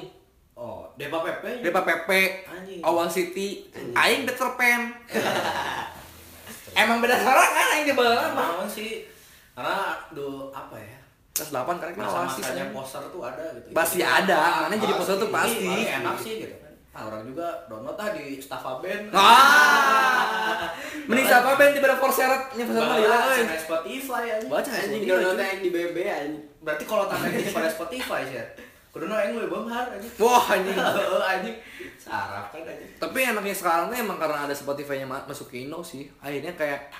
oh 0.55 0.87
Depa 0.95 1.25
Pepe. 1.25 1.65
Depa 1.65 1.81
Pepe. 1.81 2.45
Anjing. 2.45 2.79
Awal 2.85 3.09
City 3.09 3.67
aing 3.73 4.23
Peter 4.23 4.53
Pan. 4.53 4.93
Emang 6.79 6.99
beda 7.01 7.17
suara 7.17 7.41
kan 7.41 7.67
aing 7.75 7.89
di 7.89 7.93
mah 7.95 8.31
Naon 8.35 8.67
sih 8.69 9.15
karena 9.55 9.95
do 10.11 10.51
apa 10.51 10.75
ya 10.75 10.94
kelas 11.35 11.49
8 11.51 11.67
karena 11.75 11.93
Oasis 11.99 12.07
masa-masanya 12.39 12.63
anjing. 12.63 12.71
poster 12.71 13.03
tuh 13.05 13.21
ada 13.21 13.43
gitu. 13.53 13.67
Pasti 13.69 13.99
ada, 13.99 14.39
mana 14.63 14.75
jadi 14.75 14.93
poster 14.95 15.15
tuh 15.17 15.29
Pasti. 15.29 15.61
Ini 15.61 15.83
enak 15.99 16.15
sih 16.17 16.33
gitu 16.39 16.55
kan. 16.55 16.71
Ah, 16.89 17.03
orang 17.05 17.27
juga 17.27 17.47
download 17.67 17.99
ah 17.99 18.09
di 18.09 18.39
Staffa 18.39 18.79
Band. 18.79 19.11
Ah, 19.11 20.71
mending 21.07 21.27
siapa 21.27 21.53
band 21.53 21.75
tiba-tiba 21.75 21.99
for 21.99 22.07
seret 22.09 22.55
nya 22.55 22.63
for 22.63 22.71
seret 22.71 22.87
mah 22.87 22.97
gila 22.97 23.17
euy. 23.29 23.43
Spotify 23.53 24.23
aja 24.31 24.47
Baca 24.47 24.69
anjing 24.71 24.81
anjing 24.95 25.03
download 25.05 25.35
yang 25.37 25.59
di 25.59 25.69
BB 25.69 25.97
anjing. 26.01 26.43
Berarti 26.63 26.83
kalau 26.87 27.05
tanda 27.05 27.27
di 27.27 27.51
pada 27.51 27.67
Spotify 27.67 28.23
sih 28.23 28.39
ya? 28.39 28.45
Kudu 28.89 29.05
no 29.05 29.13
yang 29.13 29.35
lebih 29.35 29.51
benghar 29.51 29.91
aja 29.91 30.07
Wah 30.15 30.43
anjing. 30.47 30.71
Heeh, 30.71 31.23
anjing. 31.35 31.55
Sarap 31.99 32.47
kan 32.49 32.63
aja 32.63 32.85
Tapi 32.95 33.17
enaknya 33.21 33.51
sekarang 33.51 33.91
tuh 33.91 33.97
emang 33.97 34.15
karena 34.15 34.47
ada 34.47 34.55
Spotify-nya 34.55 35.03
ma- 35.03 35.27
masuk 35.27 35.51
ke 35.51 35.67
Indo 35.67 35.83
sih. 35.83 36.07
Akhirnya 36.17 36.55
kayak 36.55 36.95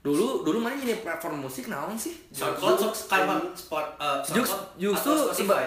dulu 0.00 0.42
dulu 0.42 0.58
mana 0.58 0.74
jadi 0.74 0.98
platform 0.98 1.44
musik 1.44 1.66
naon 1.66 1.92
sih 1.92 2.16
SoundCloud 2.30 2.76
sok 2.78 2.94
sekarang 2.94 3.52
spot 3.52 3.86
SoundCloud 4.24 4.74
justru 4.74 5.12
Spotify. 5.28 5.64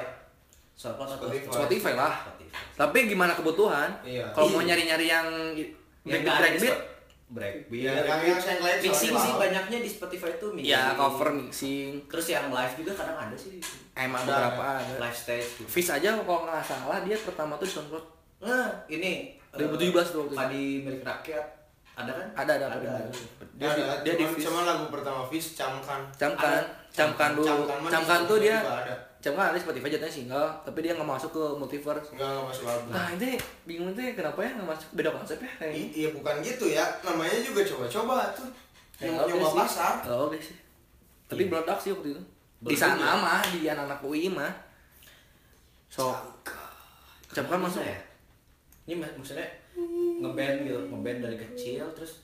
Spotify. 0.73 1.37
Spotify 1.47 1.93
lah 1.93 2.13
Spotify. 2.19 2.57
tapi 2.73 2.97
gimana 3.05 3.33
kebutuhan 3.33 3.93
Iya. 4.01 4.25
kalau 4.31 4.49
mau 4.49 4.61
nyari 4.61 4.83
nyari 4.83 5.05
yang 5.05 5.27
Yang 6.03 6.25
breakbeat 6.25 6.79
breakbeat. 7.29 7.81
Ya, 7.87 7.93
yang 8.03 8.21
yang 8.27 8.37
saya 8.37 8.57
lihat 8.59 8.77
mixing 8.79 9.13
sih 9.15 9.33
banyaknya 9.33 9.77
di 9.79 9.87
Spotify 9.87 10.29
tuh 10.35 10.49
mixing. 10.51 10.69
ya 10.69 10.93
cover 10.93 11.29
mixing 11.31 12.03
Terus 12.05 12.25
yang 12.27 12.49
live 12.49 12.73
juga 12.75 12.91
kadang 12.95 13.17
ada 13.19 13.33
sih. 13.33 13.57
emang 13.95 14.21
Ada. 14.21 14.29
beberapa 14.51 14.63
ada 14.77 14.93
Live 14.99 15.15
stage 15.15 15.47
gitu. 15.55 15.65
Fish 15.67 15.89
aja 15.89 16.13
kalau 16.15 16.43
nggak 16.43 16.61
salah 16.61 17.01
dia 17.01 17.15
pertama 17.15 17.55
tuh 17.55 17.65
di 17.65 17.73
SoundCloud 17.73 18.05
Nah, 18.43 18.69
ini 18.87 19.39
2017 19.51 19.79
tuh 20.05 20.19
waktu 20.19 20.27
itu. 20.27 20.35
Padi 20.35 20.63
milik 20.83 21.01
rakyat. 21.01 21.45
Ada 21.93 22.09
kan? 22.09 22.27
ada 22.35 22.51
ada, 22.55 22.65
ada, 22.67 22.77
Ada. 22.81 23.05
dia 23.53 23.69
di, 23.69 23.81
Ada, 23.81 24.01
dia 24.01 24.13
di 24.13 24.23
cuman, 24.23 24.33
Fish 24.33 24.43
cuman 24.43 24.63
lagu 24.63 24.85
pertama 24.89 25.21
Fish 25.25 25.47
Camkan. 25.53 26.01
camkan 26.11 26.61
camkan 26.89 27.29
dulu 27.33 27.45
Camkan 27.47 27.77
di 27.79 27.89
camkan 27.89 28.19
tuh 28.25 28.37
dia 28.39 28.57
camkan 29.19 29.43
ada 29.45 29.53
di 29.53 29.61
Spotify 29.61 29.87
jatuhnya 29.87 30.09
single 30.11 30.49
tapi 30.61 30.79
dia 30.79 30.93
nggak 30.93 31.05
masuk 31.07 31.29
ke 31.31 31.43
multiverse 31.55 32.09
Enggak 32.11 32.27
enggak 32.27 32.45
masuk 32.45 32.63
album. 32.65 32.89
nah 32.89 33.05
ini 33.09 33.29
bingung 33.63 33.89
tuh 33.91 34.03
kenapa 34.11 34.39
ya 34.39 34.51
nggak 34.51 34.67
masuk 34.67 34.87
beda 34.91 35.09
konsep 35.11 35.37
ya 35.37 35.51
kayak 35.55 35.73
I- 35.73 35.93
Iya 35.95 36.09
bukan 36.11 36.35
gitu 36.39 36.65
ya, 36.67 36.85
namanya 37.01 37.37
juga 37.39 37.61
coba-coba 37.63 38.15
tuh. 38.33 38.49
Ya, 38.95 39.09
Nyoba 39.09 39.25
nyoba 39.25 39.47
sih. 39.47 39.57
pasar. 39.59 39.93
oh, 40.05 40.27
oke 40.27 40.37
sih 40.37 40.57
tapi 41.23 41.41
Iya. 41.41 41.49
meledak 41.49 41.77
sih 41.77 41.91
waktu 41.91 42.07
itu 42.09 42.21
di 42.63 42.75
sana 42.75 42.99
ya? 42.99 43.13
mah 43.15 43.41
di 43.47 43.59
anak-anak 43.65 43.99
UI 44.01 44.27
mah 44.27 44.51
so 45.87 46.09
camkan 47.29 47.59
masuk 47.59 47.81
ya? 47.81 47.97
Ini 48.83 48.93
mak- 48.95 49.15
maksudnya 49.15 49.45
ngeband 50.23 50.63
gitu, 50.63 50.79
ngeband 50.87 51.19
dari 51.21 51.35
kecil 51.37 51.83
terus 51.91 52.23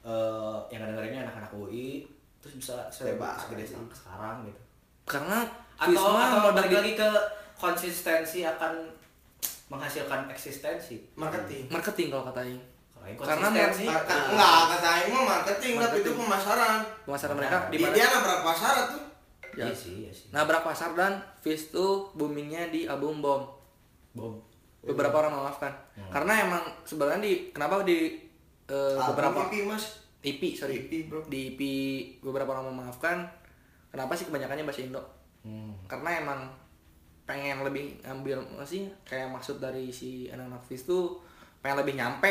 eh 0.00 0.56
yang 0.68 0.82
dengerinnya 0.84 1.22
anak-anak 1.22 1.52
UI 1.52 2.02
terus 2.38 2.56
bisa 2.56 2.88
segede 2.88 3.14
se- 3.62 3.76
sekarang 3.94 4.42
gitu. 4.42 4.60
karena 5.06 5.44
Atau 5.76 6.12
atau 6.12 6.50
balik 6.50 6.72
lagi 6.74 6.92
ke 6.94 7.10
konsistensi 7.54 8.42
akan 8.42 8.88
menghasilkan 9.66 10.26
eksistensi. 10.26 10.98
Marketing. 11.14 11.68
marketing 11.68 12.08
kalau 12.08 12.24
kata 12.26 12.42
Aing 12.42 12.60
Kalau 12.90 13.06
yang 13.06 13.16
Karena 13.16 13.48
ka- 13.48 14.26
Enggak, 14.26 14.60
kata 14.74 14.88
Aing 14.90 15.10
mah 15.10 15.24
marketing, 15.24 15.72
tapi 15.72 15.80
Marketing. 15.80 16.02
itu 16.02 16.10
pemasaran. 16.18 16.76
pemasaran 17.02 17.34
mereka 17.34 17.56
di 17.62 17.70
Di 17.70 17.78
mana 17.80 17.94
dia 17.94 18.06
nabrak 18.10 18.40
pasar 18.42 18.74
tuh. 18.88 19.02
Ya. 19.52 19.64
Iya 19.64 19.74
sih, 19.74 19.94
iya 20.00 20.10
sih. 20.10 20.26
nabrak 20.30 20.62
pasar 20.62 20.90
dan 20.92 21.12
Fish 21.38 21.68
tuh 21.68 22.08
boomingnya 22.12 22.68
di 22.68 22.84
album 22.84 23.20
Bom 23.20 23.42
Bom. 24.10 24.34
Beberapa 24.82 25.12
orang 25.14 25.32
memaafkan 25.32 25.72
Hmm. 25.92 26.08
karena 26.10 26.32
emang 26.42 26.64
sebenarnya 26.82 27.20
di 27.20 27.34
kenapa 27.50 27.80
di 27.82 28.16
eh, 28.66 28.96
beberapa 29.04 29.42
Album 29.42 29.50
EP, 29.50 29.66
Mas. 29.66 29.84
EP 30.20 30.42
sorry 30.52 30.74
EP, 30.80 30.92
bro. 31.04 31.20
di 31.26 31.50
EP 31.50 31.60
beberapa 32.20 32.50
orang 32.50 32.68
memaafkan 32.68 33.24
kenapa 33.88 34.12
sih 34.12 34.24
kebanyakannya 34.24 34.62
bahasa 34.62 34.80
Indo 34.80 35.02
Hmm. 35.40 35.72
karena 35.84 36.20
emang 36.20 36.40
pengen 37.24 37.60
lebih 37.60 37.96
ambil 38.02 38.40
apa 38.42 38.60
sih 38.62 38.84
kayak 39.02 39.28
maksud 39.28 39.56
dari 39.56 39.88
si 39.88 40.28
anak-anak 40.28 40.60
Fish 40.62 40.84
tuh 40.84 41.16
pengen 41.58 41.78
lebih 41.78 41.94
nyampe 41.94 42.28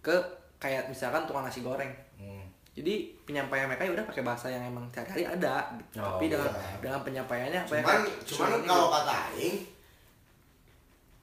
ke 0.00 0.16
kayak 0.56 0.86
misalkan 0.86 1.24
tukang 1.24 1.42
nasi 1.42 1.60
goreng 1.60 1.92
Hmm. 2.14 2.44
jadi 2.72 2.94
penyampaian 3.22 3.66
mereka 3.66 3.84
ya 3.84 3.92
udah 3.92 4.04
pakai 4.04 4.22
bahasa 4.22 4.48
yang 4.48 4.64
emang 4.64 4.88
sehari-hari 4.90 5.24
ada 5.26 5.68
gitu. 5.74 5.96
Oh, 5.98 6.14
tapi 6.14 6.28
dengan 6.28 6.48
iya. 6.48 6.76
dengan 6.78 7.00
penyampaiannya 7.02 7.60
apa 7.62 7.74
ya, 7.74 7.82
Cuman 7.82 8.00
cuman 8.22 8.48
kalau 8.62 8.86
gitu. 8.86 8.94
kata 8.94 9.14
Aing 9.30 9.56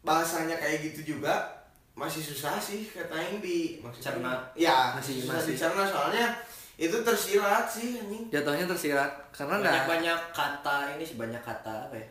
bahasanya 0.03 0.55
kayak 0.55 0.83
gitu 0.83 1.15
juga 1.15 1.33
masih 1.93 2.19
susah 2.19 2.57
sih 2.57 2.85
kata 2.87 3.13
Aing 3.13 3.37
di 3.37 3.77
maksudnya. 3.79 4.05
Cerna. 4.11 4.33
Ya, 4.53 4.91
Masih- 4.93 5.21
susah 5.21 5.37
masih. 5.37 5.51
dicerna 5.53 5.83
soalnya 5.85 6.25
itu 6.73 6.97
tersirat 6.99 7.65
sih 7.65 7.97
anjing. 7.97 8.27
jatuhnya 8.27 8.65
tersirat 8.65 9.07
karena 9.29 9.61
banyak 9.61 9.85
banyak 9.87 10.19
kata 10.31 10.77
ini 10.91 11.03
sih 11.03 11.15
banyak 11.15 11.37
kata 11.39 11.85
apa 11.85 11.95
ya 11.95 12.07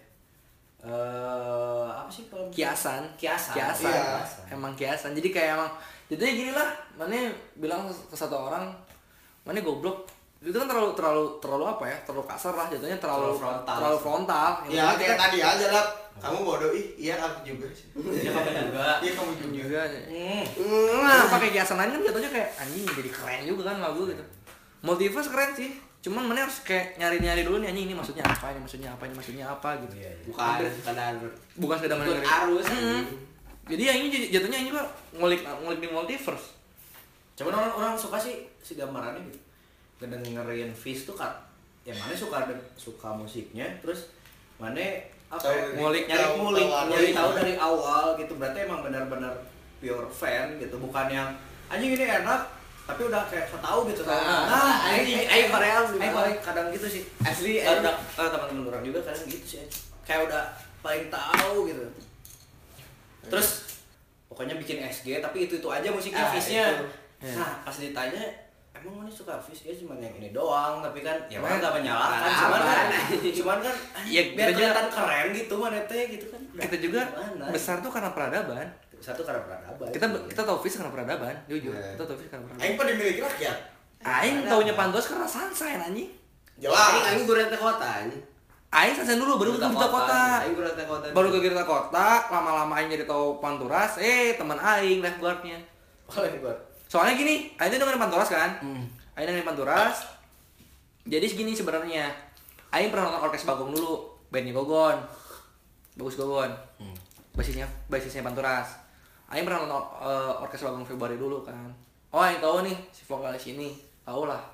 eh 0.80 1.86
apa 1.88 2.06
sih 2.08 2.26
kalau 2.26 2.46
kiasan 2.48 3.02
kiasan 3.14 3.54
kiasan 3.54 3.90
Iya. 3.90 4.22
emang 4.50 4.72
kiasan 4.72 5.12
jadi 5.12 5.28
kayak 5.30 5.50
emang 5.56 5.70
jadinya 6.06 6.32
gini 6.32 6.52
lah 6.52 6.68
mana 6.96 7.14
bilang 7.56 7.86
ke 7.86 8.16
satu 8.16 8.34
orang 8.40 8.70
mana 9.42 9.58
goblok 9.58 10.06
itu 10.42 10.52
kan 10.52 10.66
terlalu 10.66 10.90
terlalu 10.92 11.24
terlalu 11.38 11.64
apa 11.68 11.84
ya 11.84 11.96
terlalu 12.02 12.26
kasar 12.26 12.50
lah 12.52 12.66
jatuhnya 12.66 12.98
terlalu 12.98 13.30
Terlalu 13.30 13.38
frontal. 13.38 13.74
terlalu 13.74 13.98
frontal 13.98 14.48
Yang 14.64 14.72
Ya 14.72 14.84
kayak 14.88 14.98
kita- 14.98 15.20
tadi 15.20 15.38
aja 15.40 15.66
lah. 15.70 15.86
Kamu 16.12 16.38
bodoh 16.40 16.70
ih, 16.70 16.86
iya 17.00 17.14
aku 17.16 17.40
juga 17.42 17.66
sih. 17.68 17.88
ya 17.96 18.30
kamu 18.30 18.50
juga 18.68 18.84
Iya 19.00 19.12
kamu 19.12 19.32
juga. 19.32 19.48
juga 19.48 19.80
hmm. 20.04 20.44
nah 21.00 21.24
pakai 21.26 21.48
kiasan 21.50 21.76
lain 21.76 21.90
kan 21.90 22.00
jatuhnya 22.04 22.30
kayak 22.30 22.48
anjing 22.56 22.84
jadi 22.84 23.10
keren 23.10 23.40
juga 23.44 23.62
kan 23.64 23.76
lagu 23.80 24.04
gitu 24.04 24.22
multiverse 24.80 25.28
keren 25.28 25.50
sih 25.52 25.70
cuman 26.00 26.26
mana 26.26 26.42
harus 26.42 26.58
kayak 26.60 26.94
nyari 26.96 27.16
nyari 27.16 27.42
dulu 27.42 27.58
nih 27.58 27.70
anjing 27.70 27.86
ini 27.86 27.94
maksudnya 27.94 28.22
apa 28.24 28.50
ini 28.50 28.58
maksudnya 28.58 28.90
apa 28.90 29.02
ini 29.04 29.14
maksudnya 29.14 29.44
apa 29.46 29.68
gitu 29.80 29.94
Iya, 29.96 30.10
iya. 30.10 30.24
bukan 30.26 30.54
sekedar 30.68 31.12
bukan 31.56 31.76
sekedar 31.76 31.96
mendengarin 31.96 32.26
arus 32.28 32.66
Mm. 32.68 33.02
jadi 33.64 33.82
yang 33.84 33.98
ini 34.00 34.06
jatuhnya 34.28 34.58
ini 34.58 34.68
juga 34.68 34.82
ngulik 35.12 35.40
ngulik 35.46 35.78
di 35.78 35.88
multiverse 35.88 36.58
cuman 37.32 37.52
orang 37.56 37.72
orang 37.72 37.94
suka 37.96 38.18
sih 38.18 38.34
si 38.58 38.74
gambarannya 38.74 39.22
gitu 39.24 39.38
ngedengerin 40.02 40.70
Fish 40.70 41.04
tuh 41.04 41.14
kan 41.14 41.30
yang 41.82 41.94
mana 41.96 42.10
suka 42.12 42.42
suka 42.74 43.08
musiknya 43.10 43.66
terus 43.78 44.10
mana 44.56 44.78
apa 45.26 45.40
Tahu 45.40 45.48
ya, 45.48 45.62
dari- 45.62 45.74
ngulik 45.74 46.04
nyari 46.04 46.20
tahu- 46.20 46.36
ngulik 46.38 46.66
tahu 46.66 46.86
nyari 46.88 47.10
tahu 47.10 47.30
dari 47.32 47.54
awal 47.56 48.04
gitu. 48.14 48.32
Berarti 48.36 48.58
emang 48.62 48.80
benar-benar 48.80 49.32
pure 49.78 50.06
fan 50.06 50.54
gitu 50.56 50.76
bukan 50.76 51.06
yang 51.08 51.28
anjing 51.66 51.90
ini 51.90 52.04
enak 52.04 52.42
tapi 52.82 53.00
udah 53.04 53.22
kayak 53.26 53.48
tau 53.50 53.82
gitu. 53.84 54.02
Kan 54.02 54.12
Ah, 54.12 54.44
nah 54.44 54.92
anjing, 54.92 55.16
aing 55.18 55.26
aing 55.26 55.48
Korea 55.48 55.80
aing 55.82 56.12
paling 56.12 56.36
kadang 56.38 56.68
gitu 56.68 56.86
sih. 56.86 57.02
Asli, 57.18 57.58
ada 57.58 57.90
eh, 57.94 58.28
teman-teman 58.28 58.68
orang 58.68 58.82
juga 58.82 59.00
kadang 59.02 59.24
gitu 59.24 59.46
sih 59.48 59.58
anjing. 59.60 59.82
kayak 60.02 60.26
udah 60.26 60.42
paling 60.80 61.06
tahu 61.08 61.66
gitu. 61.66 61.82
Terus 63.24 63.48
pokoknya 64.28 64.54
bikin 64.56 64.82
SG 64.82 65.18
tapi 65.18 65.46
itu 65.46 65.56
itu 65.56 65.68
aja 65.68 65.88
musiknya 65.88 66.22
Ah, 66.22 66.30
Fish-nya. 66.30 66.66
Ya. 67.18 67.32
nah 67.32 67.62
pas 67.62 67.72
ditanya 67.72 68.18
emang 68.82 68.94
mana 68.98 69.08
suka 69.08 69.38
Fish? 69.38 69.62
Ya 69.62 69.72
cuma 69.72 69.94
yang 69.96 70.10
ini 70.12 70.30
doang 70.30 70.78
tapi 70.78 71.00
kan 71.00 71.14
ya 71.26 71.38
Emang 71.38 71.48
mana? 71.48 71.60
nggak 71.60 71.74
menyalahkan 71.76 72.30
cuman 72.36 72.60
kan 72.60 72.86
cuman 73.32 73.58
kan 73.60 73.74
Ya, 74.04 74.22
biar 74.32 74.48
kelihatan 74.50 74.86
keren 74.88 75.26
gitu 75.32 75.54
mana 75.56 75.78
teh 75.84 76.02
gitu 76.10 76.26
kan. 76.28 76.40
Udah, 76.44 76.62
kita 76.62 76.76
juga 76.78 77.00
gimana? 77.06 77.44
besar 77.48 77.76
tuh 77.78 77.88
karena 77.88 78.10
peradaban. 78.10 78.66
Satu 78.98 79.22
karena 79.22 79.40
peradaban. 79.40 79.88
Kita 79.88 80.06
kita 80.26 80.42
tahu 80.42 80.58
Fis 80.60 80.74
karena 80.76 80.90
peradaban 80.90 81.34
jujur. 81.46 81.70
Iya. 81.70 81.94
kita 81.94 82.04
tahu 82.04 82.16
Fis 82.16 82.28
karena 82.28 82.44
peradaban. 82.44 82.62
Aing 82.62 82.74
pada 82.76 82.92
milik 82.92 83.16
rakyat. 83.20 83.56
Aing 84.02 84.36
taunya 84.44 84.74
Pantos 84.74 85.06
karena 85.06 85.24
Sunshine 85.24 85.78
anjing. 85.80 86.10
Aing 86.54 86.60
Jelas. 86.60 87.06
aing 87.08 87.22
gurau 87.24 87.42
teh 87.44 87.56
kota 87.56 87.86
anjing. 88.00 88.22
Aing 88.68 88.94
Sunshine 88.94 89.20
dulu 89.20 89.32
baru 89.36 89.50
ke 89.52 89.68
Kota 89.68 90.20
Aing 90.40 90.54
teh 90.56 90.86
kota. 90.86 91.06
baru 91.12 91.28
ke 91.28 91.38
Gita 91.40 91.62
Kota 91.62 92.08
lama-lama 92.28 92.72
Aing 92.74 92.88
jadi 92.88 93.04
tahu 93.04 93.36
Panturas. 93.36 94.00
Eh 94.00 94.34
teman 94.34 94.56
Aing 94.56 94.98
lifeguardnya. 94.98 95.58
Oleh 96.08 96.40
buat 96.40 96.56
soalnya 96.92 97.16
gini 97.16 97.48
Aing 97.56 97.72
tuh 97.72 97.80
dengerin 97.80 98.04
Panturas 98.04 98.28
kan? 98.28 98.60
Hmm. 98.60 98.84
Aing 99.16 99.24
dengerin 99.32 99.48
Panturas 99.48 100.04
jadi 101.08 101.24
segini 101.24 101.56
sebenarnya. 101.56 102.12
Aing 102.68 102.92
pernah 102.92 103.08
nonton 103.08 103.32
orkes 103.32 103.48
Bagong 103.48 103.72
dulu 103.72 104.12
bandnya 104.28 104.52
Gogon. 104.52 105.00
Bagus 105.96 106.20
Gogon. 106.20 106.52
Hmm. 106.76 106.96
basisnya 107.32 107.64
basisnya 107.88 108.20
Panturas 108.20 108.76
Aing 109.32 109.48
pernah 109.48 109.64
nonton 109.64 109.80
eh, 110.04 110.32
orkes 110.44 110.60
Bagong 110.60 110.84
Februari 110.84 111.16
dulu 111.16 111.40
kan? 111.40 111.72
Oh 112.12 112.20
Aing 112.20 112.44
tahu 112.44 112.60
nih 112.60 112.76
si 112.92 113.08
vokalis 113.08 113.48
ini. 113.48 113.72
Tahu 114.04 114.28
lah. 114.28 114.44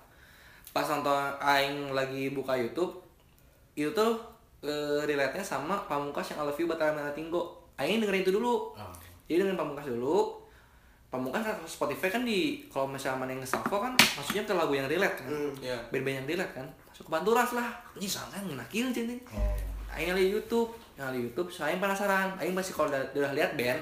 Pas 0.71 0.87
nonton 0.87 1.35
Aing 1.43 1.91
lagi 1.91 2.31
buka 2.31 2.55
YouTube 2.55 3.03
itu 3.75 3.91
tuh 3.91 4.15
eh, 4.63 5.03
relate-nya 5.03 5.43
sama 5.43 5.75
Pamungkas 5.91 6.31
yang 6.31 6.47
I 6.47 6.55
Love 6.55 6.59
You 6.63 6.71
Batal 6.71 6.95
Merah 6.95 7.11
Tinggo. 7.11 7.67
Aing 7.75 7.99
dengerin 7.99 8.23
itu 8.23 8.31
dulu. 8.31 8.79
Oh. 8.79 8.95
jadi 9.27 9.43
dengerin 9.43 9.59
Pamungkas 9.59 9.91
dulu 9.91 10.48
Pamungkas 11.09 11.41
kan 11.41 11.57
Spotify 11.65 12.09
kan 12.11 12.23
di 12.23 12.39
kalau 12.67 12.85
misalnya 12.85 13.17
mana 13.19 13.31
yang 13.33 13.41
nge-shuffle 13.41 13.81
kan 13.81 13.93
maksudnya 13.97 14.45
ke 14.45 14.53
lagu 14.53 14.73
yang 14.73 14.85
relate 14.85 15.17
kan 15.17 15.27
Hmm. 15.27 15.53
ya 15.59 15.73
band-band 15.89 16.17
yang 16.19 16.29
relate 16.29 16.53
kan 16.55 16.67
masuk 16.85 17.05
ke 17.05 17.11
Panturas 17.11 17.51
lah 17.53 17.69
ini 17.95 18.05
soalnya 18.05 18.41
ngenakil 18.43 18.87
cini 18.91 19.17
oh. 19.27 19.57
Aing 19.89 20.13
liat 20.13 20.31
YouTube, 20.31 20.69
yang 20.95 21.09
di 21.11 21.25
YouTube, 21.25 21.49
so 21.49 21.65
Aing 21.65 21.81
penasaran. 21.81 22.37
Aing 22.37 22.53
pasti 22.53 22.71
kalau 22.71 22.87
udah, 22.87 23.01
udah 23.11 23.33
lihat 23.33 23.57
band, 23.57 23.81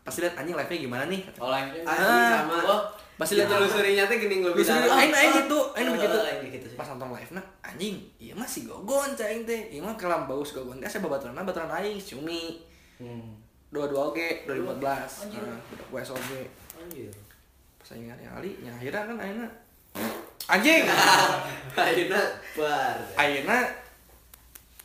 pasti 0.00 0.22
lihat 0.22 0.32
anjing 0.32 0.54
live-nya 0.54 0.78
gimana 0.80 1.04
nih. 1.04 1.20
kata. 1.20 1.38
oh 1.38 1.50
live 1.50 1.82
Ah, 1.82 1.98
sama. 2.40 2.56
oh 2.64 2.80
Pasti 3.18 3.34
Lihat 3.34 3.50
telusurinya 3.50 4.06
teh 4.06 4.16
gini 4.16 4.38
lebih 4.38 4.62
Telusuri, 4.62 4.86
dalam. 4.86 4.96
aing 4.96 5.12
aing 5.12 5.32
gitu, 5.36 5.58
aing 5.74 5.88
Oh, 5.88 5.92
begitu. 5.92 6.16
gitu 6.48 6.66
sih. 6.70 6.76
Pas 6.78 6.86
nonton 6.86 7.10
live 7.10 7.32
nah, 7.34 7.44
anjing, 7.60 7.98
iya 8.16 8.32
mah 8.32 8.46
si 8.46 8.62
Gogon 8.62 9.10
cah 9.12 9.26
aing 9.26 9.42
teh. 9.42 9.60
Iya 9.68 9.82
mah 9.82 9.92
kelam 9.92 10.24
bagus 10.24 10.54
Gogon. 10.54 10.78
Kasih 10.78 11.02
babaturan 11.02 11.34
babaturan 11.34 11.68
aing 11.74 11.98
Cumi. 11.98 12.62
hmm. 12.96 13.28
Dua-dua 13.68 14.08
oge 14.08 14.46
2014. 14.46 15.26
Anjir. 15.26 15.42
Nah, 15.42 15.58
budak 15.66 15.88
WS 15.92 16.10
oge. 16.14 16.40
Anjir 16.84 17.12
Pas 17.78 17.88
aing 17.94 18.06
nyari 18.06 18.24
Ali, 18.26 18.50
nya 18.62 18.70
akhirnya 18.74 19.02
kan 19.08 19.16
ayeuna 19.22 19.48
anjing. 20.48 20.82
Ayeuna 21.76 22.22
bar. 22.56 22.96
ayeuna 23.18 23.58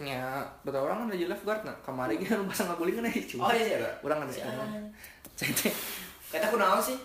nya 0.02 0.41
beberapa 0.66 0.89
orang 0.89 1.06
kan 1.06 1.08
udah 1.14 1.20
jelas 1.22 1.39
guard 1.46 1.62
nah 1.64 1.76
kemarin 1.86 2.18
kita 2.18 2.34
lu 2.36 2.50
pasang 2.50 2.68
ngaguling 2.74 2.98
kan 2.98 3.06
aja 3.08 3.22
oh 3.38 3.52
iya 3.54 3.64
sih 3.64 3.76
ada 3.78 3.89
orang 4.02 4.26
ada 4.26 4.34
sekarang 4.34 4.70
cete 5.38 5.70
kata 6.34 6.46
aku 6.50 6.58
naon 6.58 6.82
sih 6.82 6.98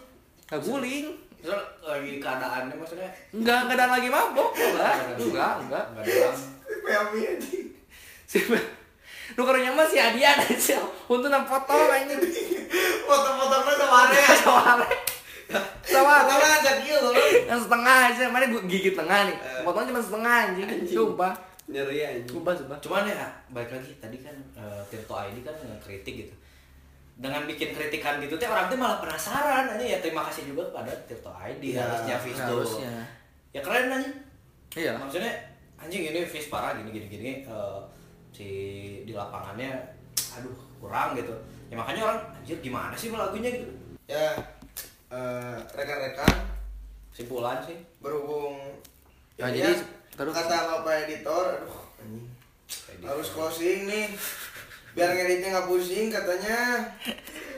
Terus 1.39 1.55
lagi 1.85 2.19
keadaannya 2.19 2.75
maksudnya 2.75 3.11
Enggak, 3.31 3.71
ada 3.71 3.87
lagi 3.95 4.09
mabok. 4.11 4.51
Enggak, 4.59 4.95
enggak, 5.23 5.53
enggak. 5.63 5.85
Enggak 5.93 6.05
dalam. 6.09 6.35
Pemi 6.67 7.21
anjing. 7.29 7.67
Siapa? 8.27 8.59
Lu 9.37 9.43
karunya 9.45 9.69
mah 9.69 9.85
si 9.85 10.01
Adian 10.01 10.39
aja. 10.41 10.79
Untuk 11.05 11.29
nang 11.29 11.45
foto 11.45 11.75
anjing. 11.75 12.17
Foto-fotonya 13.05 13.73
sama 13.77 13.97
Area. 14.09 14.29
Saware. 14.45 14.89
Saware. 15.85 16.25
Fotonya 16.25 16.47
ngajak 16.49 16.77
kieu 16.85 16.99
loh. 17.01 17.13
Yang 17.49 17.61
setengah 17.69 17.97
aja, 18.13 18.25
mana 18.29 18.45
gua 18.49 18.63
gigit 18.65 18.95
tengah 18.97 19.19
nih. 19.29 19.37
Fotonya 19.65 19.87
cuma 19.93 20.01
setengah 20.01 20.35
anjing. 20.49 20.67
Anjing. 20.69 20.97
Sumpah. 20.97 21.33
Nyeri 21.69 21.99
anjing. 22.01 22.29
Sumpah, 22.33 22.53
sumpah. 22.57 22.79
Cuman 22.81 23.05
ya 23.09 23.29
balik 23.53 23.71
lagi 23.77 23.91
tadi 24.01 24.17
kan 24.21 24.37
eh, 24.57 24.81
Tirto 24.89 25.15
ID 25.17 25.37
kan 25.45 25.57
kritik 25.81 26.15
gitu. 26.25 26.35
Dengan 27.19 27.45
bikin 27.51 27.75
kritikan 27.75 28.23
gitu 28.23 28.39
teh 28.39 28.47
orang 28.47 28.71
tuh 28.71 28.79
malah 28.79 29.03
penasaran 29.03 29.67
aja 29.75 29.83
ya 29.83 29.99
terima 29.99 30.23
kasih 30.31 30.55
juga 30.55 30.71
kepada 30.71 30.95
Tirto 31.05 31.35
ID 31.35 31.75
Iya, 31.77 31.83
harusnya 31.85 32.17
Fis 32.23 32.39
tuh. 32.39 32.63
Harusnya. 32.63 32.93
Ya 33.53 33.61
keren 33.61 33.91
aja. 33.91 34.11
Iya. 34.79 34.93
Maksudnya 34.97 35.33
anjing 35.77 36.09
ini 36.09 36.23
Fis 36.25 36.47
parah 36.47 36.79
gini 36.79 36.95
gini 36.95 37.07
gini 37.11 37.33
eh, 37.45 37.79
si 38.31 38.49
di 39.03 39.13
lapangannya 39.13 39.73
aduh 40.33 40.55
kurang 40.79 41.15
gitu. 41.15 41.35
Ya 41.69 41.75
makanya 41.75 42.03
orang 42.05 42.21
anjir 42.35 42.59
gimana 42.59 42.93
sih 42.93 43.11
lagunya 43.11 43.51
gitu. 43.51 43.67
Ya, 44.07 44.33
eh, 45.09 45.57
rekan-rekan 45.69 46.33
Simpulan 47.11 47.59
sih. 47.61 47.77
berhubung 47.99 48.57
Nah, 49.37 49.49
ini 49.49 49.59
jadi 49.59 49.71
ya, 49.71 49.83
terus- 50.15 50.35
kata 50.35 50.57
bapak 50.79 50.95
editor, 51.05 51.45
aduh 51.53 51.77
anjing. 51.99 52.25
harus 53.01 53.29
closing 53.29 53.85
nih 53.85 54.07
biar 54.91 55.11
ngeditnya 55.11 55.49
nggak 55.53 55.67
pusing 55.67 56.09
katanya 56.09 56.83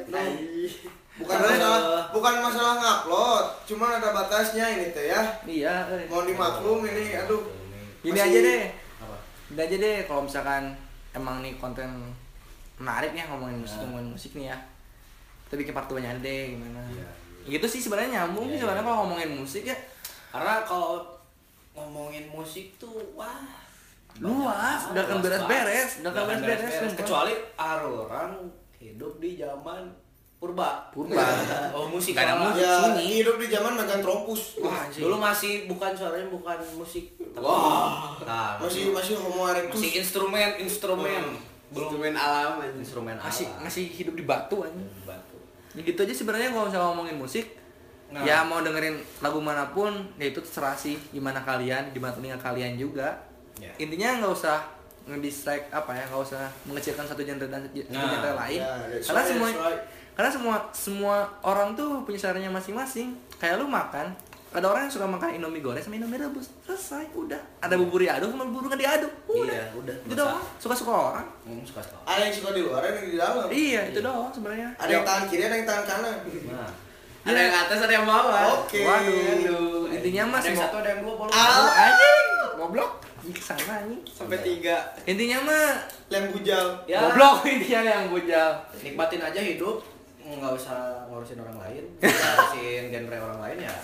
Duh, 0.03 0.69
bukan 1.17 1.39
masalah 1.41 1.81
bukan 2.11 2.35
masalah 2.39 2.75
ngupload 2.77 3.45
cuma 3.65 3.87
ada 3.95 4.11
batasnya 4.11 4.67
ini 4.71 4.87
teh 4.91 5.09
ya 5.09 5.23
Iya. 5.43 5.75
eh. 5.91 6.05
mau 6.07 6.23
dimaklum 6.23 6.85
ini 6.85 7.15
aduh 7.15 7.41
Gini 8.01 8.13
Masih- 8.15 8.29
aja 8.31 8.39
deh. 8.43 8.63
Gini 9.51 9.61
aja 9.61 9.77
deh 9.77 9.97
kalau 10.07 10.23
misalkan 10.23 10.71
emang 11.11 11.43
nih 11.43 11.59
konten 11.59 11.91
menarik 12.79 13.11
nih 13.13 13.27
ngomongin 13.27 13.59
musik 13.59 13.77
Nah. 13.77 13.85
ngomongin 13.91 14.09
musik 14.15 14.33
nih 14.33 14.47
ya. 14.49 14.59
Kita 15.45 15.55
bikin 15.59 15.75
part 15.75 15.91
2 15.91 15.99
nya 15.99 16.15
deh 16.17 16.55
gimana. 16.55 16.81
Iya. 16.89 17.07
Gitu 17.51 17.67
sih 17.67 17.81
sebenarnya 17.83 18.23
nyambung 18.23 18.47
Iya, 18.47 18.53
sih 18.55 18.59
sebenarnya 18.63 18.83
iya. 18.83 18.89
kalau 18.89 18.99
ngomongin 19.05 19.31
musik 19.35 19.63
ya. 19.67 19.77
Karena 20.31 20.55
kalau 20.63 21.03
ngomongin 21.75 22.25
musik 22.31 22.79
tuh 22.79 22.95
wah 23.13 23.43
Luas, 24.19 24.91
udah 24.91 25.07
luas 25.07 25.23
beres-beres, 25.23 25.47
banget. 25.47 26.03
udah 26.03 26.11
akan 26.11 26.39
beres-beres, 26.43 26.75
sumpah. 26.83 26.99
Kecuali 26.99 27.35
ada 27.55 27.87
orang 27.87 28.31
hidup 28.77 29.13
di 29.23 29.39
zaman 29.39 29.87
purba. 30.41 30.89
Purba. 30.89 31.21
Oh 31.77 31.85
musik 31.87 32.13
Nggak 32.13 32.25
ada 32.25 32.35
malah. 32.35 32.49
musik. 32.51 32.65
ya 32.65 32.73
Sunyi. 32.81 33.05
hidup 33.15 33.37
di 33.37 33.47
zaman 33.47 33.73
Megantropus 33.77 34.43
Wah, 34.59 34.83
anjing. 34.83 35.03
Dulu 35.03 35.17
masih 35.17 35.53
bukan 35.67 35.91
suaranya 35.93 36.27
bukan 36.27 36.57
musik. 36.75 37.05
tapi- 37.31 37.45
Wah. 37.45 38.17
Nah, 38.21 38.57
masih 38.59 38.89
masih 38.91 39.15
homo 39.15 39.47
erectus 39.47 39.77
masih 39.77 39.93
instrumen 39.97 40.49
instrumen 40.59 41.23
belum 41.71 41.87
Instrumen 41.87 42.15
alam 42.15 42.59
anjing. 42.59 42.81
instrumen 42.81 43.15
Masih 43.17 43.47
alam. 43.47 43.61
masih 43.63 43.85
hidup 43.87 44.15
di 44.15 44.25
batu 44.25 44.57
aja. 44.59 44.83
batu. 45.05 45.37
Ya 45.71 45.81
gitu 45.85 46.01
aja 46.01 46.15
sebenarnya 46.17 46.49
kalau 46.49 46.67
misalnya 46.67 46.89
ngomongin 46.89 47.17
musik 47.17 47.47
Nah. 48.09 48.27
ya 48.27 48.43
mau 48.43 48.59
dengerin 48.59 48.99
lagu 49.21 49.39
mana 49.39 49.71
pun 49.71 49.87
ya 50.17 50.27
itu 50.27 50.41
terserah 50.41 50.75
sih 50.75 50.99
gimana 51.11 51.39
kalian 51.41 51.93
gimana 51.93 52.11
telinga 52.11 52.35
kalian 52.37 52.75
juga 52.75 53.15
Ya. 53.55 53.71
intinya 53.77 54.19
nggak 54.19 54.33
usah 54.33 54.59
ngedistract 55.07 55.71
apa 55.71 55.93
ya 55.93 56.03
nggak 56.05 56.23
usah 56.25 56.43
mengecilkan 56.65 57.05
satu 57.05 57.21
genre 57.21 57.45
dan 57.45 57.63
satu 57.63 57.79
Nah, 57.89 58.11
genre 58.11 58.33
lain 58.37 58.59
ya, 58.59 58.67
karena 58.99 59.15
right, 59.15 59.29
semua 59.29 59.47
that's 59.47 59.63
right. 59.63 59.81
Karena 60.13 60.31
semua 60.31 60.55
semua 60.71 61.17
orang 61.41 61.73
tuh 61.73 62.03
punya 62.03 62.19
caranya 62.21 62.51
masing-masing. 62.51 63.13
Kayak 63.37 63.59
lu 63.59 63.67
makan 63.67 64.13
ada 64.51 64.67
orang 64.67 64.83
yang 64.83 64.93
suka 64.93 65.07
makan 65.07 65.31
indomie 65.33 65.63
goreng 65.63 65.79
sama 65.79 65.95
indomie 65.95 66.19
rebus. 66.19 66.51
Selesai 66.63 67.07
udah. 67.15 67.39
Ada 67.63 67.79
bubur 67.79 68.03
diaduk 68.03 68.29
sama 68.29 68.45
bubur 68.45 68.67
nggak 68.67 68.83
diaduk. 68.83 69.13
Udah 69.25 69.55
Iya, 69.55 69.65
udah. 69.73 69.97
itu 70.03 70.15
doang. 70.15 70.43
Suka-suka 70.59 70.91
orang. 70.91 71.27
Hmm, 71.47 71.63
suka 71.63 71.81
suka. 71.81 71.99
ada 72.05 72.21
yang 72.21 72.35
suka 72.35 72.51
di 72.51 72.61
luar 72.61 72.83
ada 72.83 72.93
yang 72.93 73.07
di 73.07 73.17
dalam. 73.17 73.47
Iya 73.47 73.81
itu 73.89 73.99
doang 74.01 74.31
sebenarnya. 74.35 74.69
Ada 74.75 74.91
yang 74.91 75.05
tangan 75.07 75.25
kiri 75.27 75.43
ada 75.45 75.55
yang 75.55 75.67
tangan 75.67 75.85
kanan. 75.87 76.17
Nah, 76.51 76.71
Ada 77.21 77.37
yang 77.39 77.53
atas, 77.55 77.79
ada 77.85 77.95
yang 77.95 78.07
bawah. 78.09 78.43
oke. 78.59 78.81
Waduh. 78.81 79.93
Intinya 79.93 80.23
mas 80.27 80.41
ada 80.41 80.49
yang 80.49 80.59
satu 80.59 80.77
ada 80.81 80.89
yang 80.89 81.01
dua 81.05 81.15
bolong. 81.15 81.31
Ah. 81.31 81.47
Aduh, 81.47 81.71
anjing. 81.71 82.27
Goblok. 82.57 82.93
Ih, 83.21 83.35
ke 83.37 83.43
sana 83.45 83.73
anjing. 83.79 84.01
Sampai 84.09 84.41
tiga. 84.41 84.77
intinya 85.05 85.39
mah 85.45 85.69
lem 86.09 86.33
bujal. 86.33 86.67
Ya. 86.89 86.99
goblok. 86.99 87.45
Intinya 87.55 87.81
yang 87.85 88.05
bujal. 88.09 88.51
Nikmatin 88.81 89.21
aja 89.21 89.37
hidup 89.39 89.85
nggak 90.39 90.55
usah 90.55 91.09
ngurusin 91.11 91.39
orang 91.43 91.59
lain 91.59 91.85
ngurusin 92.03 92.83
genre 92.93 93.17
orang 93.19 93.41
lain 93.43 93.59
ya. 93.67 93.75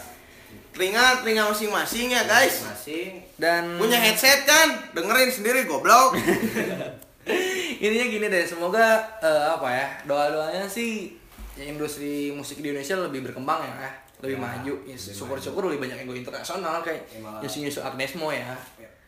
Telinga 0.70 1.24
telinga 1.24 1.48
masing-masing 1.48 2.12
ya 2.12 2.22
guys. 2.28 2.62
Masing 2.68 3.24
dan 3.40 3.80
punya 3.80 3.96
headset 3.96 4.44
kan? 4.44 4.76
Dengerin 4.92 5.32
sendiri 5.32 5.64
goblok. 5.64 6.14
Intinya 7.82 8.06
gini 8.06 8.26
deh 8.28 8.44
semoga 8.46 9.02
eh, 9.18 9.44
apa 9.50 9.68
ya 9.72 9.86
doa 10.06 10.30
doanya 10.30 10.64
sih 10.70 11.18
ya, 11.58 11.66
industri 11.66 12.30
musik 12.30 12.62
di 12.62 12.70
Indonesia 12.70 12.94
lebih 13.02 13.26
berkembang 13.26 13.66
ya 13.66 13.90
lebih 14.22 14.38
Ya, 14.38 14.40
maju. 14.40 14.74
Ya, 14.86 14.96
lebih 14.96 15.12
syukur 15.16 15.36
syukur 15.36 15.62
lebih 15.68 15.84
banyak 15.84 15.96
yang 16.04 16.08
go 16.08 16.16
internasional 16.16 16.80
kayak 16.80 17.04
Ya, 17.12 17.20
nyusu 17.42 17.66
nyusu 17.66 17.80
Agnesmo 17.84 18.30
ya. 18.32 18.54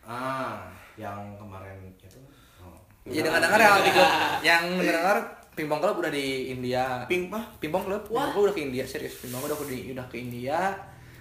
Ah 0.05 0.69
yang 0.99 1.39
kemarin 1.39 1.79
itu. 1.95 2.19
Oh. 2.59 2.75
ya 3.07 3.23
dengar 3.23 3.39
dengar 3.41 3.61
club 3.87 4.11
yang 4.43 4.65
dengar 4.83 5.17
pingpong 5.59 5.83
club 5.83 5.99
udah 5.99 6.13
di 6.15 6.55
India. 6.55 7.03
Pink 7.11 7.35
mah 7.35 7.43
pingpong 7.59 7.91
club 7.91 8.07
pingpong 8.07 8.31
club 8.31 8.45
udah 8.47 8.55
ke 8.55 8.63
India 8.63 8.85
serius. 8.87 9.19
Pingpong 9.19 9.43
club 9.43 9.59
udah 9.59 9.71
di 9.75 9.91
udah 9.91 10.07
ke 10.07 10.17
India. 10.23 10.71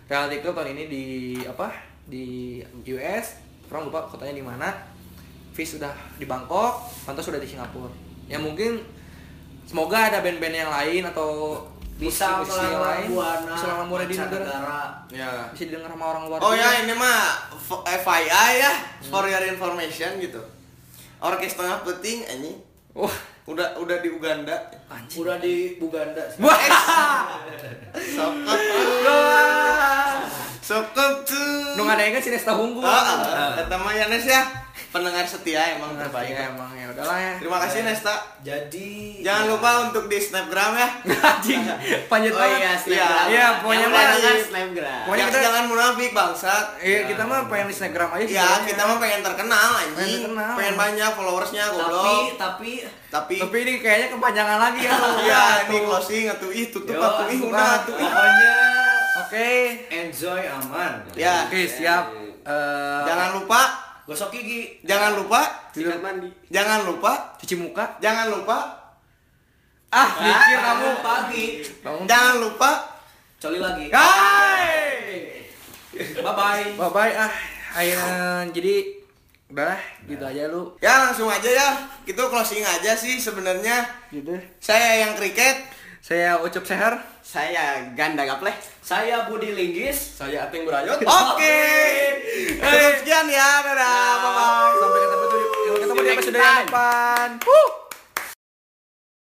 Reality 0.06 0.46
club 0.46 0.54
tahun 0.54 0.78
ini 0.78 0.84
di 0.86 1.06
apa 1.50 1.74
di 2.06 2.62
US 2.94 3.42
orang 3.74 3.90
lupa 3.90 4.06
kotanya 4.06 4.38
di 4.38 4.46
mana. 4.46 4.70
Fish 5.58 5.74
sudah 5.74 5.90
di 6.22 6.30
Bangkok 6.30 6.86
Pantos 7.02 7.26
sudah 7.26 7.42
di 7.42 7.50
Singapura. 7.50 7.90
Ya 8.30 8.38
mungkin 8.38 8.78
semoga 9.66 10.14
ada 10.14 10.22
band-band 10.22 10.54
yang 10.54 10.70
lain 10.70 11.02
atau 11.10 11.66
bisa 11.98 12.46
melawan 12.46 12.78
lain. 12.86 13.08
Buana 13.10 13.54
bisa 13.58 13.66
melawan 13.74 13.88
buana 13.90 14.06
di 14.06 14.14
negara 14.14 14.46
negara. 14.46 14.82
Ya. 15.10 15.30
Bisa 15.50 15.66
didengar 15.66 15.90
sama 15.90 16.06
orang 16.14 16.24
luar 16.30 16.38
Oh 16.46 16.54
juga. 16.54 16.62
ya 16.62 16.70
ini 16.86 16.94
mah 16.94 17.50
FYI 17.90 18.52
ya. 18.62 18.74
For 19.10 19.26
your 19.26 19.42
information 19.50 20.22
gitu. 20.22 20.46
Orkes 21.18 21.58
tengah 21.58 21.82
peting 21.82 22.22
anjing. 22.30 22.62
Wah 22.94 23.37
udah 23.48 23.80
udah 23.80 23.98
di 24.04 24.10
Uganda. 24.12 24.56
anjing 24.88 25.24
udah 25.24 25.40
di 25.40 25.80
Buganda 25.80 26.20
sih. 26.28 26.40
wah 26.40 26.60
Sokap 27.96 28.60
tuh. 28.60 29.40
Sokap 30.60 31.14
tuh. 31.24 31.80
nu 31.80 31.88
ada 31.88 32.02
yang 32.02 32.14
kan 32.14 32.22
si 32.22 32.30
Nesta 32.30 32.52
Hunggu 32.52 32.84
Ah, 32.84 33.56
eta 33.56 33.76
mah 33.78 33.96
ya 33.96 34.12
Nes 34.12 34.28
ya. 34.28 34.44
Pendengar 34.98 35.24
setia 35.24 35.62
emang 35.74 35.94
terbaik. 35.94 36.30
ya 36.30 36.50
emang 36.50 36.72
ya 36.72 36.86
udahlah 36.90 37.18
ya 37.18 37.34
Terima 37.38 37.58
kasih 37.60 37.80
Nesta. 37.82 38.16
jadi 38.42 38.92
Jangan 39.20 39.44
ya, 39.44 39.50
lupa 39.50 39.70
untuk 39.84 40.04
di 40.06 40.18
Snapgram 40.18 40.72
ya. 40.74 40.90
anjing 41.30 41.62
panjat 42.06 42.32
Oh 42.32 42.40
banget 42.40 42.60
iya, 42.60 42.74
snapgram. 42.76 43.26
iya 43.28 43.46
pokoknya 43.60 43.80
Yang 43.80 43.92
mah 43.92 44.02
kan 44.02 44.38
snapgram. 44.44 45.00
Pokoknya 45.00 45.18
Ya, 45.18 45.28
kita- 45.28 45.44
jangan 45.44 45.64
munafik 45.68 46.12
bangsat. 46.12 46.66
Iya, 46.80 47.00
kita 47.06 47.22
mah 47.24 47.40
pengen 47.46 47.66
di 47.66 47.74
Instagram 47.74 48.10
aja. 48.12 48.26
Ya, 48.28 48.50
kita 48.64 48.82
mah 48.84 48.98
pengen 48.98 49.22
terkenal 49.22 49.70
anjing. 49.78 50.22
terkenal. 50.24 50.54
Pengen 50.54 50.76
banyak 50.76 51.10
followersnya 51.12 51.64
tapi 51.68 51.78
goblok. 51.78 52.26
tapi 52.36 52.72
Tapi 53.08 53.36
Tapi 53.40 53.58
ini 53.60 53.74
kayaknya 53.78 54.08
kepanjangan 54.12 54.58
lagi 54.60 54.82
ya. 54.82 54.96
Iya, 55.24 55.44
ini 55.64 55.78
closing 55.80 56.26
atuh 56.28 56.50
ih 56.50 56.68
tutup 56.68 56.96
atuh 56.96 57.28
ih 57.28 57.40
udah 57.42 57.70
atuh 57.78 57.96
ih. 57.96 58.04
pokoknya 58.04 58.54
Oke. 59.20 59.50
enjoy 59.90 60.42
aman 60.44 60.94
Ya, 61.14 61.46
Oke, 61.46 61.66
siap. 61.66 62.14
Eh, 62.42 63.02
jangan 63.04 63.36
lupa, 63.36 63.87
gosok 64.08 64.32
gigi 64.32 64.80
jangan 64.82 65.16
lupa, 65.16 65.68
Sikat 65.70 66.00
mandi. 66.00 66.32
jangan 66.48 66.88
lupa, 66.88 67.36
cuci 67.38 67.56
muka. 67.56 68.00
jangan 68.00 68.32
lupa, 68.32 68.58
Ah, 69.88 70.10
mikir 70.18 70.58
kamu. 70.58 70.90
pagi 71.00 71.46
Bangun. 71.80 72.04
jangan 72.06 72.36
lupa. 72.40 72.72
coli 73.38 73.60
lagi 73.60 73.88
Hai. 73.88 75.44
bye 76.18 76.34
bye 76.34 76.66
Bye 76.74 76.90
bye 76.90 77.14
ah. 77.16 77.32
Ayo 77.76 78.00
jadi 78.50 78.76
udah 79.48 79.78
gitu 80.04 80.24
aja 80.24 80.44
lu. 80.50 80.76
Ya 80.80 80.98
langsung 81.00 81.30
aja 81.30 81.46
ya, 81.46 81.70
itu 82.04 82.20
closing 82.20 82.60
aja 82.60 82.92
sih 82.94 83.16
sebenarnya. 83.16 83.86
Gitu. 84.10 84.34
Saya 84.58 85.06
yang 85.06 85.14
kriket. 85.14 85.56
Saya 86.08 86.40
Ucup 86.40 86.64
Seher. 86.64 86.96
Saya 87.20 87.84
ganda 87.92 88.24
gapleh. 88.24 88.56
saya 88.80 89.28
Budi 89.28 89.52
Linggis 89.52 90.16
Saya 90.16 90.48
Ateng 90.48 90.64
Berayot. 90.64 91.04
Oke. 91.04 91.60
Cukup 92.64 92.96
sekian 93.04 93.28
ya, 93.28 93.60
dadah, 93.60 94.16
bye 94.24 94.32
bye. 94.32 94.72
Sampai 94.80 95.00
ketemu 95.04 96.00
di 96.00 96.10
episode 96.16 96.38
yang 96.40 96.64
depan. 96.64 97.28
Huh. 97.44 97.87